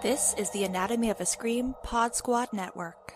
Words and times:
This 0.00 0.32
is 0.38 0.48
the 0.50 0.62
Anatomy 0.62 1.10
of 1.10 1.20
a 1.20 1.26
Scream 1.26 1.74
Pod 1.82 2.14
Squad 2.14 2.52
Network. 2.52 3.14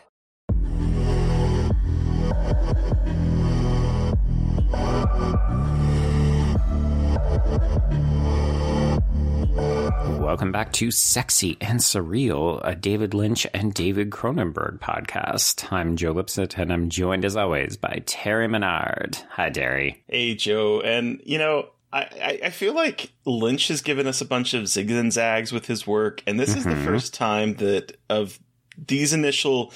Welcome 10.19 10.51
back 10.51 10.73
to 10.73 10.91
Sexy 10.91 11.57
and 11.61 11.79
Surreal, 11.79 12.61
a 12.65 12.75
David 12.75 13.15
Lynch 13.15 13.47
and 13.55 13.73
David 13.73 14.11
Cronenberg 14.11 14.81
podcast. 14.81 15.73
I'm 15.73 15.95
Joe 15.95 16.11
Lipsett, 16.11 16.59
and 16.59 16.73
I'm 16.73 16.89
joined 16.89 17.25
as 17.25 17.37
always 17.37 17.77
by 17.77 18.03
Terry 18.07 18.49
Menard. 18.49 19.19
Hi, 19.31 19.51
Terry. 19.51 20.03
Hey, 20.09 20.35
Joe. 20.35 20.81
And, 20.81 21.21
you 21.25 21.39
know, 21.39 21.69
I, 21.93 22.41
I 22.45 22.51
feel 22.51 22.75
like 22.75 23.13
Lynch 23.27 23.69
has 23.69 23.83
given 23.83 24.07
us 24.07 24.21
a 24.21 24.25
bunch 24.25 24.55
of 24.55 24.65
zigs 24.65 24.99
and 24.99 25.13
zags 25.13 25.53
with 25.53 25.67
his 25.67 25.87
work, 25.87 26.23
and 26.27 26.41
this 26.41 26.51
mm-hmm. 26.51 26.59
is 26.59 26.65
the 26.65 26.71
mm-hmm. 26.71 26.85
first 26.85 27.15
time 27.15 27.55
that 27.57 27.97
of 28.09 28.39
these 28.79 29.13
initial 29.13 29.73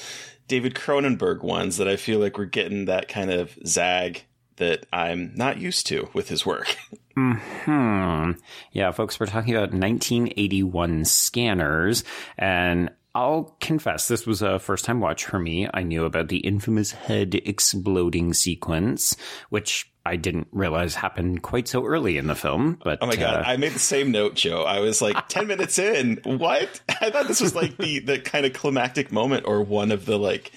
David 0.48 0.74
Cronenberg 0.74 1.42
ones 1.42 1.77
that 1.77 1.88
I 1.88 1.96
feel 1.96 2.18
like 2.18 2.38
we're 2.38 2.46
getting 2.46 2.86
that 2.86 3.08
kind 3.08 3.30
of 3.30 3.58
zag 3.66 4.24
that 4.56 4.86
I'm 4.92 5.32
not 5.34 5.58
used 5.58 5.86
to 5.88 6.08
with 6.14 6.28
his 6.28 6.46
work. 6.46 6.77
Hmm. 7.14 8.33
Yeah, 8.72 8.91
folks, 8.92 9.19
we're 9.19 9.24
talking 9.24 9.55
about 9.55 9.72
1981 9.72 11.06
scanners, 11.06 12.05
and 12.36 12.91
I'll 13.16 13.56
confess 13.62 14.09
this 14.09 14.27
was 14.27 14.43
a 14.43 14.59
first 14.59 14.84
time 14.84 15.01
watch 15.01 15.25
for 15.25 15.38
me. 15.38 15.66
I 15.73 15.84
knew 15.84 16.05
about 16.05 16.29
the 16.29 16.37
infamous 16.37 16.93
head 16.93 17.34
exploding 17.34 18.34
sequence, 18.34 19.16
which 19.48 19.91
I 20.05 20.16
didn't 20.16 20.48
realize 20.52 20.97
happened 20.97 21.41
quite 21.41 21.66
so 21.66 21.87
early 21.87 22.19
in 22.19 22.27
the 22.27 22.34
film. 22.34 22.79
But 22.84 22.98
oh 23.01 23.06
my 23.06 23.16
god, 23.16 23.37
uh, 23.37 23.45
I 23.47 23.56
made 23.56 23.73
the 23.73 23.79
same 23.79 24.11
note, 24.11 24.34
Joe. 24.34 24.65
I 24.65 24.80
was 24.80 25.01
like 25.01 25.29
ten 25.29 25.47
minutes 25.48 25.79
in. 25.79 26.20
What? 26.25 26.79
I 27.01 27.09
thought 27.09 27.27
this 27.27 27.41
was 27.41 27.55
like 27.55 27.78
the 27.78 28.00
the 28.00 28.19
kind 28.19 28.45
of 28.45 28.53
climactic 28.53 29.11
moment 29.11 29.47
or 29.47 29.62
one 29.62 29.92
of 29.92 30.05
the 30.05 30.19
like, 30.19 30.53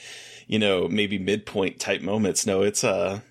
you 0.45 0.59
know, 0.59 0.89
maybe 0.89 1.17
midpoint 1.17 1.79
type 1.79 2.01
moments. 2.01 2.45
No, 2.45 2.63
it's 2.63 2.83
uh 2.83 3.21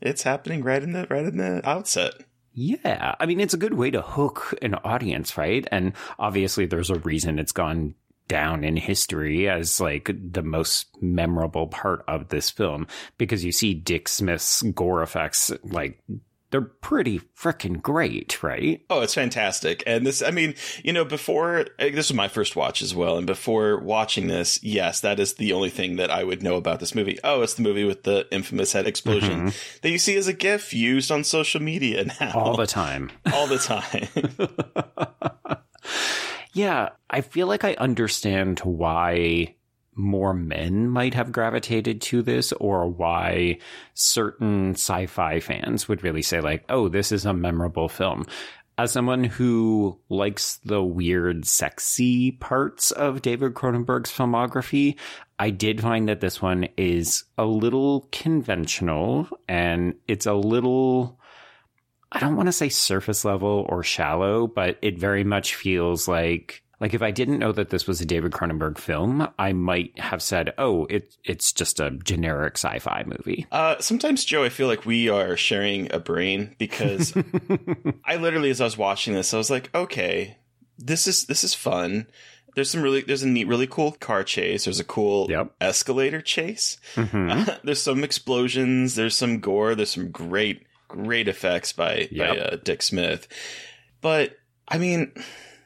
it's 0.00 0.22
happening 0.22 0.62
right 0.62 0.80
in 0.80 0.92
the 0.92 1.08
right 1.10 1.24
in 1.24 1.38
the 1.38 1.68
outset. 1.68 2.12
Yeah. 2.52 3.16
I 3.18 3.26
mean, 3.26 3.40
it's 3.40 3.54
a 3.54 3.58
good 3.58 3.74
way 3.74 3.90
to 3.90 4.02
hook 4.02 4.54
an 4.62 4.74
audience, 4.76 5.36
right? 5.36 5.66
And 5.72 5.92
obviously 6.20 6.66
there's 6.66 6.90
a 6.90 6.98
reason 7.00 7.40
it's 7.40 7.52
gone 7.52 7.94
down 8.30 8.62
in 8.62 8.76
history 8.76 9.48
as 9.48 9.80
like 9.80 10.08
the 10.32 10.42
most 10.42 10.86
memorable 11.02 11.66
part 11.66 12.04
of 12.06 12.28
this 12.28 12.48
film 12.48 12.86
because 13.18 13.44
you 13.44 13.50
see 13.50 13.74
Dick 13.74 14.08
Smith's 14.08 14.62
gore 14.62 15.02
effects 15.02 15.50
like 15.64 16.00
they're 16.52 16.60
pretty 16.60 17.18
freaking 17.36 17.82
great, 17.82 18.40
right? 18.40 18.84
Oh, 18.88 19.00
it's 19.00 19.14
fantastic. 19.14 19.82
And 19.84 20.06
this, 20.06 20.22
I 20.22 20.30
mean, 20.30 20.54
you 20.84 20.92
know, 20.92 21.04
before 21.04 21.66
this 21.78 22.08
was 22.08 22.14
my 22.14 22.28
first 22.28 22.54
watch 22.54 22.82
as 22.82 22.94
well. 22.94 23.18
And 23.18 23.26
before 23.26 23.78
watching 23.78 24.28
this, 24.28 24.62
yes, 24.62 25.00
that 25.00 25.18
is 25.18 25.34
the 25.34 25.52
only 25.52 25.70
thing 25.70 25.96
that 25.96 26.12
I 26.12 26.22
would 26.22 26.40
know 26.40 26.54
about 26.54 26.78
this 26.78 26.94
movie. 26.94 27.18
Oh, 27.24 27.42
it's 27.42 27.54
the 27.54 27.62
movie 27.62 27.84
with 27.84 28.04
the 28.04 28.28
infamous 28.30 28.72
head 28.72 28.86
explosion 28.86 29.48
mm-hmm. 29.48 29.78
that 29.82 29.90
you 29.90 29.98
see 29.98 30.16
as 30.16 30.28
a 30.28 30.32
GIF 30.32 30.72
used 30.72 31.10
on 31.10 31.24
social 31.24 31.60
media 31.60 32.04
now. 32.20 32.32
All 32.34 32.56
the 32.56 32.68
time. 32.68 33.10
All 33.32 33.48
the 33.48 33.58
time. 33.58 34.08
yeah. 36.52 36.90
I 37.08 37.20
feel 37.20 37.46
like 37.46 37.64
I 37.64 37.74
understand 37.74 38.60
why 38.60 39.54
more 39.94 40.32
men 40.32 40.88
might 40.88 41.14
have 41.14 41.32
gravitated 41.32 42.00
to 42.00 42.22
this 42.22 42.52
or 42.52 42.88
why 42.88 43.58
certain 43.94 44.70
sci-fi 44.70 45.40
fans 45.40 45.88
would 45.88 46.02
really 46.02 46.22
say 46.22 46.40
like, 46.40 46.64
oh, 46.68 46.88
this 46.88 47.12
is 47.12 47.26
a 47.26 47.34
memorable 47.34 47.88
film. 47.88 48.26
As 48.78 48.92
someone 48.92 49.24
who 49.24 50.00
likes 50.08 50.56
the 50.64 50.82
weird, 50.82 51.44
sexy 51.44 52.32
parts 52.32 52.92
of 52.92 53.20
David 53.20 53.52
Cronenberg's 53.52 54.10
filmography, 54.10 54.98
I 55.38 55.50
did 55.50 55.82
find 55.82 56.08
that 56.08 56.20
this 56.20 56.40
one 56.40 56.66
is 56.78 57.24
a 57.36 57.44
little 57.44 58.08
conventional 58.10 59.28
and 59.46 59.96
it's 60.08 60.24
a 60.24 60.32
little, 60.32 61.19
I 62.12 62.18
don't 62.18 62.36
want 62.36 62.48
to 62.48 62.52
say 62.52 62.68
surface 62.68 63.24
level 63.24 63.66
or 63.68 63.82
shallow, 63.82 64.46
but 64.46 64.78
it 64.82 64.98
very 64.98 65.24
much 65.24 65.54
feels 65.54 66.08
like 66.08 66.62
like 66.80 66.94
if 66.94 67.02
I 67.02 67.10
didn't 67.10 67.38
know 67.38 67.52
that 67.52 67.68
this 67.68 67.86
was 67.86 68.00
a 68.00 68.06
David 68.06 68.32
Cronenberg 68.32 68.78
film, 68.78 69.28
I 69.38 69.52
might 69.52 69.98
have 69.98 70.22
said, 70.22 70.54
"Oh, 70.56 70.86
it 70.86 71.14
it's 71.24 71.52
just 71.52 71.78
a 71.78 71.90
generic 71.90 72.54
sci-fi 72.54 73.04
movie." 73.06 73.46
Uh, 73.52 73.76
sometimes, 73.80 74.24
Joe, 74.24 74.44
I 74.44 74.48
feel 74.48 74.66
like 74.66 74.86
we 74.86 75.08
are 75.08 75.36
sharing 75.36 75.92
a 75.92 76.00
brain 76.00 76.56
because 76.58 77.14
I 78.04 78.16
literally, 78.16 78.50
as 78.50 78.62
I 78.62 78.64
was 78.64 78.78
watching 78.78 79.12
this, 79.12 79.34
I 79.34 79.36
was 79.36 79.50
like, 79.50 79.70
"Okay, 79.74 80.38
this 80.78 81.06
is 81.06 81.26
this 81.26 81.44
is 81.44 81.54
fun." 81.54 82.06
There's 82.54 82.70
some 82.70 82.82
really 82.82 83.02
there's 83.02 83.22
a 83.22 83.28
neat, 83.28 83.46
really 83.46 83.66
cool 83.66 83.92
car 83.92 84.24
chase. 84.24 84.64
There's 84.64 84.80
a 84.80 84.84
cool 84.84 85.30
yep. 85.30 85.52
escalator 85.60 86.22
chase. 86.22 86.78
Mm-hmm. 86.94 87.30
Uh, 87.30 87.56
there's 87.64 87.82
some 87.82 88.02
explosions. 88.02 88.94
There's 88.94 89.16
some 89.16 89.40
gore. 89.40 89.74
There's 89.74 89.90
some 89.90 90.10
great 90.10 90.66
great 90.90 91.28
effects 91.28 91.72
by 91.72 92.08
yep. 92.10 92.36
by 92.36 92.38
uh, 92.38 92.56
Dick 92.62 92.82
Smith. 92.82 93.28
But 94.00 94.36
I 94.68 94.78
mean 94.78 95.12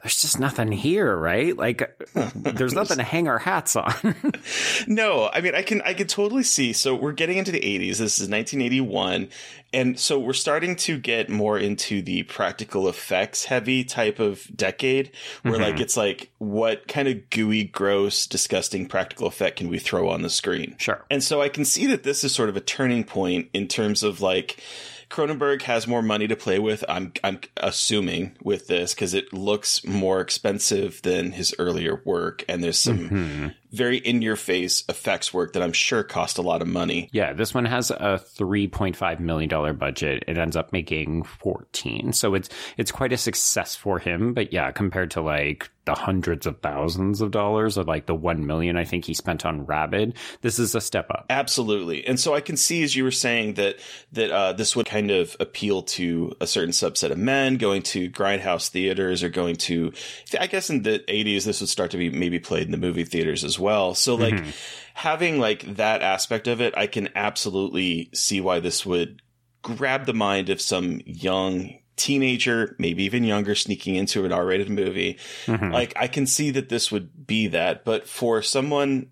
there's 0.05 0.21
just 0.21 0.39
nothing 0.39 0.71
here, 0.71 1.17
right? 1.17 1.57
Like 1.57 1.99
there's 2.35 2.73
nothing 2.75 2.97
to 2.97 3.03
hang 3.03 3.27
our 3.27 3.39
hats 3.39 3.75
on. 3.75 4.15
no, 4.87 5.31
I 5.33 5.41
mean 5.41 5.55
I 5.55 5.63
can 5.63 5.81
I 5.81 5.95
can 5.95 6.05
totally 6.05 6.43
see. 6.43 6.73
So 6.73 6.93
we're 6.93 7.11
getting 7.11 7.39
into 7.39 7.51
the 7.51 7.59
80s. 7.59 7.97
This 7.97 8.19
is 8.19 8.29
1981 8.29 9.29
and 9.73 9.99
so 9.99 10.19
we're 10.19 10.33
starting 10.33 10.75
to 10.75 10.99
get 10.99 11.27
more 11.27 11.57
into 11.57 12.03
the 12.03 12.21
practical 12.21 12.87
effects 12.87 13.45
heavy 13.45 13.83
type 13.83 14.19
of 14.19 14.47
decade 14.55 15.09
where 15.41 15.55
mm-hmm. 15.55 15.63
like 15.63 15.79
it's 15.79 15.97
like 15.97 16.29
what 16.37 16.87
kind 16.87 17.07
of 17.07 17.27
gooey 17.31 17.63
gross 17.63 18.27
disgusting 18.27 18.85
practical 18.87 19.25
effect 19.25 19.57
can 19.57 19.69
we 19.69 19.79
throw 19.79 20.07
on 20.07 20.21
the 20.21 20.29
screen? 20.29 20.75
Sure. 20.77 21.03
And 21.09 21.23
so 21.23 21.41
I 21.41 21.49
can 21.49 21.65
see 21.65 21.87
that 21.87 22.03
this 22.03 22.23
is 22.23 22.31
sort 22.31 22.49
of 22.49 22.55
a 22.55 22.61
turning 22.61 23.05
point 23.05 23.49
in 23.53 23.67
terms 23.67 24.03
of 24.03 24.21
like 24.21 24.61
Cronenberg 25.09 25.63
has 25.63 25.87
more 25.87 26.01
money 26.01 26.27
to 26.27 26.35
play 26.35 26.59
with. 26.59 26.83
I'm 26.89 27.13
I'm 27.23 27.39
assuming 27.57 28.37
with 28.41 28.67
this 28.67 28.93
because 28.93 29.13
it 29.13 29.33
looks 29.33 29.85
more 29.85 30.21
expensive 30.21 31.01
than 31.03 31.31
his 31.31 31.53
earlier 31.59 32.01
work, 32.05 32.43
and 32.47 32.63
there's 32.63 32.79
some 32.79 33.09
mm-hmm 33.09 33.47
very 33.75 33.97
in 33.97 34.21
your 34.21 34.35
face 34.35 34.83
effects 34.89 35.33
work 35.33 35.53
that 35.53 35.63
I'm 35.63 35.73
sure 35.73 36.03
cost 36.03 36.37
a 36.37 36.41
lot 36.41 36.61
of 36.61 36.67
money. 36.67 37.09
Yeah, 37.11 37.33
this 37.33 37.53
one 37.53 37.65
has 37.65 37.91
a 37.91 38.21
3.5 38.37 39.19
million 39.19 39.49
dollar 39.49 39.73
budget. 39.73 40.23
It 40.27 40.37
ends 40.37 40.55
up 40.55 40.71
making 40.71 41.23
14. 41.23 42.13
So 42.13 42.33
it's 42.33 42.49
it's 42.77 42.91
quite 42.91 43.13
a 43.13 43.17
success 43.17 43.75
for 43.75 43.99
him, 43.99 44.33
but 44.33 44.53
yeah, 44.53 44.71
compared 44.71 45.11
to 45.11 45.21
like 45.21 45.69
the 45.85 45.93
hundreds 45.93 46.47
of 46.47 46.59
thousands 46.61 47.21
of 47.21 47.29
dollars 47.29 47.77
or 47.77 47.83
like 47.83 48.07
the 48.07 48.15
1 48.15 48.45
million 48.45 48.75
I 48.75 48.85
think 48.85 49.05
he 49.05 49.13
spent 49.13 49.45
on 49.45 49.67
Rabid, 49.67 50.15
this 50.41 50.57
is 50.57 50.73
a 50.73 50.81
step 50.81 51.11
up. 51.11 51.27
Absolutely. 51.29 52.05
And 52.07 52.19
so 52.19 52.33
I 52.33 52.41
can 52.41 52.57
see 52.57 52.81
as 52.81 52.95
you 52.95 53.03
were 53.03 53.11
saying 53.11 53.53
that 53.55 53.77
that 54.13 54.31
uh, 54.31 54.53
this 54.53 54.75
would 54.75 54.87
kind 54.87 55.11
of 55.11 55.35
appeal 55.39 55.83
to 55.83 56.35
a 56.41 56.47
certain 56.47 56.71
subset 56.71 57.11
of 57.11 57.19
men 57.19 57.57
going 57.57 57.83
to 57.83 58.09
grindhouse 58.09 58.69
theaters 58.69 59.21
or 59.21 59.29
going 59.29 59.57
to 59.57 59.93
I 60.39 60.47
guess 60.47 60.71
in 60.71 60.81
the 60.81 61.03
80s 61.07 61.45
this 61.45 61.61
would 61.61 61.69
start 61.69 61.91
to 61.91 61.97
be 61.97 62.09
maybe 62.09 62.39
played 62.39 62.63
in 62.63 62.71
the 62.71 62.77
movie 62.77 63.05
theaters 63.05 63.43
as 63.43 63.59
well 63.59 63.64
well. 63.65 63.95
So 63.95 64.15
like 64.15 64.35
mm-hmm. 64.35 64.49
having 64.93 65.39
like 65.39 65.75
that 65.75 66.01
aspect 66.01 66.47
of 66.47 66.61
it, 66.61 66.73
I 66.77 66.87
can 66.87 67.09
absolutely 67.15 68.09
see 68.13 68.39
why 68.39 68.59
this 68.59 68.85
would 68.85 69.21
grab 69.61 70.05
the 70.05 70.13
mind 70.13 70.49
of 70.49 70.61
some 70.61 71.01
young 71.05 71.79
teenager, 71.95 72.75
maybe 72.77 73.03
even 73.03 73.23
younger, 73.23 73.55
sneaking 73.55 73.95
into 73.95 74.25
an 74.25 74.31
R-rated 74.31 74.69
movie. 74.69 75.17
Mm-hmm. 75.45 75.71
Like 75.71 75.93
I 75.95 76.07
can 76.07 76.27
see 76.27 76.51
that 76.51 76.69
this 76.69 76.91
would 76.91 77.25
be 77.25 77.47
that, 77.47 77.83
but 77.83 78.07
for 78.07 78.41
someone 78.41 79.11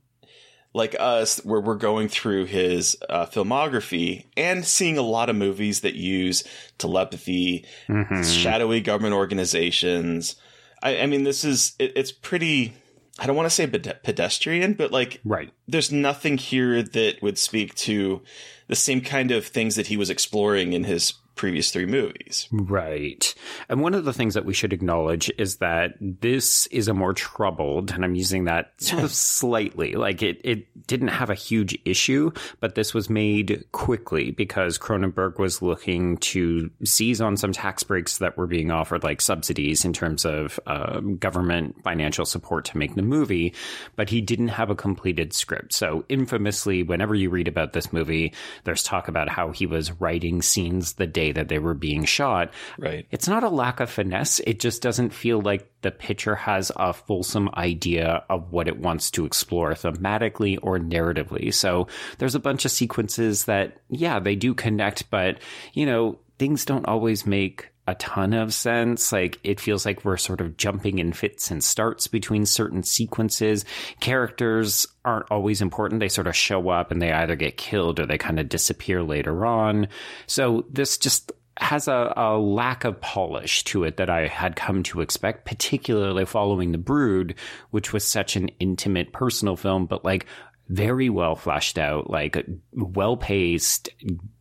like 0.75 0.95
us, 0.99 1.37
where 1.45 1.61
we're 1.61 1.75
going 1.75 2.07
through 2.07 2.45
his 2.45 2.97
uh, 3.07 3.25
filmography 3.27 4.25
and 4.35 4.65
seeing 4.65 4.97
a 4.97 5.03
lot 5.03 5.29
of 5.29 5.35
movies 5.35 5.81
that 5.81 5.95
use 5.95 6.43
telepathy, 6.77 7.65
mm-hmm. 7.87 8.23
shadowy 8.23 8.81
government 8.81 9.13
organizations. 9.13 10.35
I, 10.81 10.99
I 11.01 11.05
mean, 11.05 11.23
this 11.23 11.45
is 11.45 11.73
it, 11.79 11.93
it's 11.95 12.11
pretty 12.11 12.73
I 13.19 13.27
don't 13.27 13.35
want 13.35 13.45
to 13.45 13.51
say 13.51 13.67
pedestrian, 13.67 14.73
but 14.73 14.91
like, 14.91 15.21
right. 15.23 15.51
There's 15.67 15.91
nothing 15.91 16.37
here 16.37 16.81
that 16.81 17.21
would 17.21 17.37
speak 17.37 17.75
to 17.75 18.21
the 18.67 18.75
same 18.75 19.01
kind 19.01 19.31
of 19.31 19.45
things 19.45 19.75
that 19.75 19.87
he 19.87 19.97
was 19.97 20.09
exploring 20.09 20.73
in 20.73 20.85
his 20.85 21.13
previous 21.35 21.71
three 21.71 21.85
movies. 21.85 22.47
Right. 22.51 23.33
And 23.69 23.81
one 23.81 23.93
of 23.93 24.05
the 24.05 24.13
things 24.13 24.35
that 24.35 24.45
we 24.45 24.53
should 24.53 24.73
acknowledge 24.73 25.31
is 25.37 25.57
that 25.57 25.95
this 25.99 26.67
is 26.67 26.87
a 26.87 26.93
more 26.93 27.13
troubled, 27.13 27.91
and 27.91 28.05
I'm 28.05 28.15
using 28.15 28.45
that 28.45 28.73
sort 28.77 29.03
of 29.03 29.11
slightly, 29.13 29.93
like 29.93 30.21
it, 30.21 30.41
it 30.43 30.87
didn't 30.87 31.09
have 31.09 31.29
a 31.29 31.35
huge 31.35 31.77
issue, 31.85 32.31
but 32.59 32.75
this 32.75 32.93
was 32.93 33.09
made 33.09 33.65
quickly 33.71 34.31
because 34.31 34.77
Cronenberg 34.77 35.39
was 35.39 35.61
looking 35.61 36.17
to 36.17 36.69
seize 36.83 37.21
on 37.21 37.37
some 37.37 37.51
tax 37.51 37.83
breaks 37.83 38.19
that 38.19 38.37
were 38.37 38.47
being 38.47 38.71
offered, 38.71 39.03
like 39.03 39.21
subsidies 39.21 39.85
in 39.85 39.93
terms 39.93 40.25
of 40.25 40.59
uh, 40.67 40.99
government 40.99 41.81
financial 41.83 42.25
support 42.25 42.65
to 42.65 42.77
make 42.77 42.95
the 42.95 43.01
movie, 43.01 43.53
but 43.95 44.09
he 44.09 44.21
didn't 44.21 44.49
have 44.49 44.69
a 44.69 44.75
completed 44.75 45.33
script. 45.33 45.73
So 45.73 46.05
infamously, 46.09 46.83
whenever 46.83 47.15
you 47.15 47.29
read 47.29 47.47
about 47.47 47.73
this 47.73 47.91
movie, 47.91 48.33
there's 48.65 48.83
talk 48.83 49.07
about 49.07 49.29
how 49.29 49.51
he 49.51 49.65
was 49.65 49.91
writing 49.93 50.41
scenes 50.41 50.93
the 50.93 51.07
day 51.07 51.22
day 51.23 51.31
that 51.31 51.47
they 51.47 51.59
were 51.59 51.73
being 51.73 52.05
shot. 52.05 52.51
Right. 52.77 53.05
It's 53.11 53.27
not 53.27 53.43
a 53.43 53.49
lack 53.49 53.79
of 53.79 53.89
finesse. 53.89 54.39
It 54.39 54.59
just 54.59 54.81
doesn't 54.81 55.13
feel 55.13 55.41
like 55.41 55.69
the 55.81 55.91
picture 55.91 56.35
has 56.35 56.71
a 56.75 56.93
fulsome 56.93 57.49
idea 57.55 58.23
of 58.29 58.51
what 58.51 58.67
it 58.67 58.79
wants 58.79 59.11
to 59.11 59.25
explore 59.25 59.71
thematically 59.73 60.57
or 60.61 60.79
narratively. 60.79 61.53
So 61.53 61.87
there's 62.17 62.35
a 62.35 62.39
bunch 62.39 62.65
of 62.65 62.71
sequences 62.71 63.45
that, 63.45 63.77
yeah, 63.89 64.19
they 64.19 64.35
do 64.35 64.53
connect, 64.53 65.09
but, 65.09 65.39
you 65.73 65.85
know, 65.85 66.19
things 66.39 66.65
don't 66.65 66.87
always 66.87 67.25
make 67.25 67.69
a 67.87 67.95
ton 67.95 68.33
of 68.33 68.53
sense. 68.53 69.11
Like 69.11 69.39
it 69.43 69.59
feels 69.59 69.85
like 69.85 70.05
we're 70.05 70.17
sort 70.17 70.41
of 70.41 70.57
jumping 70.57 70.99
in 70.99 71.13
fits 71.13 71.51
and 71.51 71.63
starts 71.63 72.07
between 72.07 72.45
certain 72.45 72.83
sequences. 72.83 73.65
Characters 73.99 74.87
aren't 75.03 75.29
always 75.31 75.61
important. 75.61 75.99
They 75.99 76.09
sort 76.09 76.27
of 76.27 76.35
show 76.35 76.69
up 76.69 76.91
and 76.91 77.01
they 77.01 77.11
either 77.11 77.35
get 77.35 77.57
killed 77.57 77.99
or 77.99 78.05
they 78.05 78.17
kind 78.17 78.39
of 78.39 78.49
disappear 78.49 79.03
later 79.03 79.45
on. 79.45 79.87
So 80.27 80.65
this 80.71 80.97
just 80.97 81.31
has 81.57 81.87
a, 81.87 82.13
a 82.17 82.37
lack 82.37 82.83
of 82.83 82.99
polish 82.99 83.63
to 83.65 83.83
it 83.83 83.97
that 83.97 84.09
I 84.09 84.27
had 84.27 84.55
come 84.55 84.81
to 84.83 85.01
expect, 85.01 85.45
particularly 85.45 86.25
following 86.25 86.71
The 86.71 86.77
Brood, 86.79 87.35
which 87.69 87.93
was 87.93 88.03
such 88.03 88.35
an 88.35 88.49
intimate 88.59 89.13
personal 89.13 89.55
film, 89.55 89.85
but 89.85 90.03
like 90.03 90.25
very 90.69 91.09
well 91.09 91.35
fleshed 91.35 91.77
out, 91.77 92.09
like 92.09 92.45
well 92.73 93.17
paced, 93.17 93.89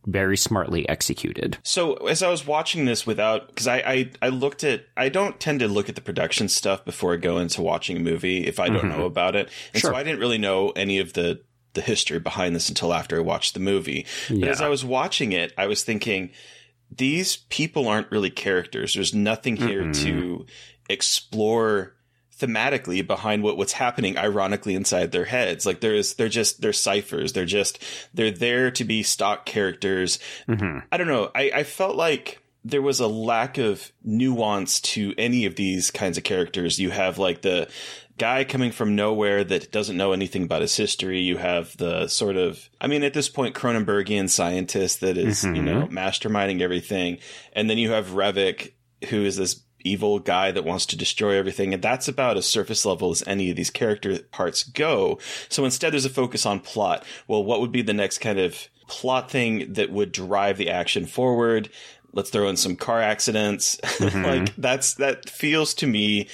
very 0.05 0.37
smartly 0.37 0.87
executed. 0.87 1.57
So 1.63 1.95
as 2.07 2.23
I 2.23 2.29
was 2.29 2.47
watching 2.47 2.85
this 2.85 3.05
without, 3.05 3.47
because 3.47 3.67
I, 3.67 3.77
I, 3.77 4.11
I 4.21 4.29
looked 4.29 4.63
at, 4.63 4.85
I 4.95 5.09
don't 5.09 5.39
tend 5.39 5.59
to 5.59 5.67
look 5.67 5.89
at 5.89 5.95
the 5.95 6.01
production 6.01 6.49
stuff 6.49 6.85
before 6.85 7.13
I 7.13 7.17
go 7.17 7.37
into 7.37 7.61
watching 7.61 7.97
a 7.97 7.99
movie 7.99 8.45
if 8.45 8.59
I 8.59 8.67
don't 8.67 8.77
mm-hmm. 8.77 8.99
know 8.99 9.05
about 9.05 9.35
it, 9.35 9.49
and 9.73 9.81
sure. 9.81 9.91
so 9.91 9.97
I 9.97 10.03
didn't 10.03 10.19
really 10.19 10.37
know 10.37 10.69
any 10.71 10.99
of 10.99 11.13
the 11.13 11.41
the 11.73 11.81
history 11.81 12.19
behind 12.19 12.55
this 12.55 12.69
until 12.69 12.93
after 12.93 13.17
I 13.17 13.21
watched 13.21 13.53
the 13.53 13.59
movie. 13.59 14.05
But 14.29 14.37
yeah. 14.37 14.47
as 14.47 14.61
I 14.61 14.69
was 14.69 14.85
watching 14.85 15.31
it, 15.31 15.51
I 15.57 15.65
was 15.67 15.83
thinking 15.83 16.29
these 16.95 17.37
people 17.37 17.87
aren't 17.87 18.11
really 18.11 18.29
characters. 18.29 18.93
There's 18.93 19.13
nothing 19.13 19.55
here 19.55 19.81
mm-hmm. 19.81 20.03
to 20.03 20.45
explore 20.89 21.95
thematically 22.43 23.05
behind 23.05 23.41
what 23.41 23.57
what's 23.57 23.73
happening 23.73 24.17
ironically 24.17 24.75
inside 24.75 25.11
their 25.11 25.25
heads 25.25 25.65
like 25.65 25.79
there's 25.79 26.15
they're 26.15 26.27
just 26.27 26.61
they're 26.61 26.73
ciphers 26.73 27.31
they're 27.31 27.45
just 27.45 27.81
they're 28.13 28.31
there 28.31 28.69
to 28.69 28.83
be 28.83 29.01
stock 29.01 29.45
characters 29.45 30.19
mm-hmm. 30.47 30.79
i 30.91 30.97
don't 30.97 31.07
know 31.07 31.31
I, 31.33 31.51
I 31.53 31.63
felt 31.63 31.95
like 31.95 32.39
there 32.65 32.81
was 32.81 32.99
a 32.99 33.07
lack 33.07 33.57
of 33.57 33.91
nuance 34.03 34.79
to 34.79 35.13
any 35.17 35.45
of 35.45 35.55
these 35.55 35.91
kinds 35.91 36.17
of 36.17 36.23
characters 36.23 36.79
you 36.79 36.89
have 36.89 37.17
like 37.17 37.41
the 37.41 37.69
guy 38.17 38.43
coming 38.43 38.71
from 38.71 38.95
nowhere 38.95 39.43
that 39.43 39.71
doesn't 39.71 39.97
know 39.97 40.13
anything 40.13 40.43
about 40.43 40.61
his 40.61 40.75
history. 40.75 41.19
You 41.19 41.37
have 41.37 41.75
the 41.77 42.07
sort 42.07 42.35
of, 42.35 42.69
I 42.79 42.87
mean, 42.87 43.03
at 43.03 43.13
this 43.13 43.29
point, 43.29 43.55
Cronenbergian 43.55 44.29
scientist 44.29 45.01
that 45.01 45.17
is, 45.17 45.43
mm-hmm. 45.43 45.55
you 45.55 45.61
know, 45.63 45.87
masterminding 45.87 46.61
everything. 46.61 47.17
And 47.53 47.69
then 47.69 47.77
you 47.77 47.91
have 47.91 48.09
Revok, 48.09 48.71
who 49.09 49.23
is 49.23 49.37
this 49.37 49.61
evil 49.83 50.19
guy 50.19 50.51
that 50.51 50.65
wants 50.65 50.85
to 50.87 50.97
destroy 50.97 51.37
everything. 51.37 51.73
And 51.73 51.83
that's 51.83 52.07
about 52.07 52.37
as 52.37 52.45
surface 52.45 52.85
level 52.85 53.11
as 53.11 53.23
any 53.27 53.49
of 53.49 53.55
these 53.55 53.69
character 53.69 54.19
parts 54.31 54.63
go. 54.63 55.19
So 55.49 55.65
instead, 55.65 55.93
there's 55.93 56.05
a 56.05 56.09
focus 56.09 56.45
on 56.45 56.59
plot. 56.59 57.05
Well, 57.27 57.43
what 57.43 57.61
would 57.61 57.71
be 57.71 57.81
the 57.81 57.93
next 57.93 58.19
kind 58.19 58.39
of 58.39 58.67
plot 58.87 59.31
thing 59.31 59.73
that 59.73 59.91
would 59.91 60.11
drive 60.11 60.57
the 60.57 60.69
action 60.69 61.05
forward? 61.05 61.69
Let's 62.13 62.29
throw 62.29 62.47
in 62.47 62.57
some 62.57 62.75
car 62.75 63.01
accidents. 63.01 63.79
Mm-hmm. 64.03 64.25
like 64.25 64.55
that's, 64.57 64.95
that 64.95 65.29
feels 65.29 65.73
to 65.75 65.87
me 65.87 66.27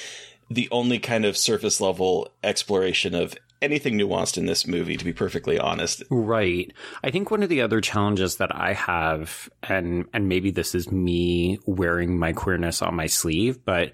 the 0.50 0.68
only 0.72 0.98
kind 0.98 1.26
of 1.26 1.38
surface 1.38 1.80
level 1.80 2.30
exploration 2.44 3.14
of 3.14 3.36
anything 3.62 3.98
nuanced 3.98 4.38
in 4.38 4.46
this 4.46 4.68
movie, 4.68 4.98
to 4.98 5.06
be 5.06 5.14
perfectly 5.14 5.60
honest. 5.60 6.04
Right. 6.10 6.72
I 7.04 7.12
think 7.12 7.32
one 7.32 7.44
of 7.44 7.50
the 7.50 7.62
other 7.62 7.82
challenges 7.82 8.38
that 8.38 8.56
I 8.56 8.74
have, 8.74 9.50
and 9.64 10.06
and 10.14 10.30
maybe 10.30 10.52
this 10.52 10.76
is 10.76 10.92
me 10.92 11.60
wearing 11.66 12.18
my 12.18 12.34
queerness 12.34 12.82
on 12.82 12.96
my 12.96 13.08
sleeve, 13.08 13.64
but 13.66 13.94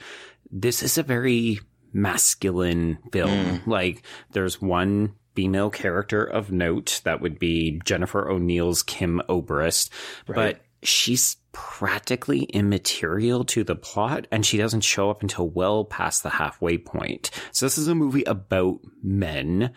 this 0.51 0.83
is 0.83 0.97
a 0.97 1.03
very 1.03 1.59
masculine 1.93 2.97
film. 3.11 3.29
Mm. 3.29 3.67
Like 3.67 4.03
there's 4.31 4.61
one 4.61 5.15
female 5.35 5.69
character 5.69 6.23
of 6.23 6.51
note 6.51 7.01
that 7.03 7.21
would 7.21 7.39
be 7.39 7.81
Jennifer 7.83 8.29
O'Neill's 8.29 8.83
Kim 8.83 9.21
Obrist, 9.27 9.89
right. 10.27 10.35
but 10.35 10.64
she's 10.87 11.37
practically 11.51 12.43
immaterial 12.43 13.45
to 13.45 13.63
the 13.63 13.75
plot 13.75 14.27
and 14.31 14.45
she 14.45 14.57
doesn't 14.57 14.81
show 14.81 15.09
up 15.09 15.21
until 15.21 15.49
well 15.49 15.85
past 15.85 16.23
the 16.23 16.29
halfway 16.29 16.77
point. 16.77 17.31
So 17.51 17.65
this 17.65 17.77
is 17.77 17.87
a 17.87 17.95
movie 17.95 18.23
about 18.23 18.79
men 19.01 19.73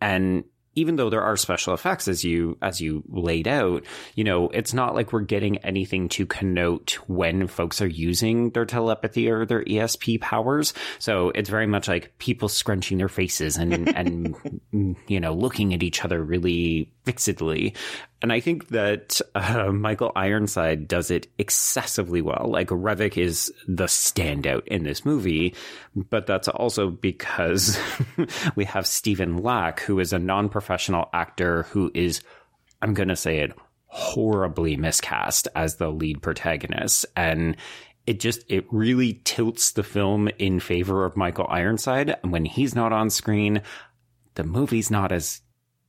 and 0.00 0.44
even 0.78 0.94
though 0.94 1.10
there 1.10 1.22
are 1.22 1.36
special 1.36 1.74
effects 1.74 2.06
as 2.06 2.24
you 2.24 2.56
as 2.62 2.80
you 2.80 3.02
laid 3.08 3.48
out, 3.48 3.84
you 4.14 4.22
know, 4.22 4.48
it's 4.48 4.72
not 4.72 4.94
like 4.94 5.12
we're 5.12 5.20
getting 5.20 5.58
anything 5.58 6.08
to 6.10 6.24
connote 6.24 6.98
when 7.08 7.48
folks 7.48 7.82
are 7.82 7.88
using 7.88 8.50
their 8.50 8.64
telepathy 8.64 9.28
or 9.28 9.44
their 9.44 9.64
ESP 9.64 10.20
powers. 10.20 10.72
So 11.00 11.30
it's 11.30 11.50
very 11.50 11.66
much 11.66 11.88
like 11.88 12.16
people 12.18 12.48
scrunching 12.48 12.98
their 12.98 13.08
faces 13.08 13.56
and 13.56 13.88
and 13.88 14.96
you 15.08 15.18
know, 15.18 15.34
looking 15.34 15.74
at 15.74 15.82
each 15.82 16.04
other 16.04 16.22
really 16.22 16.92
fixedly. 17.08 17.74
And 18.20 18.30
I 18.30 18.40
think 18.40 18.68
that 18.68 19.22
uh, 19.34 19.72
Michael 19.72 20.12
Ironside 20.14 20.86
does 20.86 21.10
it 21.10 21.26
excessively 21.38 22.20
well. 22.20 22.50
Like 22.50 22.68
Revok 22.68 23.16
is 23.16 23.50
the 23.66 23.86
standout 23.86 24.66
in 24.66 24.84
this 24.84 25.06
movie, 25.06 25.54
but 25.96 26.26
that's 26.26 26.48
also 26.48 26.90
because 26.90 27.80
we 28.56 28.66
have 28.66 28.86
Stephen 28.86 29.38
Lack, 29.38 29.80
who 29.80 30.00
is 30.00 30.12
a 30.12 30.18
non-professional 30.18 31.08
actor 31.14 31.62
who 31.70 31.90
is, 31.94 32.20
I'm 32.82 32.92
going 32.92 33.08
to 33.08 33.16
say 33.16 33.38
it, 33.38 33.52
horribly 33.86 34.76
miscast 34.76 35.48
as 35.56 35.76
the 35.76 35.88
lead 35.90 36.20
protagonist. 36.20 37.06
And 37.16 37.56
it 38.06 38.20
just 38.20 38.44
it 38.48 38.66
really 38.70 39.22
tilts 39.24 39.72
the 39.72 39.82
film 39.82 40.28
in 40.38 40.60
favor 40.60 41.06
of 41.06 41.16
Michael 41.16 41.46
Ironside. 41.48 42.18
And 42.22 42.32
when 42.32 42.44
he's 42.44 42.74
not 42.74 42.92
on 42.92 43.08
screen, 43.08 43.62
the 44.34 44.44
movie's 44.44 44.90
not 44.90 45.10
as 45.10 45.40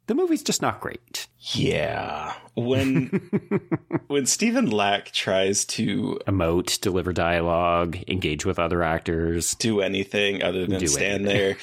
the 0.10 0.16
movie's 0.16 0.42
just 0.42 0.60
not 0.60 0.80
great. 0.82 1.28
Yeah. 1.52 2.34
When 2.56 3.30
when 4.08 4.26
Stephen 4.26 4.72
Lack 4.72 5.12
tries 5.12 5.66
to 5.66 6.20
emote, 6.26 6.82
deliver 6.82 7.14
dialogue, 7.14 7.96
engage 8.08 8.44
with 8.44 8.58
other 8.58 8.82
actors, 8.82 9.54
do 9.54 9.82
anything 9.82 10.42
other 10.42 10.66
than 10.66 10.86
stand 10.88 11.28
anything. 11.28 11.58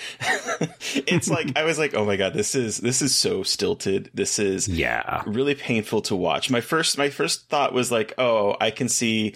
there. 0.60 0.68
it's 1.08 1.28
like 1.28 1.58
I 1.58 1.64
was 1.64 1.76
like, 1.76 1.94
"Oh 1.94 2.04
my 2.04 2.14
god, 2.14 2.34
this 2.34 2.54
is 2.54 2.76
this 2.78 3.02
is 3.02 3.16
so 3.16 3.42
stilted. 3.42 4.10
This 4.14 4.38
is 4.38 4.68
yeah, 4.68 5.24
really 5.26 5.56
painful 5.56 6.02
to 6.02 6.14
watch." 6.14 6.48
My 6.48 6.60
first 6.60 6.96
my 6.96 7.10
first 7.10 7.48
thought 7.48 7.72
was 7.72 7.90
like, 7.90 8.14
"Oh, 8.16 8.56
I 8.60 8.70
can 8.70 8.88
see 8.88 9.34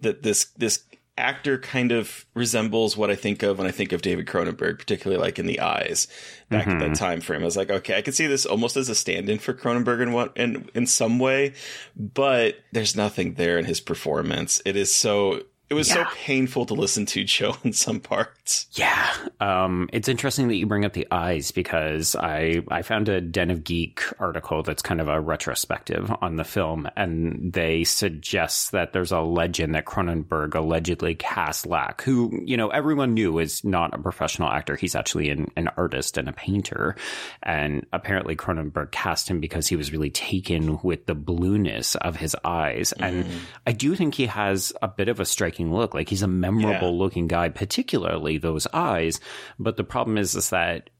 that 0.00 0.24
this 0.24 0.46
this 0.56 0.82
actor 1.18 1.58
kind 1.58 1.92
of 1.92 2.24
resembles 2.34 2.96
what 2.96 3.10
I 3.10 3.14
think 3.14 3.42
of 3.42 3.58
when 3.58 3.66
I 3.66 3.70
think 3.70 3.92
of 3.92 4.02
David 4.02 4.26
Cronenberg, 4.26 4.78
particularly 4.78 5.20
like 5.20 5.38
in 5.38 5.46
the 5.46 5.60
eyes 5.60 6.08
back 6.48 6.62
mm-hmm. 6.62 6.70
at 6.72 6.78
that 6.78 6.84
mm-hmm. 6.86 6.92
time 6.94 7.20
frame. 7.20 7.42
I 7.42 7.44
was 7.44 7.56
like, 7.56 7.70
okay, 7.70 7.96
I 7.96 8.02
can 8.02 8.12
see 8.12 8.26
this 8.26 8.46
almost 8.46 8.76
as 8.76 8.88
a 8.88 8.94
stand-in 8.94 9.38
for 9.38 9.52
Cronenberg 9.52 10.02
in 10.02 10.12
what 10.12 10.36
in 10.36 10.68
in 10.74 10.86
some 10.86 11.18
way, 11.18 11.54
but 11.96 12.56
there's 12.72 12.96
nothing 12.96 13.34
there 13.34 13.58
in 13.58 13.64
his 13.64 13.80
performance. 13.80 14.62
It 14.64 14.76
is 14.76 14.94
so 14.94 15.42
it 15.70 15.74
was 15.74 15.88
yeah. 15.88 16.08
so 16.08 16.10
painful 16.14 16.66
to 16.66 16.74
listen 16.74 17.04
to, 17.06 17.24
Joe, 17.38 17.56
in 17.62 17.72
some 17.72 18.00
parts. 18.00 18.66
Yeah. 18.72 19.12
Um, 19.40 19.88
it's 19.92 20.08
interesting 20.08 20.48
that 20.48 20.56
you 20.56 20.66
bring 20.66 20.84
up 20.84 20.94
the 20.94 21.06
eyes 21.10 21.50
because 21.50 22.16
I, 22.16 22.62
I 22.68 22.82
found 22.82 23.08
a 23.08 23.20
Den 23.20 23.50
of 23.50 23.64
Geek 23.64 24.02
article 24.18 24.62
that's 24.62 24.82
kind 24.82 25.00
of 25.00 25.08
a 25.08 25.20
retrospective 25.20 26.10
on 26.22 26.36
the 26.36 26.44
film, 26.44 26.88
and 26.96 27.52
they 27.52 27.84
suggest 27.84 28.72
that 28.72 28.92
there's 28.92 29.12
a 29.12 29.20
legend 29.20 29.74
that 29.74 29.84
Cronenberg 29.84 30.54
allegedly 30.54 31.14
cast 31.14 31.66
Lack, 31.66 32.02
who, 32.02 32.40
you 32.44 32.56
know, 32.56 32.68
everyone 32.68 33.14
knew 33.14 33.38
is 33.38 33.62
not 33.62 33.94
a 33.94 33.98
professional 33.98 34.48
actor. 34.48 34.76
He's 34.76 34.94
actually 34.94 35.28
an, 35.30 35.50
an 35.56 35.68
artist 35.76 36.16
and 36.16 36.28
a 36.28 36.32
painter. 36.32 36.96
And 37.42 37.84
apparently 37.92 38.36
Cronenberg 38.36 38.90
cast 38.90 39.28
him 39.28 39.40
because 39.40 39.68
he 39.68 39.76
was 39.76 39.92
really 39.92 40.10
taken 40.10 40.78
with 40.82 41.06
the 41.06 41.14
blueness 41.14 41.94
of 41.96 42.16
his 42.16 42.36
eyes. 42.44 42.94
Mm. 42.98 43.02
And 43.08 43.26
I 43.66 43.72
do 43.72 43.94
think 43.94 44.14
he 44.14 44.26
has 44.26 44.72
a 44.80 44.88
bit 44.88 45.08
of 45.08 45.20
a 45.20 45.24
striking 45.24 45.57
look. 45.66 45.94
Like 45.94 46.08
he's 46.08 46.22
a 46.22 46.28
memorable 46.28 46.92
yeah. 46.92 46.98
looking 46.98 47.26
guy, 47.26 47.48
particularly 47.48 48.38
those 48.38 48.66
eyes. 48.72 49.20
But 49.58 49.76
the 49.76 49.84
problem 49.84 50.18
is, 50.18 50.34
is 50.34 50.50
that 50.50 50.90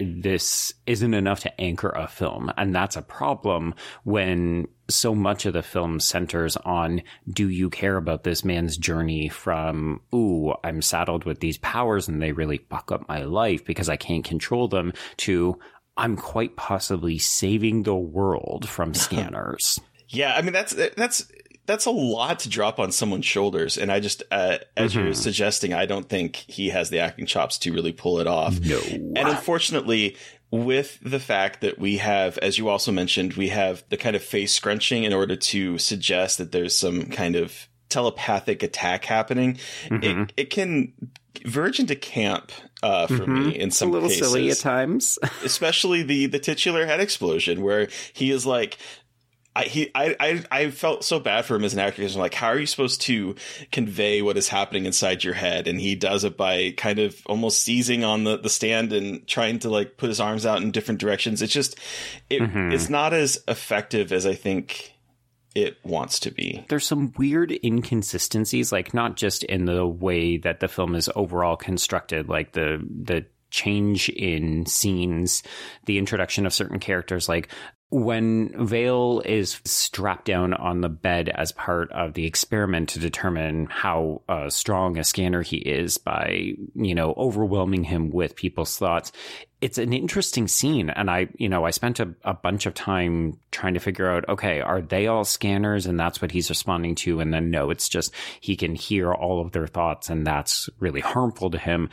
this 0.00 0.72
isn't 0.86 1.14
enough 1.14 1.40
to 1.40 1.60
anchor 1.60 1.90
a 1.90 2.06
film. 2.06 2.52
And 2.56 2.74
that's 2.74 2.96
a 2.96 3.02
problem 3.02 3.74
when 4.04 4.68
so 4.88 5.14
much 5.14 5.44
of 5.44 5.54
the 5.54 5.62
film 5.62 6.00
centers 6.00 6.56
on 6.56 7.02
do 7.28 7.48
you 7.48 7.68
care 7.68 7.96
about 7.96 8.22
this 8.22 8.44
man's 8.44 8.76
journey 8.76 9.28
from, 9.28 10.00
ooh, 10.14 10.54
I'm 10.62 10.82
saddled 10.82 11.24
with 11.24 11.40
these 11.40 11.58
powers 11.58 12.08
and 12.08 12.22
they 12.22 12.32
really 12.32 12.58
fuck 12.70 12.92
up 12.92 13.08
my 13.08 13.24
life 13.24 13.64
because 13.64 13.88
I 13.88 13.96
can't 13.96 14.24
control 14.24 14.68
them 14.68 14.92
to 15.18 15.58
I'm 15.96 16.16
quite 16.16 16.54
possibly 16.54 17.18
saving 17.18 17.82
the 17.82 17.96
world 17.96 18.68
from 18.68 18.94
scanners. 18.94 19.80
yeah, 20.08 20.34
I 20.34 20.42
mean 20.42 20.52
that's 20.52 20.72
that's 20.96 21.30
that's 21.68 21.84
a 21.84 21.90
lot 21.90 22.40
to 22.40 22.48
drop 22.48 22.80
on 22.80 22.90
someone's 22.90 23.26
shoulders. 23.26 23.76
And 23.76 23.92
I 23.92 24.00
just, 24.00 24.22
uh, 24.30 24.58
as 24.76 24.92
mm-hmm. 24.92 25.04
you're 25.04 25.14
suggesting, 25.14 25.74
I 25.74 25.84
don't 25.84 26.08
think 26.08 26.36
he 26.48 26.70
has 26.70 26.88
the 26.88 26.98
acting 26.98 27.26
chops 27.26 27.58
to 27.58 27.72
really 27.72 27.92
pull 27.92 28.18
it 28.18 28.26
off. 28.26 28.58
No. 28.58 28.80
And 28.88 29.16
unfortunately, 29.18 30.16
with 30.50 30.98
the 31.02 31.20
fact 31.20 31.60
that 31.60 31.78
we 31.78 31.98
have, 31.98 32.38
as 32.38 32.56
you 32.56 32.70
also 32.70 32.90
mentioned, 32.90 33.34
we 33.34 33.50
have 33.50 33.84
the 33.90 33.98
kind 33.98 34.16
of 34.16 34.22
face 34.22 34.52
scrunching 34.52 35.04
in 35.04 35.12
order 35.12 35.36
to 35.36 35.76
suggest 35.76 36.38
that 36.38 36.52
there's 36.52 36.74
some 36.74 37.04
kind 37.10 37.36
of 37.36 37.68
telepathic 37.90 38.62
attack 38.62 39.04
happening, 39.04 39.58
mm-hmm. 39.84 40.22
it, 40.22 40.32
it 40.36 40.50
can 40.50 40.94
verge 41.44 41.78
into 41.78 41.94
camp 41.94 42.50
uh, 42.82 43.06
for 43.06 43.18
mm-hmm. 43.18 43.48
me 43.48 43.58
in 43.58 43.70
some 43.70 43.90
a 43.90 43.92
little 43.92 44.08
cases. 44.08 44.26
silly 44.26 44.50
at 44.50 44.58
times, 44.58 45.18
especially 45.44 46.02
the 46.02 46.26
the 46.26 46.38
titular 46.38 46.86
head 46.86 47.00
explosion 47.00 47.62
where 47.62 47.88
he 48.12 48.30
is 48.30 48.46
like. 48.46 48.78
I, 49.58 49.64
he, 49.64 49.90
I, 49.92 50.14
I, 50.20 50.44
I 50.52 50.70
felt 50.70 51.02
so 51.02 51.18
bad 51.18 51.44
for 51.44 51.56
him 51.56 51.64
as 51.64 51.74
an 51.74 51.80
actor 51.80 52.00
because 52.00 52.14
I'm 52.14 52.20
like, 52.20 52.34
how 52.34 52.46
are 52.46 52.58
you 52.58 52.66
supposed 52.66 53.00
to 53.02 53.34
convey 53.72 54.22
what 54.22 54.36
is 54.36 54.48
happening 54.48 54.86
inside 54.86 55.24
your 55.24 55.34
head? 55.34 55.66
And 55.66 55.80
he 55.80 55.96
does 55.96 56.22
it 56.22 56.36
by 56.36 56.74
kind 56.76 57.00
of 57.00 57.20
almost 57.26 57.64
seizing 57.64 58.04
on 58.04 58.22
the, 58.22 58.38
the 58.38 58.50
stand 58.50 58.92
and 58.92 59.26
trying 59.26 59.58
to 59.60 59.68
like 59.68 59.96
put 59.96 60.10
his 60.10 60.20
arms 60.20 60.46
out 60.46 60.62
in 60.62 60.70
different 60.70 61.00
directions. 61.00 61.42
It's 61.42 61.52
just, 61.52 61.76
it, 62.30 62.40
mm-hmm. 62.40 62.70
it's 62.70 62.88
not 62.88 63.12
as 63.12 63.42
effective 63.48 64.12
as 64.12 64.26
I 64.26 64.34
think 64.34 64.94
it 65.56 65.78
wants 65.82 66.20
to 66.20 66.30
be. 66.30 66.64
There's 66.68 66.86
some 66.86 67.12
weird 67.18 67.52
inconsistencies, 67.64 68.70
like 68.70 68.94
not 68.94 69.16
just 69.16 69.42
in 69.42 69.64
the 69.64 69.84
way 69.84 70.36
that 70.36 70.60
the 70.60 70.68
film 70.68 70.94
is 70.94 71.10
overall 71.16 71.56
constructed, 71.56 72.28
like 72.28 72.52
the 72.52 72.80
the 72.88 73.26
change 73.50 74.08
in 74.10 74.66
scenes, 74.66 75.42
the 75.86 75.98
introduction 75.98 76.46
of 76.46 76.52
certain 76.52 76.78
characters, 76.78 77.28
like 77.28 77.48
when 77.90 78.66
Vale 78.66 79.22
is 79.24 79.60
strapped 79.64 80.26
down 80.26 80.52
on 80.52 80.82
the 80.82 80.90
bed 80.90 81.30
as 81.30 81.52
part 81.52 81.90
of 81.92 82.12
the 82.12 82.26
experiment 82.26 82.90
to 82.90 82.98
determine 82.98 83.66
how 83.66 84.20
uh, 84.28 84.50
strong 84.50 84.98
a 84.98 85.04
scanner 85.04 85.40
he 85.40 85.56
is 85.56 85.96
by, 85.96 86.52
you 86.74 86.94
know, 86.94 87.14
overwhelming 87.16 87.84
him 87.84 88.10
with 88.10 88.36
people's 88.36 88.76
thoughts, 88.76 89.10
it's 89.62 89.78
an 89.78 89.94
interesting 89.94 90.48
scene. 90.48 90.90
And 90.90 91.10
I, 91.10 91.28
you 91.38 91.48
know, 91.48 91.64
I 91.64 91.70
spent 91.70 91.98
a, 91.98 92.14
a 92.24 92.34
bunch 92.34 92.66
of 92.66 92.74
time 92.74 93.38
trying 93.52 93.72
to 93.72 93.80
figure 93.80 94.10
out, 94.10 94.28
okay, 94.28 94.60
are 94.60 94.82
they 94.82 95.06
all 95.06 95.24
scanners 95.24 95.86
and 95.86 95.98
that's 95.98 96.20
what 96.20 96.30
he's 96.30 96.50
responding 96.50 96.94
to? 96.96 97.20
And 97.20 97.32
then 97.32 97.50
no, 97.50 97.70
it's 97.70 97.88
just 97.88 98.12
he 98.40 98.54
can 98.54 98.74
hear 98.74 99.14
all 99.14 99.40
of 99.40 99.52
their 99.52 99.66
thoughts 99.66 100.10
and 100.10 100.26
that's 100.26 100.68
really 100.78 101.00
harmful 101.00 101.50
to 101.50 101.58
him 101.58 101.88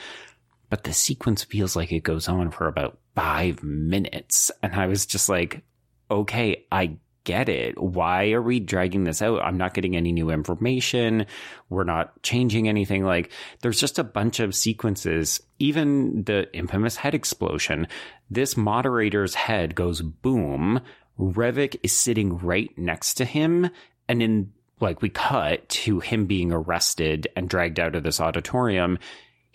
but 0.68 0.84
the 0.84 0.94
sequence 0.94 1.44
feels 1.44 1.76
like 1.76 1.92
it 1.92 2.02
goes 2.02 2.28
on 2.28 2.50
for 2.50 2.68
about 2.68 2.98
five 3.14 3.64
minutes. 3.64 4.52
And 4.64 4.74
I 4.74 4.88
was 4.88 5.06
just 5.06 5.30
like, 5.30 5.64
okay, 6.10 6.66
I 6.72 6.98
get 7.26 7.50
it. 7.50 7.82
Why 7.82 8.32
are 8.32 8.42
we 8.42 8.60
dragging 8.60 9.04
this 9.04 9.22
out? 9.22 9.42
I'm 9.42 9.58
not 9.58 9.74
getting 9.74 9.96
any 9.96 10.12
new 10.12 10.30
information. 10.30 11.26
We're 11.70 11.84
not 11.84 12.22
changing 12.24 12.70
anything. 12.70 13.04
Like, 13.04 13.32
there's 13.62 13.80
just 13.80 14.00
a 14.00 14.04
bunch 14.04 14.40
of 14.40 14.56
sequences. 14.56 15.42
Even 15.60 16.24
the 16.24 16.48
infamous 16.56 16.96
head 16.96 17.14
explosion, 17.16 17.88
this 18.30 18.56
moderator's 18.56 19.34
head 19.34 19.76
goes 19.76 20.02
boom. 20.02 20.80
Revok 21.20 21.78
is 21.84 21.92
sitting 21.92 22.38
right 22.38 22.70
next 22.78 23.16
to 23.16 23.26
him. 23.26 23.70
And 24.08 24.22
in 24.22 24.54
like, 24.80 25.02
we 25.02 25.10
cut 25.10 25.68
to 25.70 26.00
him 26.00 26.26
being 26.26 26.52
arrested 26.52 27.28
and 27.36 27.50
dragged 27.50 27.80
out 27.80 27.96
of 27.96 28.04
this 28.04 28.20
auditorium. 28.22 29.00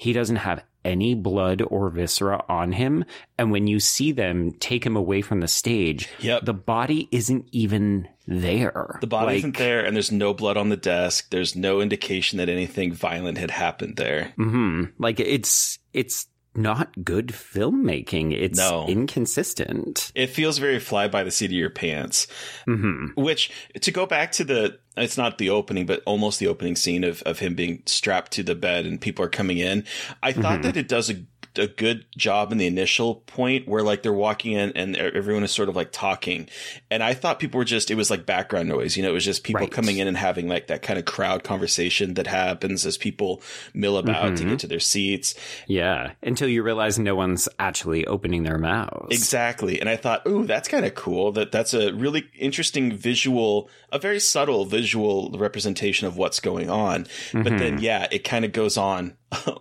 He 0.01 0.15
doesn't 0.15 0.37
have 0.37 0.65
any 0.83 1.15
blood 1.15 1.61
or 1.61 1.91
viscera 1.91 2.43
on 2.49 2.73
him. 2.73 3.05
And 3.37 3.53
when 3.53 3.67
you 3.67 3.79
see 3.81 4.13
them 4.13 4.53
take 4.53 4.83
him 4.83 4.97
away 4.97 5.21
from 5.21 5.41
the 5.41 5.47
stage, 5.47 6.09
yep. 6.21 6.47
the 6.47 6.55
body 6.55 7.07
isn't 7.13 7.51
even 7.53 8.09
there. 8.27 8.97
The 9.03 9.07
body 9.07 9.27
like, 9.27 9.37
isn't 9.37 9.59
there, 9.59 9.85
and 9.85 9.95
there's 9.95 10.11
no 10.11 10.33
blood 10.33 10.57
on 10.57 10.71
the 10.71 10.79
desk. 10.79 11.29
There's 11.29 11.55
no 11.55 11.83
indication 11.83 12.39
that 12.39 12.49
anything 12.49 12.95
violent 12.95 13.37
had 13.37 13.51
happened 13.51 13.99
there. 13.99 14.33
Mm-hmm. 14.39 14.85
Like 14.99 15.21
it's 15.21 15.79
it's 15.93 16.29
not 16.55 17.05
good 17.05 17.29
filmmaking. 17.29 18.33
It's 18.33 18.59
no. 18.59 18.87
inconsistent. 18.87 20.13
It 20.15 20.29
feels 20.29 20.59
very 20.59 20.81
fly 20.81 21.09
by 21.09 21.23
the 21.23 21.31
seat 21.31 21.47
of 21.47 21.53
your 21.53 21.71
pants. 21.71 22.27
Mm-hmm. 22.67 23.21
Which, 23.21 23.51
to 23.81 23.91
go 23.91 24.07
back 24.07 24.33
to 24.33 24.45
the, 24.45 24.79
it's 24.97 25.17
not 25.17 25.39
the 25.39 25.51
opening, 25.51 25.87
but 25.87 26.03
almost 26.07 26.39
the 26.39 26.49
opening 26.49 26.77
scene 26.77 27.05
of, 27.05 27.23
of 27.23 27.39
him 27.39 27.55
being 27.55 27.83
strapped 27.87 28.33
to 28.33 28.43
the 28.43 28.55
bed 28.55 28.87
and 28.87 29.01
people 29.01 29.25
are 29.25 29.31
coming 29.31 29.59
in. 29.59 29.85
I 30.23 30.33
thought 30.33 30.61
mm-hmm. 30.61 30.63
that 30.63 30.77
it 30.77 30.89
does 30.89 31.11
a 31.11 31.23
a 31.57 31.67
good 31.67 32.05
job 32.17 32.53
in 32.53 32.59
the 32.59 32.67
initial 32.67 33.17
point 33.17 33.67
where 33.67 33.83
like 33.83 34.03
they're 34.03 34.13
walking 34.13 34.53
in 34.53 34.73
and 34.77 34.97
everyone 34.97 35.43
is 35.43 35.51
sort 35.51 35.69
of 35.69 35.77
like 35.77 35.93
talking. 35.93 36.49
And 36.91 37.03
I 37.03 37.15
thought 37.15 37.39
people 37.39 37.59
were 37.59 37.65
just, 37.65 37.91
it 37.91 37.95
was 37.95 38.11
like 38.11 38.27
background 38.27 38.69
noise. 38.69 38.97
You 38.97 39.03
know, 39.03 39.11
it 39.11 39.15
was 39.15 39.25
just 39.25 39.45
people 39.45 39.63
right. 39.63 39.71
coming 39.71 39.99
in 39.99 40.09
and 40.09 40.17
having 40.17 40.49
like 40.49 40.69
that 40.69 40.83
kind 40.83 40.99
of 40.99 41.05
crowd 41.05 41.45
conversation 41.45 42.15
that 42.15 42.27
happens 42.27 42.87
as 42.87 42.97
people 42.97 43.43
mill 43.75 43.97
about 43.97 44.33
mm-hmm. 44.33 44.35
to 44.37 44.45
get 44.45 44.59
to 44.61 44.67
their 44.67 44.81
seats. 44.81 45.35
Yeah. 45.67 46.13
Until 46.23 46.49
you 46.49 46.63
realize 46.63 46.99
no 46.99 47.15
one's 47.15 47.49
actually 47.59 48.07
opening 48.07 48.43
their 48.43 48.59
mouths. 48.59 49.09
Exactly. 49.11 49.81
And 49.81 49.89
I 49.89 49.97
thought, 49.97 50.27
ooh, 50.27 50.47
that's 50.47 50.69
kind 50.69 50.85
of 50.85 50.95
cool. 50.95 51.33
That 51.33 51.53
that's 51.53 51.75
a 51.75 51.93
really 51.93 52.29
interesting 52.39 52.97
visual, 52.97 53.69
a 53.93 53.99
very 53.99 54.21
subtle 54.21 54.65
visual 54.65 55.31
representation 55.33 56.07
of 56.07 56.17
what's 56.17 56.41
going 56.41 56.71
on. 56.71 57.05
Mm-hmm. 57.05 57.43
But 57.43 57.59
then, 57.59 57.75
mm-hmm. 57.75 57.85
yeah, 57.85 58.07
it 58.11 58.25
kind 58.25 58.45
of 58.45 58.53
goes 58.53 58.77
on 58.77 59.17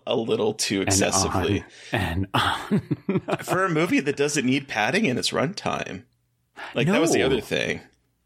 a 0.07 0.15
little 0.15 0.53
too 0.53 0.81
excessively. 0.81 1.63
And 1.91 2.27
on. 2.33 2.81
And 3.07 3.21
on. 3.27 3.37
For 3.37 3.65
a 3.65 3.69
movie 3.69 3.99
that 3.99 4.17
doesn't 4.17 4.45
need 4.45 4.67
padding 4.67 5.05
in 5.05 5.17
its 5.17 5.31
runtime. 5.31 6.03
Like 6.73 6.87
no. 6.87 6.93
that 6.93 7.01
was 7.01 7.13
the 7.13 7.23
other 7.23 7.41
thing. 7.41 7.81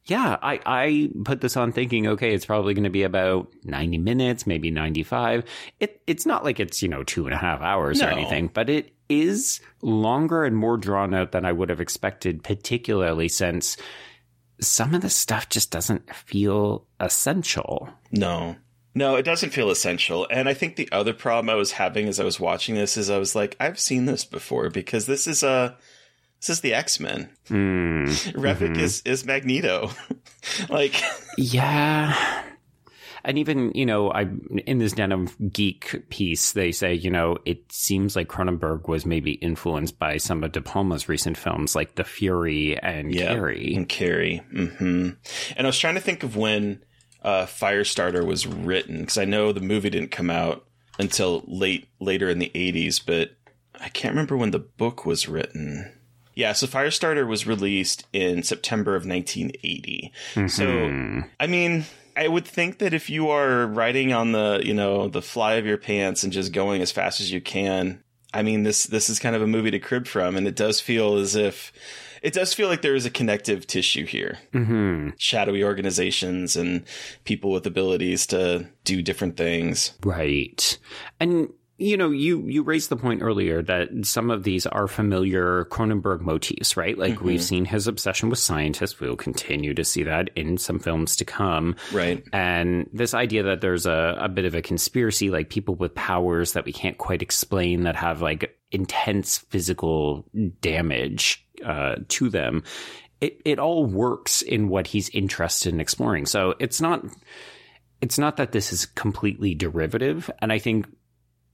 Yeah, 0.05 0.37
I, 0.41 0.59
I 0.65 1.09
put 1.23 1.39
this 1.39 1.55
on 1.55 1.71
thinking, 1.71 2.07
okay, 2.07 2.33
it's 2.33 2.45
probably 2.45 2.73
going 2.73 2.83
to 2.83 2.89
be 2.89 3.03
about 3.03 3.53
90 3.63 3.99
minutes, 3.99 4.45
maybe 4.45 4.69
95. 4.69 5.45
It, 5.79 6.01
it's 6.07 6.25
not 6.25 6.43
like 6.43 6.59
it's, 6.59 6.83
you 6.83 6.89
know, 6.89 7.03
two 7.03 7.25
and 7.25 7.33
a 7.33 7.37
half 7.37 7.61
hours 7.61 8.01
no. 8.01 8.07
or 8.07 8.09
anything, 8.09 8.49
but 8.53 8.69
it 8.69 8.93
is 9.07 9.61
longer 9.81 10.43
and 10.43 10.57
more 10.57 10.75
drawn 10.75 11.13
out 11.13 11.31
than 11.31 11.45
I 11.45 11.53
would 11.53 11.69
have 11.69 11.79
expected, 11.79 12.43
particularly 12.43 13.29
since 13.29 13.77
some 14.59 14.93
of 14.93 15.01
the 15.01 15.09
stuff 15.09 15.47
just 15.47 15.71
doesn't 15.71 16.13
feel 16.13 16.85
essential. 16.99 17.89
No. 18.11 18.57
No, 18.95 19.15
it 19.15 19.23
doesn't 19.23 19.51
feel 19.51 19.71
essential. 19.71 20.27
And 20.29 20.47
I 20.47 20.53
think 20.53 20.75
the 20.75 20.89
other 20.91 21.13
problem 21.13 21.49
I 21.49 21.55
was 21.55 21.73
having 21.73 22.07
as 22.07 22.19
I 22.19 22.23
was 22.23 22.39
watching 22.39 22.75
this 22.75 22.95
is 22.95 23.09
I 23.09 23.17
was 23.17 23.35
like, 23.35 23.55
I've 23.59 23.79
seen 23.79 24.05
this 24.05 24.23
before 24.23 24.69
because 24.69 25.05
this 25.05 25.27
is 25.27 25.41
a 25.41 25.75
this 26.39 26.49
is 26.49 26.61
the 26.61 26.73
X 26.73 26.99
Men. 26.99 27.29
Mm. 27.47 28.07
Revok 28.33 28.57
mm-hmm. 28.57 28.79
is 28.79 29.01
is 29.05 29.25
Magneto. 29.25 29.91
like, 30.69 31.01
yeah. 31.37 32.43
And 33.25 33.37
even, 33.37 33.71
you 33.73 33.85
know, 33.85 34.11
I 34.11 34.27
in 34.67 34.79
this 34.79 34.91
Den 34.91 35.13
of 35.13 35.35
Geek 35.51 36.09
piece, 36.09 36.51
they 36.51 36.73
say, 36.73 36.93
you 36.93 37.09
know, 37.09 37.37
it 37.45 37.71
seems 37.71 38.15
like 38.15 38.27
Cronenberg 38.27 38.89
was 38.89 39.05
maybe 39.05 39.31
influenced 39.33 39.97
by 39.97 40.17
some 40.17 40.43
of 40.43 40.51
De 40.51 40.61
Palma's 40.61 41.07
recent 41.07 41.37
films, 41.37 41.75
like 41.75 41.95
The 41.95 42.03
Fury 42.03 42.77
and 42.77 43.13
yep, 43.13 43.29
Carrie. 43.29 43.75
And 43.75 43.87
Carrie. 43.87 44.41
Mm-hmm. 44.53 45.09
And 45.55 45.65
I 45.65 45.65
was 45.65 45.79
trying 45.79 45.95
to 45.95 46.01
think 46.01 46.23
of 46.23 46.35
when 46.35 46.83
uh, 47.23 47.45
Firestarter 47.45 48.25
was 48.25 48.45
written 48.45 49.01
because 49.01 49.17
I 49.17 49.25
know 49.25 49.51
the 49.51 49.61
movie 49.61 49.89
didn't 49.89 50.11
come 50.11 50.29
out 50.29 50.65
until 50.99 51.43
late 51.47 51.87
later 51.99 52.29
in 52.29 52.39
the 52.39 52.51
80s, 52.53 53.01
but 53.05 53.31
I 53.79 53.89
can't 53.89 54.13
remember 54.13 54.37
when 54.37 54.51
the 54.51 54.59
book 54.59 55.05
was 55.05 55.27
written. 55.27 55.91
Yeah, 56.35 56.53
so 56.53 56.67
Firestarter 56.67 57.27
was 57.27 57.45
released 57.45 58.07
in 58.11 58.43
September 58.43 58.95
of 58.95 59.05
1980. 59.05 60.11
Mm-hmm. 60.33 60.47
So, 60.47 61.23
I 61.39 61.47
mean, 61.47 61.85
I 62.17 62.27
would 62.27 62.45
think 62.45 62.79
that 62.79 62.93
if 62.93 63.09
you 63.09 63.29
are 63.29 63.67
riding 63.67 64.13
on 64.13 64.31
the, 64.31 64.61
you 64.63 64.73
know, 64.73 65.07
the 65.07 65.21
fly 65.21 65.53
of 65.55 65.65
your 65.65 65.77
pants 65.77 66.23
and 66.23 66.33
just 66.33 66.51
going 66.51 66.81
as 66.81 66.91
fast 66.91 67.21
as 67.21 67.31
you 67.31 67.39
can, 67.39 68.03
I 68.33 68.41
mean, 68.41 68.63
this 68.63 68.85
this 68.85 69.09
is 69.09 69.19
kind 69.19 69.35
of 69.35 69.43
a 69.43 69.47
movie 69.47 69.71
to 69.71 69.79
crib 69.79 70.07
from, 70.07 70.35
and 70.35 70.47
it 70.47 70.55
does 70.55 70.79
feel 70.79 71.17
as 71.17 71.35
if 71.35 71.71
it 72.23 72.33
does 72.33 72.53
feel 72.53 72.69
like 72.69 72.81
there 72.81 72.95
is 72.95 73.05
a 73.05 73.11
connective 73.11 73.67
tissue 73.67 74.05
here. 74.05 74.39
Mm-hmm. 74.53 75.09
Shadowy 75.17 75.63
organizations 75.63 76.55
and 76.55 76.85
people 77.25 77.51
with 77.51 77.67
abilities 77.67 78.25
to 78.27 78.67
do 78.85 79.01
different 79.01 79.35
things. 79.35 79.93
Right. 80.03 80.79
And 81.19 81.49
you 81.77 81.97
know, 81.97 82.11
you 82.11 82.47
you 82.47 82.63
raised 82.63 82.89
the 82.89 82.95
point 82.95 83.23
earlier 83.23 83.61
that 83.63 83.89
some 84.03 84.29
of 84.29 84.43
these 84.43 84.65
are 84.65 84.87
familiar 84.87 85.65
Cronenberg 85.65 86.21
motifs, 86.21 86.77
right? 86.77 86.97
Like 86.97 87.15
mm-hmm. 87.15 87.25
we've 87.25 87.43
seen 87.43 87.65
his 87.65 87.87
obsession 87.87 88.29
with 88.29 88.39
scientists. 88.39 88.99
We'll 89.01 89.17
continue 89.17 89.73
to 89.73 89.83
see 89.83 90.03
that 90.03 90.29
in 90.35 90.57
some 90.57 90.79
films 90.79 91.17
to 91.17 91.25
come, 91.25 91.75
right? 91.91 92.23
And 92.31 92.89
this 92.93 93.13
idea 93.13 93.43
that 93.43 93.59
there's 93.61 93.85
a, 93.85 94.15
a 94.17 94.29
bit 94.29 94.45
of 94.45 94.55
a 94.55 94.61
conspiracy, 94.61 95.29
like 95.29 95.49
people 95.49 95.75
with 95.75 95.93
powers 95.95 96.53
that 96.53 96.63
we 96.63 96.71
can't 96.71 96.97
quite 96.97 97.21
explain 97.21 97.83
that 97.83 97.95
have 97.97 98.21
like 98.21 98.55
intense 98.71 99.39
physical 99.39 100.25
damage 100.61 101.45
uh, 101.63 101.95
to 102.09 102.29
them. 102.29 102.63
It 103.21 103.41
it 103.45 103.59
all 103.59 103.85
works 103.85 104.41
in 104.41 104.69
what 104.69 104.87
he's 104.87 105.09
interested 105.09 105.73
in 105.73 105.79
exploring. 105.79 106.25
So 106.25 106.55
it's 106.59 106.81
not 106.81 107.05
it's 108.01 108.19
not 108.19 108.37
that 108.37 108.51
this 108.51 108.73
is 108.73 108.85
completely 108.85 109.55
derivative, 109.55 110.29
and 110.39 110.51
I 110.51 110.59
think 110.59 110.87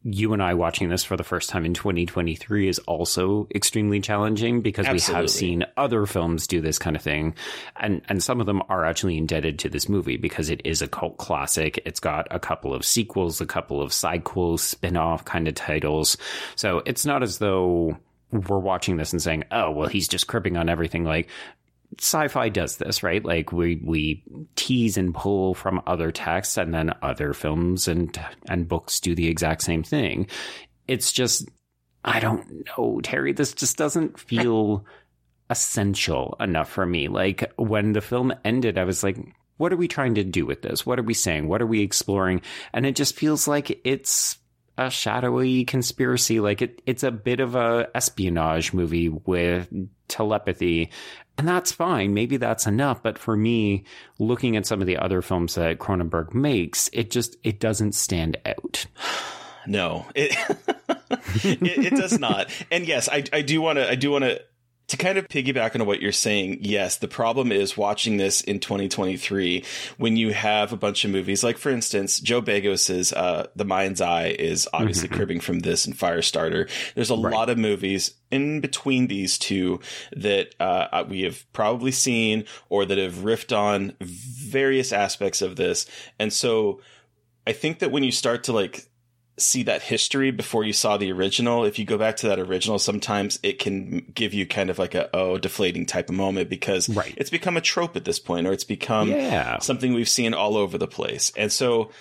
you 0.03 0.31
and 0.31 0.41
I 0.41 0.53
watching 0.53 0.89
this 0.89 1.03
for 1.03 1.17
the 1.17 1.23
first 1.23 1.49
time 1.49 1.65
in 1.65 1.73
2023 1.73 2.69
is 2.69 2.79
also 2.79 3.47
extremely 3.53 3.99
challenging 3.99 4.61
because 4.61 4.85
Absolutely. 4.85 5.13
we 5.13 5.21
have 5.21 5.29
seen 5.29 5.65
other 5.75 6.05
films 6.05 6.47
do 6.47 6.61
this 6.61 6.79
kind 6.79 6.95
of 6.95 7.01
thing. 7.01 7.35
And, 7.75 8.01
and 8.07 8.23
some 8.23 8.39
of 8.39 8.45
them 8.45 8.63
are 8.69 8.85
actually 8.85 9.17
indebted 9.17 9.59
to 9.59 9.69
this 9.69 9.89
movie 9.89 10.15
because 10.15 10.49
it 10.49 10.61
is 10.63 10.81
a 10.81 10.87
cult 10.87 11.17
classic. 11.17 11.81
It's 11.85 11.99
got 11.99 12.27
a 12.31 12.39
couple 12.39 12.73
of 12.73 12.85
sequels, 12.85 13.41
a 13.41 13.45
couple 13.45 13.81
of 13.81 13.91
sidequels, 13.91 14.59
spin 14.59 14.95
off 14.95 15.25
kind 15.25 15.47
of 15.49 15.55
titles. 15.55 16.15
So 16.55 16.81
it's 16.85 17.05
not 17.05 17.21
as 17.21 17.39
though 17.39 17.97
we're 18.31 18.59
watching 18.59 18.97
this 18.97 19.11
and 19.11 19.21
saying, 19.21 19.45
"Oh, 19.51 19.71
well, 19.71 19.87
he's 19.87 20.07
just 20.07 20.27
cribbing 20.27 20.57
on 20.57 20.69
everything." 20.69 21.03
Like 21.03 21.29
sci-fi 21.97 22.49
does 22.49 22.77
this, 22.77 23.03
right? 23.03 23.23
Like 23.23 23.51
we 23.51 23.81
we 23.83 24.23
tease 24.55 24.97
and 24.97 25.13
pull 25.13 25.53
from 25.53 25.81
other 25.87 26.11
texts, 26.11 26.57
and 26.57 26.73
then 26.73 26.93
other 27.01 27.33
films 27.33 27.87
and 27.87 28.19
and 28.47 28.67
books 28.67 28.99
do 28.99 29.15
the 29.15 29.27
exact 29.27 29.63
same 29.63 29.83
thing. 29.83 30.27
It's 30.87 31.11
just 31.11 31.49
I 32.03 32.19
don't 32.19 32.65
know, 32.65 33.01
Terry. 33.01 33.33
This 33.33 33.53
just 33.53 33.77
doesn't 33.77 34.19
feel 34.19 34.85
essential 35.49 36.35
enough 36.39 36.69
for 36.69 36.85
me. 36.85 37.07
Like 37.07 37.51
when 37.57 37.93
the 37.93 38.01
film 38.01 38.33
ended, 38.45 38.77
I 38.77 38.83
was 38.83 39.03
like, 39.03 39.17
what 39.57 39.73
are 39.73 39.77
we 39.77 39.87
trying 39.87 40.15
to 40.15 40.23
do 40.23 40.45
with 40.45 40.61
this? 40.61 40.85
What 40.85 40.99
are 40.99 41.03
we 41.03 41.13
saying? 41.13 41.47
What 41.47 41.61
are 41.61 41.67
we 41.67 41.81
exploring? 41.81 42.41
And 42.73 42.85
it 42.85 42.95
just 42.95 43.15
feels 43.15 43.47
like 43.47 43.81
it's 43.83 44.37
a 44.79 44.89
shadowy 44.89 45.65
conspiracy. 45.65 46.39
Like 46.39 46.61
it, 46.61 46.81
it's 46.85 47.03
a 47.03 47.11
bit 47.11 47.41
of 47.41 47.55
a 47.55 47.89
espionage 47.93 48.73
movie 48.73 49.09
with 49.09 49.67
telepathy. 50.07 50.89
And 51.37 51.47
that's 51.47 51.71
fine. 51.71 52.13
Maybe 52.13 52.37
that's 52.37 52.65
enough. 52.65 53.03
But 53.03 53.17
for 53.17 53.35
me, 53.35 53.83
looking 54.17 54.55
at 54.55 54.65
some 54.65 54.79
of 54.79 54.87
the 54.87 54.97
other 54.97 55.21
films 55.21 55.55
that 55.55 55.79
Cronenberg 55.79 56.33
makes, 56.33 56.89
it 56.93 57.11
just, 57.11 57.35
it 57.43 57.59
doesn't 57.59 57.93
stand 57.93 58.37
out. 58.45 58.85
No, 59.67 60.07
it, 60.15 60.35
it, 61.43 61.61
it 61.61 61.95
does 61.95 62.17
not. 62.17 62.49
And 62.71 62.87
yes, 62.87 63.07
I, 63.07 63.25
I 63.31 63.41
do 63.41 63.61
want 63.61 63.77
to, 63.77 63.87
I 63.87 63.95
do 63.95 64.09
want 64.09 64.23
to 64.23 64.41
to 64.89 64.97
kind 64.97 65.17
of 65.17 65.27
piggyback 65.27 65.79
on 65.79 65.85
what 65.85 66.01
you're 66.01 66.11
saying, 66.11 66.59
yes, 66.61 66.97
the 66.97 67.07
problem 67.07 67.51
is 67.51 67.77
watching 67.77 68.17
this 68.17 68.41
in 68.41 68.59
2023 68.59 69.63
when 69.97 70.17
you 70.17 70.33
have 70.33 70.73
a 70.73 70.77
bunch 70.77 71.05
of 71.05 71.11
movies. 71.11 71.43
Like, 71.43 71.57
for 71.57 71.69
instance, 71.69 72.19
Joe 72.19 72.41
Begos's 72.41 73.13
uh, 73.13 73.47
The 73.55 73.65
Mind's 73.65 74.01
Eye 74.01 74.35
is 74.37 74.67
obviously 74.73 75.07
mm-hmm. 75.07 75.17
cribbing 75.17 75.39
from 75.39 75.59
this 75.59 75.85
and 75.85 75.95
Firestarter. 75.95 76.69
There's 76.95 77.11
a 77.11 77.15
right. 77.15 77.31
lot 77.31 77.49
of 77.49 77.57
movies 77.59 78.15
in 78.31 78.61
between 78.61 79.07
these 79.07 79.37
two 79.37 79.79
that 80.15 80.55
uh, 80.59 81.05
we 81.07 81.21
have 81.21 81.45
probably 81.53 81.91
seen 81.91 82.45
or 82.69 82.85
that 82.85 82.97
have 82.97 83.17
riffed 83.17 83.55
on 83.55 83.93
various 84.01 84.91
aspects 84.91 85.43
of 85.43 85.55
this. 85.55 85.85
And 86.17 86.33
so 86.33 86.81
I 87.45 87.51
think 87.51 87.79
that 87.79 87.91
when 87.91 88.03
you 88.03 88.11
start 88.11 88.43
to 88.45 88.53
like 88.53 88.88
see 89.41 89.63
that 89.63 89.81
history 89.81 90.31
before 90.31 90.63
you 90.63 90.73
saw 90.73 90.97
the 90.97 91.11
original, 91.11 91.65
if 91.65 91.79
you 91.79 91.85
go 91.85 91.97
back 91.97 92.17
to 92.17 92.27
that 92.27 92.39
original, 92.39 92.79
sometimes 92.79 93.39
it 93.43 93.59
can 93.59 94.05
give 94.13 94.33
you 94.33 94.45
kind 94.45 94.69
of 94.69 94.79
like 94.79 94.95
a 94.95 95.09
oh 95.15 95.37
deflating 95.37 95.85
type 95.85 96.09
of 96.09 96.15
moment 96.15 96.49
because 96.49 96.89
right. 96.89 97.13
it's 97.17 97.29
become 97.29 97.57
a 97.57 97.61
trope 97.61 97.95
at 97.95 98.05
this 98.05 98.19
point, 98.19 98.47
or 98.47 98.51
it's 98.51 98.63
become 98.63 99.09
yeah. 99.09 99.59
something 99.59 99.93
we've 99.93 100.09
seen 100.09 100.33
all 100.33 100.57
over 100.57 100.77
the 100.77 100.87
place. 100.87 101.31
And 101.35 101.51
so 101.51 101.91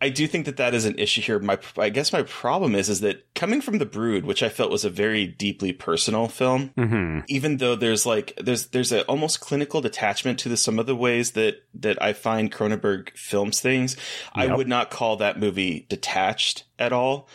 I 0.00 0.10
do 0.10 0.28
think 0.28 0.46
that 0.46 0.58
that 0.58 0.74
is 0.74 0.84
an 0.84 0.98
issue 0.98 1.20
here. 1.20 1.38
My, 1.40 1.58
I 1.76 1.88
guess 1.88 2.12
my 2.12 2.22
problem 2.22 2.74
is, 2.74 2.88
is 2.88 3.00
that 3.00 3.26
coming 3.34 3.60
from 3.60 3.78
The 3.78 3.86
Brood, 3.86 4.24
which 4.24 4.42
I 4.42 4.48
felt 4.48 4.70
was 4.70 4.84
a 4.84 4.90
very 4.90 5.26
deeply 5.26 5.72
personal 5.72 6.28
film, 6.28 6.70
mm-hmm. 6.76 7.20
even 7.28 7.56
though 7.56 7.74
there's 7.74 8.06
like, 8.06 8.38
there's, 8.40 8.68
there's 8.68 8.92
a 8.92 9.04
almost 9.06 9.40
clinical 9.40 9.80
detachment 9.80 10.38
to 10.40 10.48
the, 10.48 10.56
some 10.56 10.78
of 10.78 10.86
the 10.86 10.94
ways 10.94 11.32
that, 11.32 11.62
that 11.74 12.00
I 12.00 12.12
find 12.12 12.52
Cronenberg 12.52 13.10
films 13.16 13.60
things. 13.60 13.96
Yep. 14.36 14.50
I 14.50 14.54
would 14.54 14.68
not 14.68 14.90
call 14.90 15.16
that 15.16 15.40
movie 15.40 15.86
detached 15.88 16.64
at 16.78 16.92
all. 16.92 17.28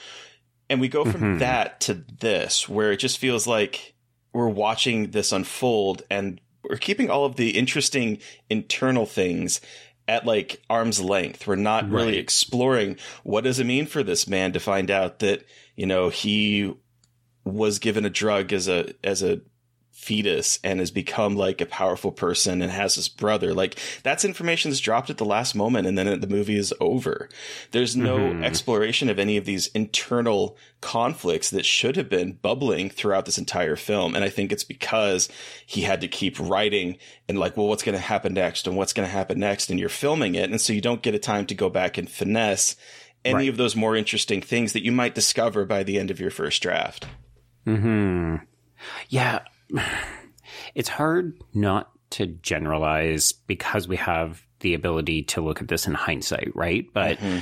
And 0.69 0.79
we 0.79 0.87
go 0.87 1.03
from 1.03 1.21
mm-hmm. 1.21 1.37
that 1.39 1.81
to 1.81 2.05
this, 2.19 2.69
where 2.69 2.93
it 2.93 2.97
just 2.97 3.17
feels 3.17 3.45
like 3.45 3.93
we're 4.31 4.47
watching 4.47 5.11
this 5.11 5.33
unfold 5.33 6.03
and 6.09 6.39
we're 6.67 6.77
keeping 6.77 7.09
all 7.09 7.25
of 7.25 7.35
the 7.35 7.57
interesting 7.57 8.19
internal 8.49 9.05
things 9.05 9.59
at 10.07 10.25
like 10.25 10.61
arm's 10.69 11.01
length. 11.01 11.47
We're 11.47 11.55
not 11.55 11.85
right. 11.85 11.93
really 11.93 12.17
exploring 12.17 12.97
what 13.23 13.43
does 13.43 13.59
it 13.59 13.65
mean 13.65 13.85
for 13.85 14.03
this 14.03 14.27
man 14.27 14.53
to 14.53 14.59
find 14.59 14.91
out 14.91 15.19
that, 15.19 15.45
you 15.75 15.85
know, 15.85 16.09
he 16.09 16.73
was 17.45 17.79
given 17.79 18.05
a 18.05 18.09
drug 18.09 18.53
as 18.53 18.67
a 18.67 18.93
as 19.03 19.21
a 19.23 19.41
fetus 20.03 20.59
and 20.63 20.79
has 20.79 20.91
become 20.91 21.35
like 21.35 21.61
a 21.61 21.65
powerful 21.65 22.11
person 22.11 22.61
and 22.61 22.71
has 22.71 22.95
his 22.95 23.07
brother. 23.07 23.53
Like 23.53 23.79
that's 24.03 24.25
information 24.25 24.69
that's 24.69 24.81
dropped 24.81 25.09
at 25.09 25.17
the 25.17 25.25
last 25.25 25.55
moment 25.55 25.87
and 25.87 25.97
then 25.97 26.19
the 26.19 26.27
movie 26.27 26.57
is 26.57 26.73
over. 26.79 27.29
There's 27.71 27.95
no 27.95 28.17
mm-hmm. 28.17 28.43
exploration 28.43 29.09
of 29.09 29.17
any 29.17 29.37
of 29.37 29.45
these 29.45 29.67
internal 29.67 30.57
conflicts 30.81 31.49
that 31.51 31.65
should 31.65 31.95
have 31.95 32.09
been 32.09 32.33
bubbling 32.33 32.89
throughout 32.89 33.25
this 33.25 33.37
entire 33.37 33.77
film. 33.77 34.15
And 34.15 34.23
I 34.23 34.29
think 34.29 34.51
it's 34.51 34.65
because 34.65 35.29
he 35.65 35.81
had 35.81 36.01
to 36.01 36.07
keep 36.07 36.39
writing 36.39 36.97
and 37.29 37.39
like, 37.39 37.55
well, 37.55 37.67
what's 37.67 37.83
going 37.83 37.97
to 37.97 38.01
happen 38.01 38.33
next 38.33 38.67
and 38.67 38.75
what's 38.75 38.93
going 38.93 39.07
to 39.07 39.11
happen 39.11 39.39
next? 39.39 39.69
And 39.69 39.79
you're 39.79 39.89
filming 39.89 40.35
it. 40.35 40.49
And 40.49 40.59
so 40.59 40.73
you 40.73 40.81
don't 40.81 41.01
get 41.01 41.15
a 41.15 41.19
time 41.19 41.45
to 41.47 41.55
go 41.55 41.69
back 41.69 41.97
and 41.97 42.09
finesse 42.09 42.75
any 43.23 43.35
right. 43.35 43.49
of 43.49 43.57
those 43.57 43.75
more 43.75 43.95
interesting 43.95 44.41
things 44.41 44.73
that 44.73 44.83
you 44.83 44.91
might 44.91 45.15
discover 45.15 45.65
by 45.65 45.83
the 45.83 45.97
end 45.97 46.11
of 46.11 46.19
your 46.19 46.31
first 46.31 46.61
draft. 46.61 47.07
Hmm. 47.65 48.35
Yeah, 49.07 49.39
it's 50.75 50.89
hard 50.89 51.41
not 51.53 51.91
to 52.11 52.27
generalize 52.27 53.31
because 53.31 53.87
we 53.87 53.97
have 53.97 54.41
the 54.59 54.73
ability 54.73 55.23
to 55.23 55.41
look 55.41 55.61
at 55.61 55.67
this 55.67 55.87
in 55.87 55.93
hindsight, 55.93 56.51
right? 56.55 56.85
But 56.93 57.17
mm-hmm. 57.17 57.39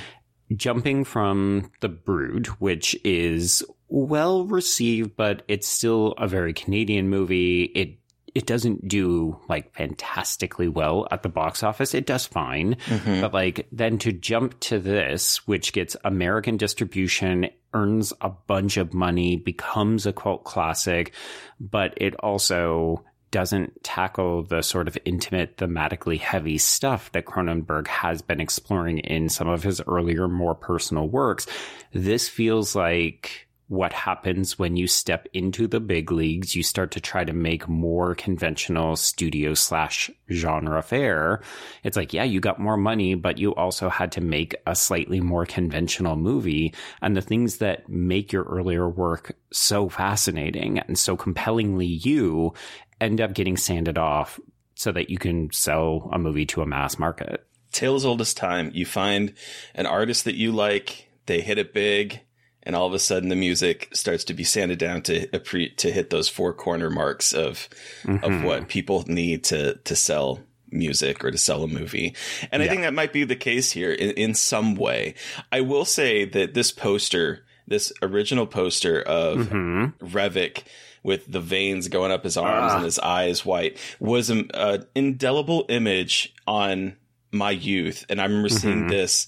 jumping 0.55 1.03
from 1.03 1.71
The 1.81 1.89
Brood, 1.89 2.47
which 2.59 2.97
is 3.03 3.63
well 3.87 4.45
received, 4.45 5.15
but 5.15 5.43
it's 5.47 5.67
still 5.67 6.13
a 6.17 6.27
very 6.27 6.53
Canadian 6.53 7.09
movie. 7.09 7.63
It 7.63 7.97
it 8.33 8.45
doesn't 8.45 8.87
do 8.87 9.37
like 9.49 9.75
fantastically 9.75 10.69
well 10.69 11.07
at 11.11 11.21
the 11.21 11.29
box 11.29 11.63
office. 11.63 11.93
It 11.93 12.05
does 12.05 12.25
fine. 12.25 12.77
Mm-hmm. 12.85 13.21
But 13.21 13.33
like 13.33 13.67
then 13.71 13.97
to 13.99 14.13
jump 14.13 14.59
to 14.61 14.79
this, 14.79 15.45
which 15.47 15.73
gets 15.73 15.97
American 16.03 16.57
distribution, 16.57 17.49
earns 17.73 18.13
a 18.21 18.29
bunch 18.29 18.77
of 18.77 18.93
money, 18.93 19.37
becomes 19.37 20.05
a 20.05 20.13
cult 20.13 20.43
classic, 20.43 21.13
but 21.59 21.93
it 21.97 22.15
also 22.15 23.03
doesn't 23.31 23.83
tackle 23.83 24.43
the 24.43 24.61
sort 24.61 24.87
of 24.87 24.97
intimate, 25.05 25.57
thematically 25.57 26.19
heavy 26.19 26.57
stuff 26.57 27.11
that 27.13 27.25
Cronenberg 27.25 27.87
has 27.87 28.21
been 28.21 28.41
exploring 28.41 28.99
in 28.99 29.29
some 29.29 29.47
of 29.47 29.63
his 29.63 29.81
earlier, 29.87 30.27
more 30.27 30.53
personal 30.53 31.07
works. 31.07 31.47
This 31.93 32.27
feels 32.27 32.75
like 32.75 33.47
what 33.71 33.93
happens 33.93 34.59
when 34.59 34.75
you 34.75 34.85
step 34.85 35.29
into 35.31 35.65
the 35.65 35.79
big 35.79 36.11
leagues. 36.11 36.57
You 36.57 36.61
start 36.61 36.91
to 36.91 36.99
try 36.99 37.23
to 37.23 37.31
make 37.31 37.69
more 37.69 38.15
conventional 38.15 38.97
studio 38.97 39.53
slash 39.53 40.11
genre 40.29 40.83
fare. 40.83 41.41
It's 41.81 41.95
like, 41.95 42.11
yeah, 42.11 42.25
you 42.25 42.41
got 42.41 42.59
more 42.59 42.75
money, 42.75 43.15
but 43.15 43.37
you 43.37 43.55
also 43.55 43.87
had 43.87 44.11
to 44.11 44.21
make 44.21 44.57
a 44.67 44.75
slightly 44.75 45.21
more 45.21 45.45
conventional 45.45 46.17
movie. 46.17 46.73
And 47.01 47.15
the 47.15 47.21
things 47.21 47.59
that 47.59 47.87
make 47.87 48.33
your 48.33 48.43
earlier 48.43 48.89
work 48.89 49.37
so 49.53 49.87
fascinating 49.87 50.79
and 50.79 50.99
so 50.99 51.15
compellingly 51.15 51.85
you 51.85 52.53
end 52.99 53.21
up 53.21 53.33
getting 53.33 53.55
sanded 53.55 53.97
off 53.97 54.37
so 54.75 54.91
that 54.91 55.09
you 55.09 55.17
can 55.17 55.49
sell 55.53 56.09
a 56.11 56.19
movie 56.19 56.45
to 56.47 56.61
a 56.61 56.65
mass 56.65 56.99
market. 56.99 57.47
Tales 57.71 58.03
old 58.03 58.19
as 58.19 58.33
time. 58.33 58.69
You 58.73 58.85
find 58.85 59.33
an 59.75 59.85
artist 59.85 60.25
that 60.25 60.35
you 60.35 60.51
like, 60.51 61.09
they 61.25 61.39
hit 61.39 61.57
it 61.57 61.73
big 61.73 62.19
and 62.63 62.75
all 62.75 62.87
of 62.87 62.93
a 62.93 62.99
sudden 62.99 63.29
the 63.29 63.35
music 63.35 63.89
starts 63.93 64.23
to 64.25 64.33
be 64.33 64.43
sanded 64.43 64.79
down 64.79 65.01
to 65.03 65.27
to 65.27 65.91
hit 65.91 66.09
those 66.09 66.29
four 66.29 66.53
corner 66.53 66.89
marks 66.89 67.33
of 67.33 67.69
mm-hmm. 68.03 68.23
of 68.23 68.43
what 68.43 68.67
people 68.67 69.03
need 69.07 69.43
to 69.45 69.75
to 69.75 69.95
sell 69.95 70.39
music 70.71 71.23
or 71.23 71.31
to 71.31 71.37
sell 71.37 71.63
a 71.63 71.67
movie. 71.67 72.15
And 72.51 72.61
yeah. 72.61 72.67
I 72.67 72.69
think 72.69 72.81
that 72.83 72.93
might 72.93 73.13
be 73.13 73.23
the 73.23 73.35
case 73.35 73.71
here 73.71 73.91
in, 73.91 74.11
in 74.11 74.33
some 74.33 74.75
way. 74.75 75.15
I 75.51 75.61
will 75.61 75.85
say 75.85 76.25
that 76.25 76.53
this 76.53 76.71
poster, 76.71 77.45
this 77.67 77.91
original 78.01 78.47
poster 78.47 79.01
of 79.01 79.39
mm-hmm. 79.39 80.05
Revok 80.05 80.63
with 81.03 81.31
the 81.31 81.39
veins 81.39 81.87
going 81.87 82.11
up 82.11 82.23
his 82.23 82.37
arms 82.37 82.73
and 82.73 82.83
his 82.85 82.99
eyes 82.99 83.45
white 83.45 83.77
was 83.99 84.29
an 84.29 84.49
indelible 84.95 85.65
image 85.67 86.33
on 86.47 86.95
my 87.31 87.51
youth. 87.51 88.05
And 88.07 88.21
I 88.21 88.25
remember 88.25 88.49
mm-hmm. 88.49 88.57
seeing 88.57 88.87
this 88.87 89.27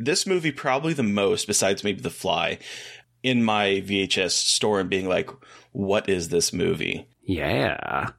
this 0.00 0.26
movie 0.26 0.52
probably 0.52 0.94
the 0.94 1.02
most, 1.02 1.46
besides 1.46 1.84
maybe 1.84 2.00
The 2.00 2.10
Fly, 2.10 2.58
in 3.22 3.44
my 3.44 3.82
VHS 3.86 4.30
store 4.30 4.80
and 4.80 4.88
being 4.88 5.08
like, 5.08 5.30
what 5.72 6.08
is 6.08 6.30
this 6.30 6.52
movie? 6.52 7.06
Yeah. 7.22 8.10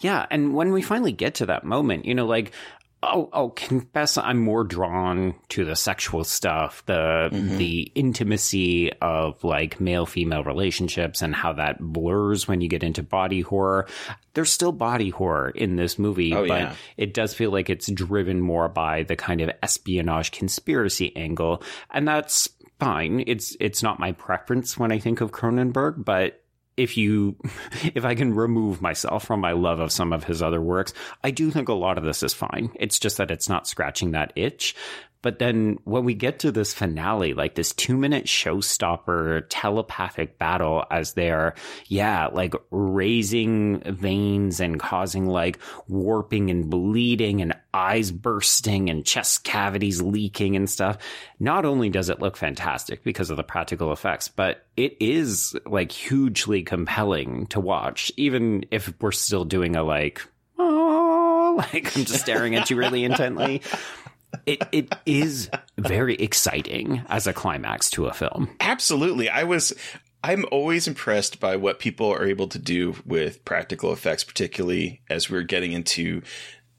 Yeah. 0.00 0.26
And 0.30 0.54
when 0.54 0.72
we 0.72 0.82
finally 0.82 1.12
get 1.12 1.34
to 1.36 1.46
that 1.46 1.64
moment, 1.64 2.04
you 2.04 2.14
know, 2.14 2.26
like 2.26 2.52
I'll, 3.02 3.28
I'll 3.32 3.50
confess 3.50 4.16
I'm 4.16 4.38
more 4.38 4.62
drawn 4.62 5.34
to 5.48 5.64
the 5.64 5.74
sexual 5.74 6.22
stuff, 6.22 6.84
the 6.86 7.30
mm-hmm. 7.32 7.56
the 7.56 7.92
intimacy 7.94 8.92
of 9.00 9.42
like 9.42 9.80
male 9.80 10.06
female 10.06 10.44
relationships 10.44 11.20
and 11.20 11.34
how 11.34 11.54
that 11.54 11.80
blurs 11.80 12.46
when 12.46 12.60
you 12.60 12.68
get 12.68 12.84
into 12.84 13.02
body 13.02 13.40
horror. 13.40 13.88
There's 14.34 14.52
still 14.52 14.72
body 14.72 15.10
horror 15.10 15.50
in 15.50 15.74
this 15.76 15.98
movie, 15.98 16.32
oh, 16.32 16.46
but 16.46 16.60
yeah. 16.60 16.74
it 16.96 17.12
does 17.12 17.34
feel 17.34 17.50
like 17.50 17.68
it's 17.68 17.90
driven 17.90 18.40
more 18.40 18.68
by 18.68 19.02
the 19.02 19.16
kind 19.16 19.40
of 19.40 19.50
espionage 19.62 20.30
conspiracy 20.30 21.14
angle, 21.16 21.62
and 21.90 22.06
that's 22.06 22.48
fine. 22.78 23.24
It's 23.26 23.56
it's 23.58 23.82
not 23.82 23.98
my 23.98 24.12
preference 24.12 24.78
when 24.78 24.92
I 24.92 24.98
think 24.98 25.20
of 25.20 25.32
Cronenberg, 25.32 26.04
but 26.04 26.41
if 26.76 26.96
you 26.96 27.36
if 27.94 28.04
I 28.04 28.14
can 28.14 28.34
remove 28.34 28.82
myself 28.82 29.24
from 29.24 29.40
my 29.40 29.52
love 29.52 29.80
of 29.80 29.92
some 29.92 30.12
of 30.12 30.24
his 30.24 30.42
other 30.42 30.60
works, 30.60 30.92
I 31.22 31.30
do 31.30 31.50
think 31.50 31.68
a 31.68 31.74
lot 31.74 31.98
of 31.98 32.04
this 32.04 32.22
is 32.22 32.34
fine. 32.34 32.72
It's 32.76 32.98
just 32.98 33.18
that 33.18 33.30
it's 33.30 33.48
not 33.48 33.66
scratching 33.66 34.12
that 34.12 34.32
itch. 34.36 34.74
But 35.22 35.38
then 35.38 35.78
when 35.84 36.04
we 36.04 36.14
get 36.14 36.40
to 36.40 36.52
this 36.52 36.74
finale, 36.74 37.32
like 37.32 37.54
this 37.54 37.72
two 37.72 37.96
minute 37.96 38.26
showstopper 38.26 39.46
telepathic 39.48 40.38
battle 40.38 40.84
as 40.90 41.14
they're, 41.14 41.54
yeah, 41.86 42.26
like 42.26 42.54
raising 42.70 43.80
veins 43.80 44.60
and 44.60 44.78
causing 44.80 45.26
like 45.26 45.58
warping 45.88 46.50
and 46.50 46.68
bleeding 46.68 47.40
and 47.40 47.54
eyes 47.72 48.10
bursting 48.10 48.90
and 48.90 49.06
chest 49.06 49.44
cavities 49.44 50.02
leaking 50.02 50.56
and 50.56 50.68
stuff. 50.68 50.98
Not 51.38 51.64
only 51.64 51.88
does 51.88 52.10
it 52.10 52.20
look 52.20 52.36
fantastic 52.36 53.04
because 53.04 53.30
of 53.30 53.36
the 53.36 53.44
practical 53.44 53.92
effects, 53.92 54.28
but 54.28 54.66
it 54.76 54.96
is 55.00 55.56
like 55.66 55.92
hugely 55.92 56.62
compelling 56.62 57.46
to 57.48 57.60
watch, 57.60 58.10
even 58.16 58.64
if 58.70 58.92
we're 59.00 59.12
still 59.12 59.44
doing 59.44 59.76
a 59.76 59.82
like, 59.84 60.20
oh, 60.58 61.54
like 61.72 61.96
I'm 61.96 62.04
just 62.04 62.20
staring 62.20 62.54
at 62.54 62.70
you 62.70 62.76
really 62.76 63.04
intently 63.04 63.62
it 64.46 64.62
it 64.72 64.94
is 65.06 65.50
very 65.78 66.14
exciting 66.16 67.02
as 67.08 67.26
a 67.26 67.32
climax 67.32 67.90
to 67.90 68.06
a 68.06 68.12
film. 68.12 68.54
Absolutely. 68.60 69.28
I 69.28 69.44
was 69.44 69.72
I'm 70.24 70.44
always 70.50 70.86
impressed 70.86 71.40
by 71.40 71.56
what 71.56 71.78
people 71.78 72.12
are 72.12 72.24
able 72.24 72.48
to 72.48 72.58
do 72.58 72.94
with 73.04 73.44
practical 73.44 73.92
effects, 73.92 74.24
particularly 74.24 75.02
as 75.10 75.28
we're 75.28 75.42
getting 75.42 75.72
into 75.72 76.22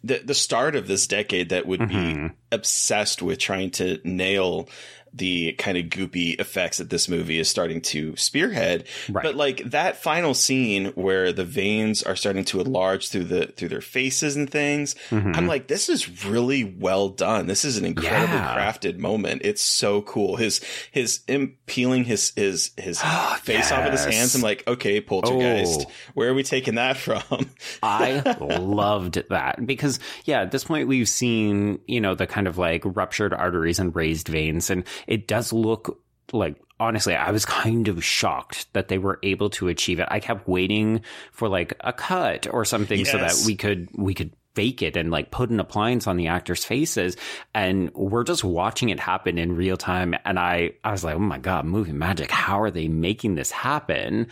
the 0.04 0.20
the 0.20 0.34
start 0.34 0.76
of 0.76 0.88
this 0.88 1.08
decade 1.08 1.50
that 1.50 1.66
would 1.66 1.80
mm-hmm. 1.80 2.28
be 2.28 2.34
obsessed 2.52 3.22
with 3.22 3.40
trying 3.40 3.72
to 3.72 4.00
nail 4.04 4.70
the 5.14 5.54
kind 5.54 5.78
of 5.78 5.86
goopy 5.86 6.40
effects 6.40 6.80
that 6.80 6.90
this 6.90 7.08
movie 7.08 7.38
is 7.38 7.50
starting 7.50 7.82
to 7.82 8.16
spearhead. 8.16 8.86
Right. 9.10 9.24
But 9.24 9.36
like 9.36 9.64
that 9.66 10.02
final 10.02 10.34
scene 10.34 10.88
where 10.96 11.32
the 11.32 11.46
veins 11.46 12.02
are 12.04 12.16
starting 12.16 12.46
to 12.46 12.62
enlarge 12.62 13.10
through 13.10 13.26
the 13.26 13.48
through 13.48 13.70
their 13.70 13.82
faces 13.82 14.36
and 14.36 14.50
things, 14.50 14.96
mm-hmm. 15.10 15.34
I'm 15.36 15.48
like, 15.48 15.68
this 15.68 15.90
is 15.90 16.26
really 16.26 16.64
well 16.64 17.10
done. 17.10 17.48
This 17.48 17.64
is 17.64 17.78
an 17.78 17.86
incredibly 17.86 18.36
yeah. 18.36 18.56
crafted 18.56 18.98
moment. 18.98 19.42
It's 19.44 19.62
so 19.62 20.02
cool. 20.02 20.38
His 20.38 20.62
his 20.92 21.22
him 21.28 21.58
peeling 21.68 22.06
his 22.06 22.34
his 22.36 22.72
his 22.78 23.02
face 23.42 23.48
yes. 23.48 23.72
off 23.72 23.84
with 23.84 23.94
his 23.94 24.06
hands. 24.06 24.36
I'm 24.36 24.42
like, 24.42 24.68
okay, 24.68 25.00
poltergeist. 25.00 25.86
Oh. 25.88 25.92
Where 26.16 26.30
are 26.30 26.34
we 26.34 26.44
taking 26.44 26.76
that 26.76 26.98
from? 26.98 27.22
I 27.84 28.36
loved 28.40 29.24
that 29.30 29.66
because 29.66 30.00
yeah, 30.26 30.42
at 30.42 30.52
this 30.52 30.64
point 30.64 30.88
we've 30.88 31.10
seen 31.10 31.80
you 31.86 32.02
know 32.02 32.16
the 32.16 32.26
kind 32.26 32.48
of 32.48 32.58
like 32.58 32.82
ruptured 32.84 33.34
arteries 33.34 33.80
and 33.80 33.96
raised 33.96 34.28
veins 34.28 34.70
and 34.70 34.84
it 35.08 35.28
does 35.28 35.54
look 35.54 36.00
like 36.32 36.58
honestly, 36.80 37.16
I 37.16 37.32
was 37.32 37.46
kind 37.46 37.88
of 37.88 38.04
shocked 38.04 38.72
that 38.74 38.88
they 38.88 38.98
were 38.98 39.20
able 39.24 39.50
to 39.52 39.68
achieve 39.68 40.00
it. 40.00 40.08
I 40.12 40.20
kept 40.20 40.48
waiting 40.48 41.02
for 41.32 41.48
like 41.48 41.74
a 41.80 41.94
cut 41.94 42.48
or 42.52 42.66
something 42.66 43.00
yes. 43.00 43.12
so 43.12 43.18
that 43.18 43.44
we 43.46 43.56
could 43.56 43.90
we 43.96 44.14
could 44.14 44.34
fake 44.54 44.82
it 44.82 44.96
and 44.96 45.10
like 45.10 45.32
put 45.32 45.50
an 45.50 45.60
appliance 45.60 46.08
on 46.08 46.18
the 46.18 46.28
actors' 46.28 46.66
faces. 46.66 47.18
And 47.54 47.92
we're 47.94 48.24
just 48.24 48.44
watching 48.44 48.90
it 48.90 49.00
happen 49.00 49.38
in 49.38 49.56
real 49.56 49.78
time. 49.78 50.16
And 50.26 50.38
I, 50.40 50.72
I 50.84 50.92
was 50.92 51.04
like, 51.04 51.16
oh 51.16 51.20
my 51.20 51.40
God, 51.40 51.66
movie 51.66 51.92
magic. 51.92 52.32
How 52.32 52.62
are 52.62 52.72
they 52.72 52.88
making 52.88 53.36
this 53.36 53.52
happen? 53.52 54.28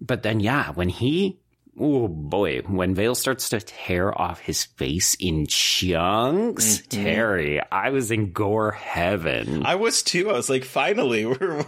But 0.00 0.22
then, 0.22 0.40
yeah, 0.40 0.70
when 0.72 0.88
he 0.88 1.38
oh 1.78 2.08
boy, 2.08 2.60
when 2.66 2.94
Vale 2.94 3.14
starts 3.14 3.48
to 3.50 3.60
tear 3.60 4.18
off 4.18 4.40
his 4.40 4.64
face 4.64 5.14
in 5.20 5.46
chunks, 5.46 6.78
mm-hmm. 6.78 7.02
Terry, 7.02 7.62
I 7.70 7.90
was 7.90 8.10
in 8.10 8.32
gore 8.32 8.72
heaven. 8.72 9.64
I 9.66 9.74
was 9.74 10.02
too. 10.02 10.30
I 10.30 10.34
was 10.34 10.50
like, 10.50 10.64
finally, 10.64 11.26
we're 11.26 11.66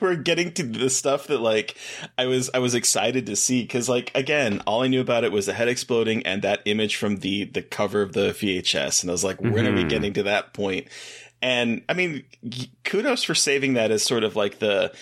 we're 0.00 0.16
getting 0.16 0.52
to 0.52 0.62
the 0.62 0.90
stuff 0.90 1.26
that 1.28 1.40
like 1.40 1.76
I 2.18 2.26
was 2.26 2.50
I 2.52 2.58
was 2.58 2.74
excited 2.74 3.26
to 3.26 3.36
see 3.36 3.62
because 3.62 3.88
like 3.88 4.10
again, 4.14 4.62
all 4.66 4.82
I 4.82 4.88
knew 4.88 5.00
about 5.00 5.24
it 5.24 5.32
was 5.32 5.46
the 5.46 5.54
head 5.54 5.68
exploding 5.68 6.26
and 6.26 6.42
that 6.42 6.60
image 6.64 6.96
from 6.96 7.18
the 7.18 7.44
the 7.44 7.62
cover 7.62 8.02
of 8.02 8.12
the 8.12 8.30
VHS, 8.30 9.02
and 9.02 9.10
I 9.10 9.12
was 9.12 9.24
like, 9.24 9.40
when 9.40 9.52
mm-hmm. 9.52 9.66
are 9.66 9.72
we 9.72 9.80
mm-hmm. 9.80 9.88
getting 9.88 10.12
to 10.14 10.22
that 10.24 10.52
point? 10.52 10.88
And 11.42 11.82
I 11.88 11.94
mean, 11.94 12.24
kudos 12.84 13.22
for 13.22 13.34
saving 13.34 13.74
that 13.74 13.90
as 13.90 14.02
sort 14.02 14.24
of 14.24 14.36
like 14.36 14.58
the 14.58 14.92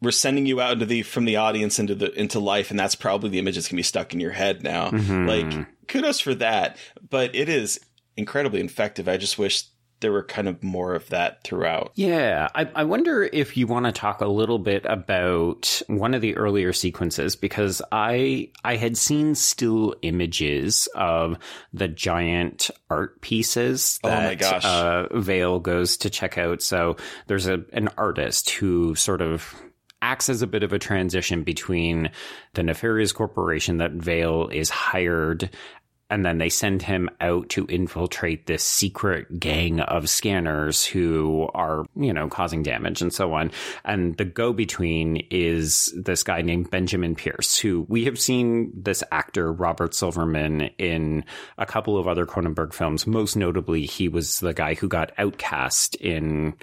we're 0.00 0.10
sending 0.10 0.46
you 0.46 0.60
out 0.60 0.72
into 0.72 0.86
the 0.86 1.02
from 1.02 1.24
the 1.24 1.36
audience 1.36 1.78
into 1.78 1.94
the 1.94 2.12
into 2.18 2.38
life 2.38 2.70
and 2.70 2.78
that's 2.78 2.94
probably 2.94 3.30
the 3.30 3.38
image 3.38 3.54
that's 3.54 3.68
gonna 3.68 3.78
be 3.78 3.82
stuck 3.82 4.12
in 4.12 4.20
your 4.20 4.32
head 4.32 4.62
now 4.62 4.90
mm-hmm. 4.90 5.26
like 5.26 5.88
kudos 5.88 6.20
for 6.20 6.34
that 6.34 6.76
but 7.08 7.34
it 7.34 7.48
is 7.48 7.80
incredibly 8.16 8.60
effective 8.60 9.08
i 9.08 9.16
just 9.16 9.38
wish 9.38 9.64
there 10.00 10.12
were 10.12 10.22
kind 10.22 10.46
of 10.46 10.62
more 10.62 10.94
of 10.94 11.08
that 11.08 11.42
throughout. 11.42 11.92
Yeah. 11.94 12.48
I, 12.54 12.68
I 12.74 12.84
wonder 12.84 13.22
if 13.22 13.56
you 13.56 13.66
want 13.66 13.86
to 13.86 13.92
talk 13.92 14.20
a 14.20 14.26
little 14.26 14.58
bit 14.58 14.84
about 14.84 15.80
one 15.86 16.14
of 16.14 16.20
the 16.20 16.36
earlier 16.36 16.72
sequences 16.72 17.34
because 17.34 17.80
I 17.90 18.50
I 18.62 18.76
had 18.76 18.96
seen 18.96 19.34
still 19.34 19.94
images 20.02 20.88
of 20.94 21.38
the 21.72 21.88
giant 21.88 22.70
art 22.90 23.20
pieces 23.22 23.98
that 24.02 24.24
oh 24.24 24.28
my 24.28 24.34
gosh. 24.34 24.64
Uh, 24.64 25.18
Vale 25.18 25.60
goes 25.60 25.96
to 25.98 26.10
check 26.10 26.36
out. 26.36 26.62
So 26.62 26.96
there's 27.26 27.46
a 27.46 27.64
an 27.72 27.88
artist 27.96 28.50
who 28.50 28.94
sort 28.94 29.22
of 29.22 29.54
acts 30.06 30.28
as 30.28 30.40
a 30.40 30.46
bit 30.46 30.62
of 30.62 30.72
a 30.72 30.78
transition 30.78 31.42
between 31.42 32.10
the 32.54 32.62
nefarious 32.62 33.10
corporation 33.12 33.78
that 33.78 33.90
Vale 33.90 34.48
is 34.48 34.70
hired 34.70 35.50
and 36.08 36.24
then 36.24 36.38
they 36.38 36.48
send 36.48 36.82
him 36.82 37.10
out 37.20 37.48
to 37.48 37.66
infiltrate 37.66 38.46
this 38.46 38.62
secret 38.62 39.40
gang 39.40 39.80
of 39.80 40.08
scanners 40.08 40.84
who 40.84 41.48
are, 41.52 41.84
you 41.96 42.12
know, 42.12 42.28
causing 42.28 42.62
damage 42.62 43.02
and 43.02 43.12
so 43.12 43.32
on. 43.32 43.50
And 43.84 44.16
the 44.16 44.24
go 44.24 44.52
between 44.52 45.26
is 45.30 45.92
this 45.96 46.22
guy 46.22 46.42
named 46.42 46.70
Benjamin 46.70 47.16
Pierce, 47.16 47.58
who 47.58 47.86
we 47.88 48.04
have 48.04 48.20
seen 48.20 48.70
this 48.76 49.02
actor, 49.10 49.52
Robert 49.52 49.94
Silverman, 49.94 50.70
in 50.78 51.24
a 51.58 51.66
couple 51.66 51.98
of 51.98 52.06
other 52.06 52.24
Cronenberg 52.24 52.72
films. 52.72 53.06
Most 53.06 53.34
notably, 53.34 53.84
he 53.84 54.08
was 54.08 54.38
the 54.38 54.54
guy 54.54 54.74
who 54.74 54.86
got 54.86 55.12
outcast 55.18 55.96
in 55.96 56.54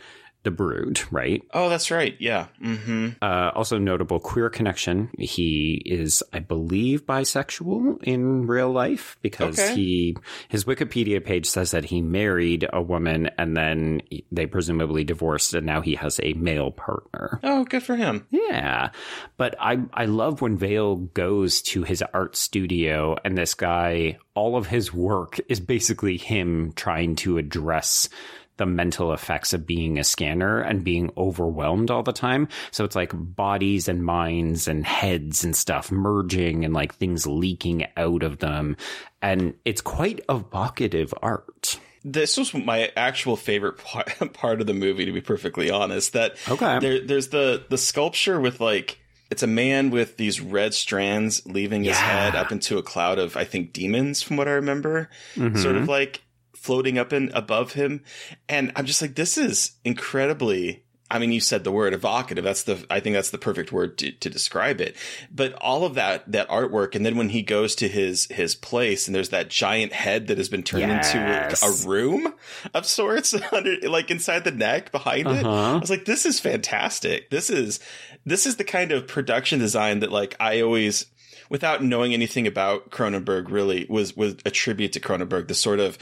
the 0.44 0.52
Brood, 0.52 1.02
right? 1.12 1.42
Oh, 1.54 1.70
that's 1.70 1.90
right. 1.90 2.16
Yeah. 2.20 2.48
Mm-hmm. 2.62 3.10
Uh, 3.22 3.52
also 3.56 3.78
notable 3.78 4.20
queer 4.20 4.50
connection. 4.50 5.10
He 5.18 5.82
is, 5.86 6.22
I 6.34 6.40
believe, 6.40 7.06
bisexual 7.06 8.04
in 8.04 8.46
real 8.48 8.72
life 8.72 9.18
because 9.22 9.58
okay. 9.58 9.76
he 9.76 10.18
his 10.50 10.66
Wikipedia 10.66 11.24
page 11.24 11.46
says 11.46 11.72
that 11.72 11.86
he 11.86 12.02
married 12.02 12.68
a 12.72 12.82
woman 12.82 13.30
and 13.38 13.56
then 13.56 14.02
they 14.32 14.46
presumably 14.46 15.04
divorced 15.04 15.54
and 15.54 15.66
now 15.66 15.82
he 15.82 15.96
has 15.96 16.20
a 16.22 16.34
male 16.34 16.72
partner. 16.72 17.40
Oh, 17.44 17.64
good 17.64 17.84
for 17.84 17.96
him. 17.96 18.28
Yeah, 18.30 18.90
but 19.38 19.56
I 19.60 19.80
I 19.94 20.06
love 20.06 20.42
when 20.42 20.58
Vale 20.58 20.96
goes 20.96 21.62
to 21.64 21.84
his 21.84 22.04
art 22.14 22.36
studio 22.36 23.16
and 23.24 23.38
this 23.38 23.54
guy, 23.54 24.18
all 24.36 24.58
of 24.58 24.68
his 24.68 24.94
work 24.94 25.40
is 25.48 25.60
basically 25.60 26.18
him 26.18 26.74
trying 26.76 27.16
to 27.18 27.38
address 27.38 28.10
the 28.58 28.66
mental 28.66 29.14
effects 29.14 29.54
of 29.54 29.66
being 29.66 29.98
a 29.98 30.04
scanner 30.04 30.60
and 30.60 30.84
being 30.84 31.12
overwhelmed 31.18 31.90
all 31.90 32.04
the 32.04 32.14
time. 32.14 32.48
So 32.72 32.84
it's 32.84 32.96
like 32.96 33.12
bodies 33.14 33.88
and 33.88 34.04
minds 34.04 34.68
and 34.68 34.86
heads 34.86 35.44
and 35.44 35.56
stuff 35.56 35.92
merging 35.92 36.64
and 36.66 36.74
like 36.74 36.94
things 36.96 37.26
leaking 37.26 37.88
out 37.98 38.24
of 38.24 38.40
them. 38.40 38.78
And 39.22 39.56
it's 39.66 39.82
quite 39.82 40.22
evocative 40.30 41.14
art 41.22 41.80
this 42.06 42.38
was 42.38 42.54
my 42.54 42.92
actual 42.98 43.38
favorite 43.38 43.78
part, 44.34 44.60
of 44.62 44.68
the 44.68 44.74
movie, 44.74 45.06
to 45.06 45.12
be 45.12 45.22
perfectly 45.22 45.70
honest. 45.70 46.14
That 46.14 46.36
okay, 46.50 46.80
there, 46.80 47.00
there's 47.00 47.30
the 47.30 47.64
the 47.70 47.78
sculpture 47.78 48.40
with 48.40 48.60
like 48.60 49.00
it's 49.32 49.44
a 49.44 49.48
man 49.48 49.90
with 49.90 50.18
these 50.18 50.42
red 50.42 50.74
strands 50.74 51.46
leaving 51.46 51.84
yeah. 51.84 51.92
his 51.92 52.00
head 52.00 52.36
up 52.36 52.52
into 52.52 52.78
a 52.78 52.84
cloud 52.84 53.20
of 53.20 53.38
I 53.38 53.46
think 53.46 53.74
demons, 53.74 54.22
from 54.22 54.38
what 54.38 54.48
I 54.48 54.52
remember. 54.52 55.10
Mm-hmm. 55.36 55.58
Sort 55.58 55.78
of 55.78 55.88
like 55.88 56.22
floating 56.64 56.98
up 56.98 57.12
and 57.12 57.30
above 57.34 57.74
him. 57.74 58.02
And 58.48 58.72
I'm 58.78 58.86
just 58.86 59.02
like, 59.02 59.16
this 59.16 59.38
is 59.38 59.74
incredibly 59.84 60.84
I 61.12 61.20
mean, 61.20 61.32
you 61.32 61.42
said 61.42 61.64
the 61.64 61.72
word 61.72 61.94
evocative. 61.94 62.44
That's 62.44 62.64
the, 62.64 62.84
I 62.90 63.00
think 63.00 63.14
that's 63.14 63.30
the 63.30 63.38
perfect 63.38 63.72
word 63.72 64.00
to, 64.00 64.12
to, 64.14 64.32
describe 64.32 64.82
it. 64.82 64.96
But 65.32 65.54
all 65.54 65.86
of 65.86 65.94
that, 65.94 66.32
that 66.32 66.50
artwork. 66.50 66.96
And 66.96 67.06
then 67.06 67.18
when 67.18 67.30
he 67.30 67.44
goes 67.44 67.76
to 67.76 67.88
his, 67.88 68.26
his 68.32 68.56
place 68.56 69.08
and 69.08 69.14
there's 69.14 69.30
that 69.30 69.48
giant 69.48 69.94
head 69.94 70.26
that 70.26 70.40
has 70.40 70.50
been 70.50 70.64
turned 70.64 70.88
yes. 70.88 71.14
into 71.14 71.68
a, 71.68 71.70
a, 71.70 71.88
room 71.88 72.34
of 72.74 72.88
sorts 72.88 73.36
under, 73.52 73.76
like 73.88 74.10
inside 74.10 74.44
the 74.44 74.50
neck 74.50 74.92
behind 74.92 75.28
uh-huh. 75.28 75.40
it. 75.40 75.46
I 75.46 75.78
was 75.78 75.92
like, 75.92 76.06
this 76.06 76.26
is 76.26 76.40
fantastic. 76.40 77.30
This 77.30 77.52
is, 77.52 77.80
this 78.26 78.48
is 78.48 78.56
the 78.56 78.64
kind 78.64 78.92
of 78.92 79.08
production 79.08 79.60
design 79.60 80.00
that 80.00 80.12
like 80.12 80.36
I 80.40 80.62
always, 80.62 81.06
without 81.48 81.84
knowing 81.84 82.16
anything 82.16 82.48
about 82.48 82.90
Cronenberg 82.90 83.52
really 83.52 83.86
was, 83.88 84.18
was 84.18 84.38
a 84.46 84.52
tribute 84.52 84.94
to 84.94 85.00
Cronenberg, 85.00 85.48
the 85.48 85.54
sort 85.54 85.80
of 85.80 86.00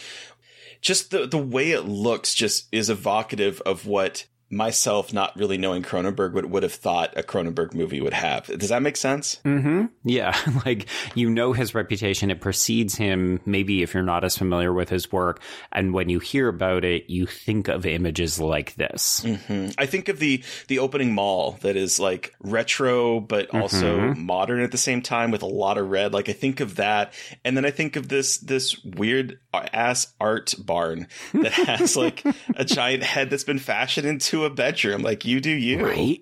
just 0.82 1.12
the 1.12 1.28
the 1.28 1.38
way 1.38 1.72
it 1.72 1.86
looks 1.86 2.34
just 2.34 2.67
is 2.72 2.89
evocative 2.89 3.62
of 3.62 3.86
what 3.86 4.26
myself 4.52 5.14
not 5.14 5.36
really 5.38 5.58
knowing 5.58 5.82
Cronenberg 5.82 6.34
would, 6.34 6.46
would 6.46 6.64
have 6.64 6.74
thought 6.74 7.18
a 7.18 7.24
Cronenberg 7.24 7.74
movie 7.74 8.02
would 8.02 8.14
have. 8.14 8.48
Does 8.48 8.70
that 8.70 8.82
make 8.82 8.98
sense? 8.98 9.40
Mm-hmm. 9.46 9.86
Yeah. 10.04 10.38
like, 10.66 10.88
you 11.16 11.30
know 11.30 11.54
his 11.54 11.74
reputation. 11.74 12.30
It 12.30 12.42
precedes 12.42 12.96
him, 12.96 13.40
maybe 13.46 13.82
if 13.82 13.94
you're 13.94 14.04
not 14.04 14.24
as 14.24 14.38
familiar 14.38 14.74
with 14.74 14.90
his 14.90 15.12
work. 15.12 15.42
And 15.72 15.94
when 15.94 16.10
you 16.10 16.20
hear 16.20 16.50
about 16.50 16.84
it, 16.84 17.10
you 17.10 17.26
think 17.26 17.70
of 17.70 17.86
images 17.86 18.40
like 18.40 18.76
this. 18.76 19.22
Mm-hmm. 19.22 19.70
I 19.78 19.86
think 19.86 20.10
of 20.10 20.20
the, 20.20 20.44
the 20.68 20.80
opening 20.80 21.14
mall 21.14 21.58
that 21.62 21.78
is 21.78 22.00
like 22.00 22.36
retro, 22.42 23.22
but 23.22 23.50
also 23.56 24.00
mm-hmm. 24.00 24.26
modern 24.26 24.62
at 24.62 24.72
the 24.72 24.78
same 24.78 25.02
time 25.02 25.32
with 25.32 25.44
a 25.44 25.48
lot 25.48 25.78
of 25.78 25.90
red. 25.90 26.14
Like, 26.14 26.28
I 26.28 26.34
think 26.34 26.60
of 26.60 26.76
that. 26.76 27.14
And 27.46 27.56
then 27.56 27.66
I 27.66 27.72
think 27.72 27.96
of 27.96 28.10
this, 28.10 28.38
this 28.38 28.84
weird 28.84 29.40
ass 29.54 30.14
art 30.20 30.54
barn 30.60 31.08
that 31.34 31.52
has 31.54 31.96
like 31.96 32.24
a 32.56 32.66
giant 32.66 33.04
head 33.04 33.30
that's 33.30 33.44
been 33.44 33.60
fashioned 33.60 34.08
into 34.08 34.40
a 34.45 34.49
bedroom. 34.49 35.01
Like 35.01 35.25
you 35.25 35.39
do 35.39 35.51
you. 35.51 35.86
Right. 35.86 36.21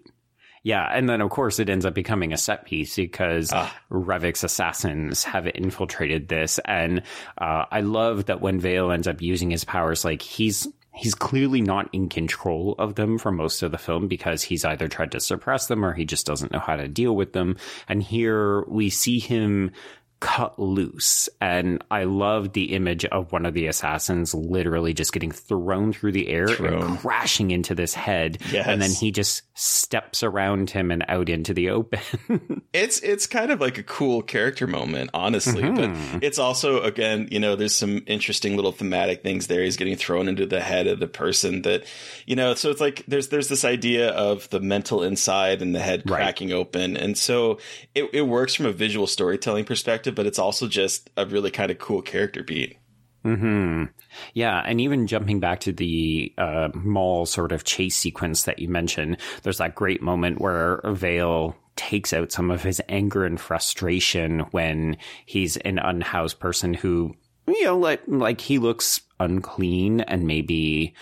Yeah, 0.62 0.86
and 0.91 1.08
then 1.08 1.21
of 1.21 1.29
course 1.29 1.60
it 1.60 1.69
ends 1.69 1.86
up 1.86 1.93
becoming 1.93 2.34
a 2.34 2.38
set 2.38 2.65
piece 2.65 2.95
because 2.95 3.51
uh. 3.53 3.69
Revok's 3.89 4.43
assassins 4.43 5.23
have 5.23 5.47
infiltrated 5.47 6.27
this, 6.27 6.60
and 6.65 7.03
uh, 7.38 7.65
I 7.71 7.82
love 7.82 8.25
that 8.25 8.41
when 8.41 8.60
Vale 8.60 8.91
ends 8.91 9.08
up 9.08 9.21
using 9.21 9.51
his 9.51 9.63
powers, 9.63 10.03
like 10.03 10.21
he's 10.21 10.67
he's 10.93 11.15
clearly 11.15 11.62
not 11.62 11.89
in 11.93 12.10
control 12.10 12.75
of 12.77 12.95
them 12.95 13.17
for 13.17 13.32
most 13.32 13.63
of 13.63 13.71
the 13.71 13.77
film 13.77 14.08
because 14.08 14.43
he's 14.43 14.65
either 14.65 14.89
tried 14.89 15.13
to 15.13 15.19
suppress 15.19 15.67
them 15.67 15.86
or 15.86 15.93
he 15.93 16.03
just 16.03 16.25
doesn't 16.25 16.51
know 16.51 16.60
how 16.60 16.75
to 16.75 16.88
deal 16.89 17.15
with 17.15 17.32
them. 17.32 17.55
And 17.88 18.03
here 18.03 18.63
we 18.63 18.89
see 18.89 19.19
him 19.19 19.71
cut 20.19 20.60
loose. 20.60 21.29
And 21.39 21.84
I 21.89 22.03
love 22.03 22.53
the 22.53 22.73
image 22.75 23.05
of 23.05 23.32
one 23.32 23.45
of 23.45 23.53
the 23.53 23.67
assassins 23.67 24.34
literally 24.34 24.93
just 24.93 25.13
getting 25.13 25.32
thrown 25.32 25.93
through 25.93 26.12
the 26.12 26.27
air 26.27 26.47
thrown. 26.47 26.84
and 26.84 26.99
crashing 26.99 27.51
into 27.51 27.73
this 27.73 27.93
head. 27.93 28.39
Yes. 28.51 28.67
And 28.67 28.82
then 28.82 28.91
he 28.91 29.12
just 29.12 29.43
steps 29.58 30.21
around 30.23 30.69
him 30.69 30.91
and 30.91 31.05
out 31.08 31.29
into 31.29 31.53
the 31.53 31.69
open. 31.69 32.63
it's 32.73 32.99
it's 32.99 33.27
kind 33.27 33.51
of 33.51 33.62
like 33.62 33.77
a 33.77 33.84
cool 33.84 34.21
character 34.21 34.67
moment, 34.67 35.10
honestly. 35.13 35.63
Mm-hmm. 35.63 36.13
But 36.13 36.23
it's 36.23 36.39
also 36.39 36.82
again, 36.82 37.29
you 37.32 37.39
know, 37.39 37.55
there's 37.55 37.75
some 37.75 38.03
interesting 38.05 38.55
little 38.55 38.71
thematic 38.71 39.23
things 39.23 39.47
there. 39.47 39.63
He's 39.63 39.77
getting 39.77 39.95
thrown 39.95 40.27
into 40.27 40.45
the 40.45 40.62
head 40.62 40.88
of 40.88 40.99
the 40.99 41.08
person 41.08 41.62
that 41.62 41.86
you 42.25 42.36
know, 42.36 42.55
so 42.55 42.69
it's 42.69 42.82
like 42.82 43.03
there's 43.08 43.29
there's 43.29 43.47
this 43.47 43.63
idea 43.63 44.10
of 44.10 44.49
the 44.49 44.60
mental 44.60 45.03
inside 45.03 45.62
and 45.62 45.73
the 45.73 45.79
head 45.79 46.03
cracking 46.05 46.49
right. 46.49 46.55
open. 46.55 46.97
And 46.97 47.17
so 47.17 47.60
it, 47.95 48.10
it 48.13 48.23
works 48.23 48.53
from 48.53 48.65
a 48.65 48.71
visual 48.71 49.08
storytelling 49.08 49.65
perspective 49.65 50.09
but 50.15 50.26
it's 50.26 50.39
also 50.39 50.67
just 50.67 51.10
a 51.17 51.26
really 51.26 51.52
kind 51.52 51.72
of 51.72 51.80
cool 51.80 52.02
character 52.02 52.43
beat. 52.43 52.78
Hmm. 53.24 53.86
Yeah, 54.34 54.62
and 54.65 54.80
even 54.80 55.08
jumping 55.08 55.39
back 55.39 55.60
to 55.62 55.74
the 55.74 56.34
uh, 56.38 56.69
mall 56.74 57.26
sort 57.26 57.52
of 57.52 57.65
chase 57.65 57.98
sequence 57.98 58.43
that 58.43 58.60
you 58.60 58.69
mentioned, 58.69 59.17
there's 59.43 59.58
that 59.58 59.76
great 59.76 60.02
moment 60.02 60.39
where 60.39 60.80
Vale 60.86 61.56
takes 61.76 62.13
out 62.13 62.32
some 62.32 62.50
of 62.50 62.63
his 62.63 62.82
anger 62.88 63.26
and 63.26 63.39
frustration 63.39 64.41
when 64.52 64.98
he's 65.26 65.58
an 65.58 65.80
unhoused 65.80 66.39
person 66.39 66.74
who, 66.74 67.13
you 67.48 67.63
know, 67.63 67.78
like 67.78 68.02
like 68.08 68.39
he 68.39 68.58
looks 68.58 69.02
unclean 69.19 70.02
and 70.02 70.26
maybe 70.26 70.93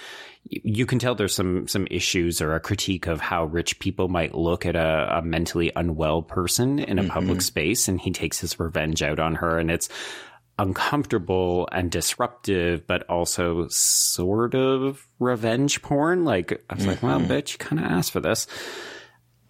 you 0.49 0.85
can 0.85 0.99
tell 0.99 1.15
there's 1.15 1.35
some 1.35 1.67
some 1.67 1.87
issues 1.89 2.41
or 2.41 2.55
a 2.55 2.59
critique 2.59 3.07
of 3.07 3.19
how 3.19 3.45
rich 3.45 3.79
people 3.79 4.07
might 4.07 4.35
look 4.35 4.65
at 4.65 4.75
a, 4.75 5.17
a 5.17 5.21
mentally 5.21 5.71
unwell 5.75 6.21
person 6.21 6.79
in 6.79 6.99
a 6.99 7.03
mm-hmm. 7.03 7.11
public 7.11 7.41
space, 7.41 7.87
and 7.87 7.99
he 7.99 8.11
takes 8.11 8.39
his 8.39 8.59
revenge 8.59 9.01
out 9.01 9.19
on 9.19 9.35
her, 9.35 9.59
and 9.59 9.71
it's 9.71 9.89
uncomfortable 10.59 11.67
and 11.71 11.91
disruptive, 11.91 12.87
but 12.87 13.03
also 13.09 13.67
sort 13.69 14.55
of 14.55 15.07
revenge 15.19 15.81
porn. 15.81 16.25
Like 16.25 16.63
I 16.69 16.75
was 16.75 16.83
mm-hmm. 16.83 16.91
like, 16.91 17.03
well, 17.03 17.19
mm-hmm. 17.19 17.31
bitch, 17.31 17.53
you 17.53 17.57
kind 17.57 17.79
of 17.79 17.91
asked 17.91 18.11
for 18.11 18.19
this, 18.19 18.47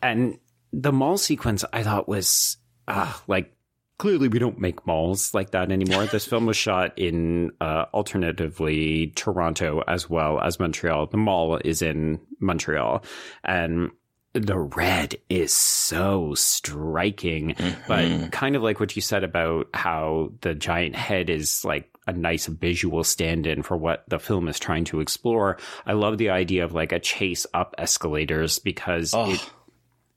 and 0.02 0.40
the 0.74 0.92
mall 0.92 1.18
sequence 1.18 1.64
I 1.72 1.84
thought 1.84 2.08
was 2.08 2.58
uh, 2.88 3.12
like 3.28 3.54
clearly 3.98 4.28
we 4.28 4.40
don't 4.40 4.60
make 4.60 4.86
malls 4.86 5.34
like 5.34 5.52
that 5.52 5.72
anymore. 5.72 6.06
this 6.06 6.26
film 6.26 6.46
was 6.46 6.58
shot 6.58 6.98
in 6.98 7.52
uh, 7.60 7.86
alternatively 7.94 9.08
Toronto 9.16 9.84
as 9.88 10.10
well 10.10 10.40
as 10.40 10.60
Montreal. 10.60 11.08
The 11.08 11.18
mall 11.18 11.58
is 11.64 11.82
in 11.82 12.20
Montreal 12.40 13.04
and 13.44 13.92
the 14.34 14.58
red 14.58 15.16
is 15.30 15.54
so 15.54 16.34
striking, 16.36 17.56
mm-hmm. 17.56 17.82
but 17.88 18.32
kind 18.32 18.56
of 18.56 18.62
like 18.62 18.80
what 18.80 18.96
you 18.96 19.02
said 19.02 19.24
about 19.24 19.68
how 19.74 20.32
the 20.42 20.54
giant 20.54 20.96
head 20.96 21.30
is 21.30 21.66
like 21.66 21.90
a 22.06 22.14
nice 22.14 22.46
visual 22.46 23.04
stand 23.04 23.48
in 23.48 23.64
for 23.64 23.76
what 23.76 24.04
the 24.08 24.20
film 24.20 24.48
is 24.48 24.60
trying 24.60 24.86
to 24.86 25.00
explore. 25.00 25.58
I 25.86 25.94
love 25.94 26.18
the 26.18 26.30
idea 26.30 26.64
of 26.64 26.74
like 26.74 26.92
a 26.92 27.00
chase 27.00 27.46
up 27.54 27.76
escalators 27.78 28.60
because 28.60 29.14
oh. 29.14 29.32
it 29.32 29.50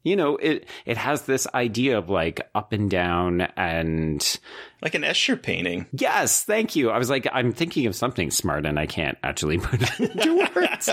you 0.03 0.17
know, 0.17 0.37
it 0.37 0.67
it 0.87 0.97
has 0.97 1.23
this 1.23 1.47
idea 1.55 1.99
of 1.99 2.09
like 2.09 2.49
up 2.55 2.73
and 2.73 2.91
down 2.91 3.43
and 3.57 4.39
like 4.83 4.95
an 4.95 5.03
Escher 5.03 5.41
painting. 5.41 5.87
Yes, 5.93 6.45
thank 6.45 6.77
you. 6.77 6.91
I 6.91 6.99
was 6.99 7.11
like, 7.11 7.27
I'm 7.33 7.53
thinking 7.53 7.87
of 7.87 7.95
something 7.95 8.31
smart, 8.31 8.67
and 8.67 8.79
I 8.79 8.87
can't 8.87 9.19
actually 9.23 9.59
put 9.59 9.83
it 9.83 10.01
into 10.17 10.49
words. 10.55 10.89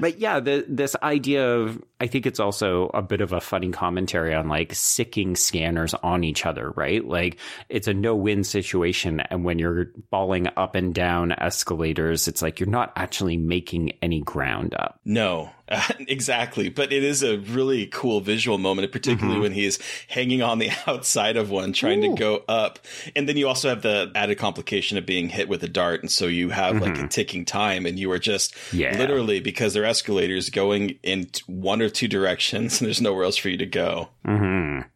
but 0.00 0.18
yeah, 0.18 0.40
the, 0.40 0.64
this 0.68 0.96
idea 1.02 1.56
of 1.56 1.82
I 2.00 2.06
think 2.06 2.26
it's 2.26 2.40
also 2.40 2.90
a 2.92 3.00
bit 3.00 3.20
of 3.20 3.32
a 3.32 3.40
funny 3.40 3.70
commentary 3.70 4.34
on 4.34 4.48
like 4.48 4.74
sicking 4.74 5.36
scanners 5.36 5.94
on 5.94 6.22
each 6.24 6.44
other, 6.44 6.70
right? 6.72 7.02
Like 7.02 7.38
it's 7.68 7.88
a 7.88 7.94
no 7.94 8.14
win 8.14 8.44
situation, 8.44 9.20
and 9.20 9.44
when 9.44 9.58
you're 9.58 9.86
balling 10.10 10.48
up 10.56 10.74
and 10.74 10.94
down 10.94 11.32
escalators, 11.32 12.28
it's 12.28 12.42
like 12.42 12.60
you're 12.60 12.68
not 12.68 12.92
actually 12.96 13.36
making 13.36 13.92
any 14.02 14.20
ground 14.20 14.74
up. 14.74 15.00
No, 15.04 15.50
uh, 15.68 15.82
exactly. 16.00 16.68
But 16.68 16.92
it 16.92 17.02
is 17.02 17.22
a 17.22 17.38
really 17.38 17.86
cool 17.86 18.20
visual 18.20 18.58
moment, 18.58 18.92
particularly 18.92 19.36
mm-hmm. 19.36 19.42
when 19.42 19.52
he's 19.52 19.78
hanging 20.08 20.42
on 20.42 20.58
the 20.58 20.70
outside 20.86 21.36
of 21.36 21.50
one, 21.50 21.72
trying 21.72 22.04
Ooh. 22.04 22.14
to 22.14 22.20
go 22.20 22.44
up 22.48 22.78
and 23.16 23.28
then 23.28 23.36
you 23.36 23.48
also 23.48 23.68
have 23.68 23.82
the 23.82 24.10
added 24.14 24.38
complication 24.38 24.98
of 24.98 25.06
being 25.06 25.28
hit 25.28 25.48
with 25.48 25.62
a 25.62 25.68
dart, 25.68 26.00
and 26.00 26.10
so 26.10 26.26
you 26.26 26.50
have 26.50 26.74
mm-hmm. 26.74 26.84
like 26.84 26.94
a 26.94 26.98
mm-hmm. 26.98 27.08
ticking 27.08 27.44
time, 27.44 27.86
and 27.86 27.98
you 27.98 28.10
are 28.12 28.18
just 28.18 28.54
yeah. 28.72 28.96
literally 28.98 29.40
because 29.40 29.74
they're 29.74 29.84
escalators 29.84 30.50
going 30.50 30.98
in 31.02 31.28
one 31.46 31.80
or 31.82 31.88
two 31.88 32.08
directions, 32.08 32.78
and 32.80 32.86
there's 32.86 33.00
nowhere 33.00 33.24
else 33.24 33.36
for 33.36 33.48
you 33.48 33.58
to 33.58 33.66
go. 33.66 34.08
Mm-hmm. 34.26 34.88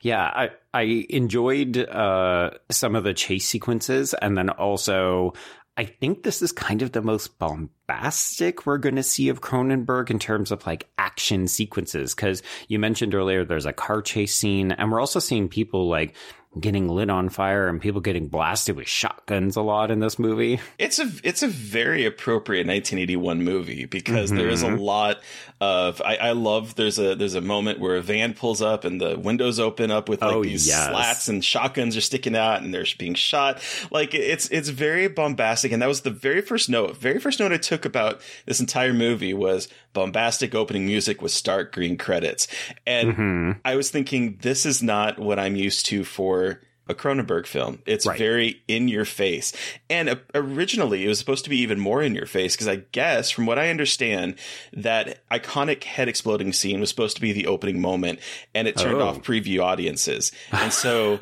Yeah, 0.00 0.22
I 0.22 0.50
I 0.72 1.06
enjoyed 1.10 1.76
uh, 1.76 2.50
some 2.70 2.96
of 2.96 3.04
the 3.04 3.14
chase 3.14 3.46
sequences, 3.46 4.14
and 4.14 4.36
then 4.36 4.50
also 4.50 5.34
I 5.78 5.84
think 5.84 6.22
this 6.22 6.40
is 6.40 6.52
kind 6.52 6.80
of 6.80 6.92
the 6.92 7.02
most 7.02 7.38
bombastic 7.38 8.64
we're 8.64 8.78
going 8.78 8.96
to 8.96 9.02
see 9.02 9.28
of 9.28 9.42
Cronenberg 9.42 10.10
in 10.10 10.18
terms 10.18 10.50
of 10.50 10.66
like 10.66 10.88
action 10.96 11.48
sequences. 11.48 12.14
Cause 12.14 12.42
you 12.68 12.78
mentioned 12.78 13.14
earlier 13.14 13.44
there's 13.44 13.66
a 13.66 13.74
car 13.74 14.00
chase 14.00 14.34
scene 14.34 14.72
and 14.72 14.90
we're 14.90 15.00
also 15.00 15.20
seeing 15.20 15.48
people 15.48 15.86
like 15.86 16.14
getting 16.58 16.88
lit 16.88 17.10
on 17.10 17.28
fire 17.28 17.68
and 17.68 17.80
people 17.80 18.00
getting 18.00 18.28
blasted 18.28 18.76
with 18.76 18.88
shotguns 18.88 19.56
a 19.56 19.62
lot 19.62 19.90
in 19.90 20.00
this 20.00 20.18
movie. 20.18 20.60
It's 20.78 20.98
a 20.98 21.10
it's 21.22 21.42
a 21.42 21.48
very 21.48 22.06
appropriate 22.06 22.66
1981 22.66 23.42
movie 23.42 23.84
because 23.84 24.30
mm-hmm. 24.30 24.38
there 24.38 24.48
is 24.48 24.62
a 24.62 24.68
mm-hmm. 24.68 24.80
lot 24.80 25.20
of 25.60 26.00
I, 26.02 26.16
I, 26.16 26.32
love 26.32 26.74
there's 26.74 26.98
a 26.98 27.14
there's 27.14 27.34
a 27.34 27.40
moment 27.40 27.80
where 27.80 27.96
a 27.96 28.02
van 28.02 28.34
pulls 28.34 28.62
up 28.62 28.84
and 28.84 29.00
the 29.00 29.18
windows 29.18 29.58
open 29.58 29.90
up 29.90 30.08
with 30.08 30.22
like 30.22 30.34
oh, 30.34 30.42
these 30.42 30.66
yes. 30.66 30.88
slats 30.88 31.28
and 31.28 31.44
shotguns 31.44 31.96
are 31.96 32.02
sticking 32.02 32.36
out 32.36 32.62
and 32.62 32.72
they're 32.72 32.86
being 32.98 33.14
shot. 33.14 33.62
Like 33.90 34.14
it's 34.14 34.48
it's 34.48 34.68
very 34.68 35.08
bombastic 35.08 35.72
and 35.72 35.82
that 35.82 35.88
was 35.88 36.02
the 36.02 36.10
very 36.10 36.40
first 36.40 36.68
note. 36.68 36.96
Very 36.96 37.18
first 37.18 37.40
note 37.40 37.52
I 37.52 37.58
took 37.58 37.84
about 37.84 38.20
this 38.46 38.60
entire 38.60 38.92
movie 38.92 39.34
was 39.34 39.68
bombastic 39.96 40.54
opening 40.54 40.84
music 40.84 41.22
with 41.22 41.32
stark 41.32 41.72
green 41.72 41.96
credits. 41.96 42.46
And 42.86 43.12
mm-hmm. 43.12 43.50
I 43.64 43.76
was 43.76 43.90
thinking 43.90 44.36
this 44.42 44.66
is 44.66 44.82
not 44.82 45.18
what 45.18 45.38
I'm 45.38 45.56
used 45.56 45.86
to 45.86 46.04
for 46.04 46.60
a 46.86 46.94
Cronenberg 46.94 47.46
film. 47.46 47.82
It's 47.86 48.04
right. 48.04 48.18
very 48.18 48.62
in 48.68 48.88
your 48.88 49.06
face. 49.06 49.54
And 49.88 50.10
uh, 50.10 50.16
originally 50.34 51.06
it 51.06 51.08
was 51.08 51.18
supposed 51.18 51.44
to 51.44 51.50
be 51.50 51.56
even 51.60 51.80
more 51.80 52.02
in 52.02 52.14
your 52.14 52.26
face 52.26 52.54
because 52.54 52.68
I 52.68 52.76
guess 52.92 53.30
from 53.30 53.46
what 53.46 53.58
I 53.58 53.70
understand 53.70 54.36
that 54.74 55.26
iconic 55.30 55.84
head 55.84 56.08
exploding 56.10 56.52
scene 56.52 56.78
was 56.78 56.90
supposed 56.90 57.16
to 57.16 57.22
be 57.22 57.32
the 57.32 57.46
opening 57.46 57.80
moment 57.80 58.20
and 58.54 58.68
it 58.68 58.76
turned 58.76 59.00
oh. 59.00 59.06
off 59.08 59.22
preview 59.22 59.62
audiences. 59.62 60.30
And 60.52 60.72
so 60.72 61.16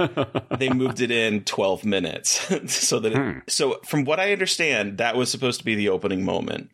they 0.59 0.69
moved 0.69 1.01
it 1.01 1.13
in 1.13 1.45
12 1.45 1.85
minutes 1.85 2.31
so 2.67 2.99
that 2.99 3.13
it, 3.13 3.19
hmm. 3.19 3.39
so 3.47 3.79
from 3.85 4.05
what 4.05 4.19
I 4.19 4.33
understand 4.33 4.99
that 4.99 5.17
was 5.17 5.31
supposed 5.31 5.61
to 5.61 5.65
be 5.65 5.77
the 5.77 5.91
opening 5.91 6.25
moment. 6.25 6.73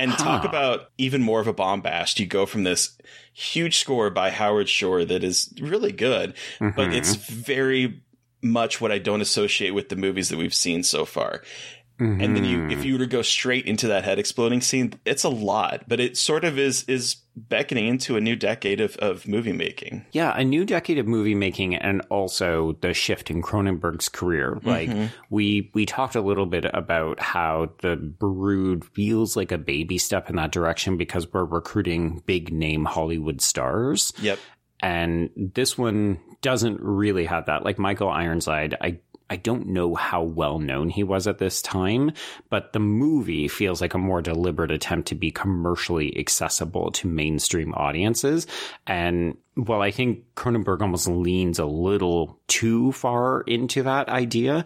And 0.00 0.10
huh. 0.12 0.24
talk 0.24 0.44
about 0.44 0.90
even 0.96 1.22
more 1.22 1.40
of 1.40 1.46
a 1.46 1.52
bombast. 1.52 2.18
You 2.18 2.26
go 2.26 2.46
from 2.46 2.64
this 2.64 2.96
huge 3.34 3.78
score 3.78 4.08
by 4.08 4.30
Howard 4.30 4.68
Shore 4.68 5.04
that 5.04 5.22
is 5.22 5.52
really 5.60 5.92
good, 5.92 6.34
mm-hmm. 6.58 6.74
but 6.74 6.94
it's 6.94 7.14
very 7.14 8.02
much 8.42 8.80
what 8.80 8.90
I 8.90 8.98
don't 8.98 9.20
associate 9.20 9.72
with 9.72 9.90
the 9.90 9.96
movies 9.96 10.30
that 10.30 10.38
we've 10.38 10.54
seen 10.54 10.82
so 10.82 11.04
far. 11.04 11.42
Mm-hmm. 12.00 12.20
And 12.20 12.36
then 12.36 12.44
you, 12.44 12.68
if 12.68 12.84
you 12.84 12.94
were 12.94 13.00
to 13.00 13.06
go 13.06 13.20
straight 13.20 13.66
into 13.66 13.86
that 13.88 14.04
head 14.04 14.18
exploding 14.18 14.62
scene, 14.62 14.94
it's 15.04 15.22
a 15.22 15.28
lot, 15.28 15.84
but 15.86 16.00
it 16.00 16.16
sort 16.16 16.44
of 16.44 16.58
is, 16.58 16.84
is 16.84 17.16
beckoning 17.36 17.86
into 17.86 18.16
a 18.16 18.20
new 18.20 18.36
decade 18.36 18.80
of, 18.80 18.96
of 18.96 19.28
movie 19.28 19.52
making. 19.52 20.06
Yeah, 20.12 20.32
a 20.36 20.42
new 20.42 20.64
decade 20.64 20.98
of 20.98 21.06
movie 21.06 21.34
making 21.34 21.74
and 21.76 22.00
also 22.08 22.76
the 22.80 22.94
shift 22.94 23.30
in 23.30 23.42
Cronenberg's 23.42 24.08
career. 24.08 24.58
Like 24.62 24.88
mm-hmm. 24.88 25.06
we 25.28 25.70
we 25.74 25.86
talked 25.86 26.16
a 26.16 26.20
little 26.20 26.46
bit 26.46 26.64
about 26.72 27.20
how 27.20 27.72
the 27.82 27.96
Brood 27.96 28.84
feels 28.84 29.36
like 29.36 29.52
a 29.52 29.58
baby 29.58 29.98
step 29.98 30.30
in 30.30 30.36
that 30.36 30.52
direction 30.52 30.96
because 30.96 31.30
we're 31.32 31.44
recruiting 31.44 32.22
big 32.26 32.52
name 32.52 32.84
Hollywood 32.84 33.40
stars. 33.40 34.12
Yep. 34.20 34.38
And 34.82 35.30
this 35.36 35.76
one 35.76 36.18
doesn't 36.40 36.80
really 36.80 37.26
have 37.26 37.46
that. 37.46 37.64
Like 37.64 37.78
Michael 37.78 38.08
Ironside, 38.08 38.74
I 38.80 39.00
I 39.30 39.36
don't 39.36 39.68
know 39.68 39.94
how 39.94 40.24
well 40.24 40.58
known 40.58 40.90
he 40.90 41.04
was 41.04 41.28
at 41.28 41.38
this 41.38 41.62
time, 41.62 42.10
but 42.50 42.72
the 42.72 42.80
movie 42.80 43.46
feels 43.46 43.80
like 43.80 43.94
a 43.94 43.98
more 43.98 44.20
deliberate 44.20 44.72
attempt 44.72 45.06
to 45.08 45.14
be 45.14 45.30
commercially 45.30 46.18
accessible 46.18 46.90
to 46.92 47.06
mainstream 47.06 47.72
audiences. 47.74 48.48
And 48.88 49.36
while 49.54 49.82
I 49.82 49.92
think 49.92 50.24
Cronenberg 50.34 50.82
almost 50.82 51.06
leans 51.06 51.60
a 51.60 51.64
little 51.64 52.40
too 52.48 52.90
far 52.90 53.42
into 53.42 53.84
that 53.84 54.08
idea, 54.08 54.64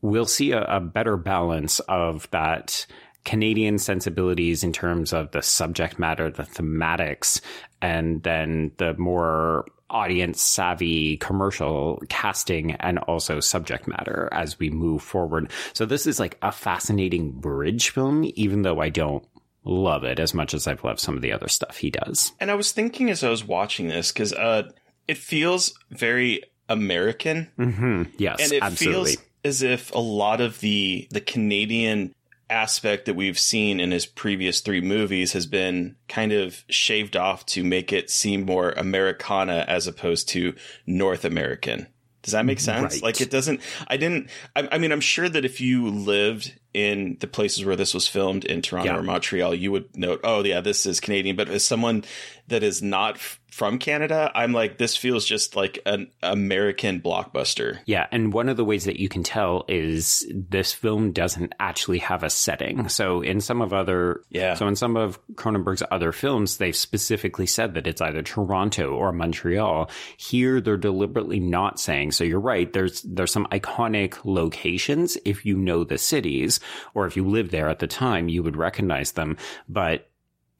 we'll 0.00 0.26
see 0.26 0.52
a, 0.52 0.62
a 0.62 0.80
better 0.80 1.16
balance 1.16 1.80
of 1.80 2.30
that 2.30 2.86
Canadian 3.24 3.78
sensibilities 3.78 4.62
in 4.62 4.72
terms 4.72 5.12
of 5.12 5.32
the 5.32 5.42
subject 5.42 5.98
matter, 5.98 6.30
the 6.30 6.42
thematics, 6.44 7.40
and 7.82 8.22
then 8.22 8.70
the 8.76 8.94
more 8.94 9.66
audience 9.94 10.42
savvy 10.42 11.16
commercial 11.18 12.02
casting 12.08 12.72
and 12.72 12.98
also 12.98 13.38
subject 13.38 13.86
matter 13.86 14.28
as 14.32 14.58
we 14.58 14.68
move 14.68 15.00
forward. 15.02 15.50
So 15.72 15.86
this 15.86 16.06
is 16.06 16.18
like 16.18 16.36
a 16.42 16.52
fascinating 16.52 17.30
bridge 17.30 17.90
film, 17.90 18.30
even 18.34 18.62
though 18.62 18.80
I 18.80 18.88
don't 18.88 19.24
love 19.64 20.04
it 20.04 20.18
as 20.18 20.34
much 20.34 20.52
as 20.52 20.66
I've 20.66 20.84
loved 20.84 21.00
some 21.00 21.16
of 21.16 21.22
the 21.22 21.32
other 21.32 21.48
stuff 21.48 21.78
he 21.78 21.90
does. 21.90 22.32
And 22.40 22.50
I 22.50 22.54
was 22.54 22.72
thinking 22.72 23.08
as 23.08 23.22
I 23.24 23.30
was 23.30 23.44
watching 23.44 23.88
this, 23.88 24.12
because 24.12 24.32
uh, 24.32 24.70
it 25.08 25.16
feels 25.16 25.72
very 25.90 26.42
American. 26.68 27.50
Mm-hmm. 27.58 28.02
Yes, 28.18 28.42
and 28.42 28.52
it 28.52 28.62
absolutely. 28.62 29.12
feels 29.12 29.24
as 29.44 29.62
if 29.62 29.94
a 29.94 29.98
lot 29.98 30.40
of 30.40 30.60
the 30.60 31.06
the 31.10 31.20
Canadian 31.20 32.14
aspect 32.54 33.06
that 33.06 33.14
we've 33.14 33.38
seen 33.38 33.80
in 33.80 33.90
his 33.90 34.06
previous 34.06 34.60
three 34.60 34.80
movies 34.80 35.32
has 35.32 35.44
been 35.44 35.96
kind 36.08 36.32
of 36.32 36.64
shaved 36.68 37.16
off 37.16 37.44
to 37.46 37.64
make 37.64 37.92
it 37.92 38.08
seem 38.08 38.46
more 38.46 38.70
Americana 38.70 39.64
as 39.66 39.86
opposed 39.86 40.28
to 40.30 40.54
North 40.86 41.24
American. 41.24 41.88
Does 42.22 42.32
that 42.32 42.46
make 42.46 42.60
sense? 42.60 42.94
Right. 42.94 43.02
Like 43.02 43.20
it 43.20 43.30
doesn't, 43.30 43.60
I 43.86 43.98
didn't, 43.98 44.30
I, 44.56 44.66
I, 44.72 44.78
mean, 44.78 44.92
I'm 44.92 45.02
sure 45.02 45.28
that 45.28 45.44
if 45.44 45.60
you 45.60 45.90
lived 45.90 46.58
in 46.72 47.18
the 47.20 47.26
places 47.26 47.66
where 47.66 47.76
this 47.76 47.92
was 47.92 48.08
filmed 48.08 48.46
in 48.46 48.62
Toronto 48.62 48.92
yeah. 48.92 48.98
or 48.98 49.02
Montreal, 49.02 49.54
you 49.54 49.70
would 49.72 49.94
note, 49.94 50.20
oh 50.24 50.42
yeah, 50.42 50.62
this 50.62 50.86
is 50.86 51.00
Canadian. 51.00 51.36
But 51.36 51.50
as 51.50 51.66
someone 51.66 52.02
that 52.48 52.62
is 52.62 52.82
not 52.82 53.18
from 53.54 53.78
Canada, 53.78 54.32
I'm 54.34 54.52
like, 54.52 54.78
this 54.78 54.96
feels 54.96 55.24
just 55.24 55.54
like 55.54 55.78
an 55.86 56.10
American 56.24 57.00
blockbuster. 57.00 57.78
Yeah. 57.86 58.08
And 58.10 58.32
one 58.32 58.48
of 58.48 58.56
the 58.56 58.64
ways 58.64 58.84
that 58.84 58.98
you 58.98 59.08
can 59.08 59.22
tell 59.22 59.64
is 59.68 60.26
this 60.34 60.72
film 60.72 61.12
doesn't 61.12 61.54
actually 61.60 61.98
have 61.98 62.24
a 62.24 62.30
setting. 62.30 62.88
So 62.88 63.20
in 63.20 63.40
some 63.40 63.62
of 63.62 63.72
other, 63.72 64.22
yeah. 64.28 64.54
So 64.54 64.66
in 64.66 64.74
some 64.74 64.96
of 64.96 65.20
Cronenberg's 65.34 65.84
other 65.92 66.10
films, 66.10 66.56
they've 66.56 66.74
specifically 66.74 67.46
said 67.46 67.74
that 67.74 67.86
it's 67.86 68.00
either 68.00 68.22
Toronto 68.22 68.92
or 68.92 69.12
Montreal. 69.12 69.88
Here, 70.16 70.60
they're 70.60 70.76
deliberately 70.76 71.38
not 71.38 71.78
saying. 71.78 72.10
So 72.10 72.24
you're 72.24 72.40
right. 72.40 72.72
There's, 72.72 73.02
there's 73.02 73.32
some 73.32 73.46
iconic 73.52 74.18
locations. 74.24 75.16
If 75.24 75.46
you 75.46 75.56
know 75.56 75.84
the 75.84 75.98
cities 75.98 76.58
or 76.92 77.06
if 77.06 77.16
you 77.16 77.24
lived 77.24 77.52
there 77.52 77.68
at 77.68 77.78
the 77.78 77.86
time, 77.86 78.28
you 78.28 78.42
would 78.42 78.56
recognize 78.56 79.12
them. 79.12 79.36
But 79.68 80.10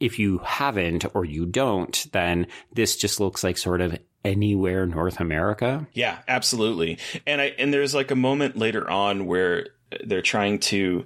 if 0.00 0.18
you 0.18 0.38
haven't 0.38 1.04
or 1.14 1.24
you 1.24 1.46
don't, 1.46 2.06
then 2.12 2.46
this 2.72 2.96
just 2.96 3.20
looks 3.20 3.44
like 3.44 3.56
sort 3.56 3.80
of 3.80 3.98
anywhere 4.24 4.86
North 4.86 5.20
America. 5.20 5.86
Yeah, 5.92 6.18
absolutely. 6.26 6.98
And 7.26 7.40
I 7.40 7.54
and 7.58 7.72
there's 7.72 7.94
like 7.94 8.10
a 8.10 8.16
moment 8.16 8.56
later 8.56 8.88
on 8.88 9.26
where 9.26 9.68
they're 10.04 10.22
trying 10.22 10.58
to 10.58 11.04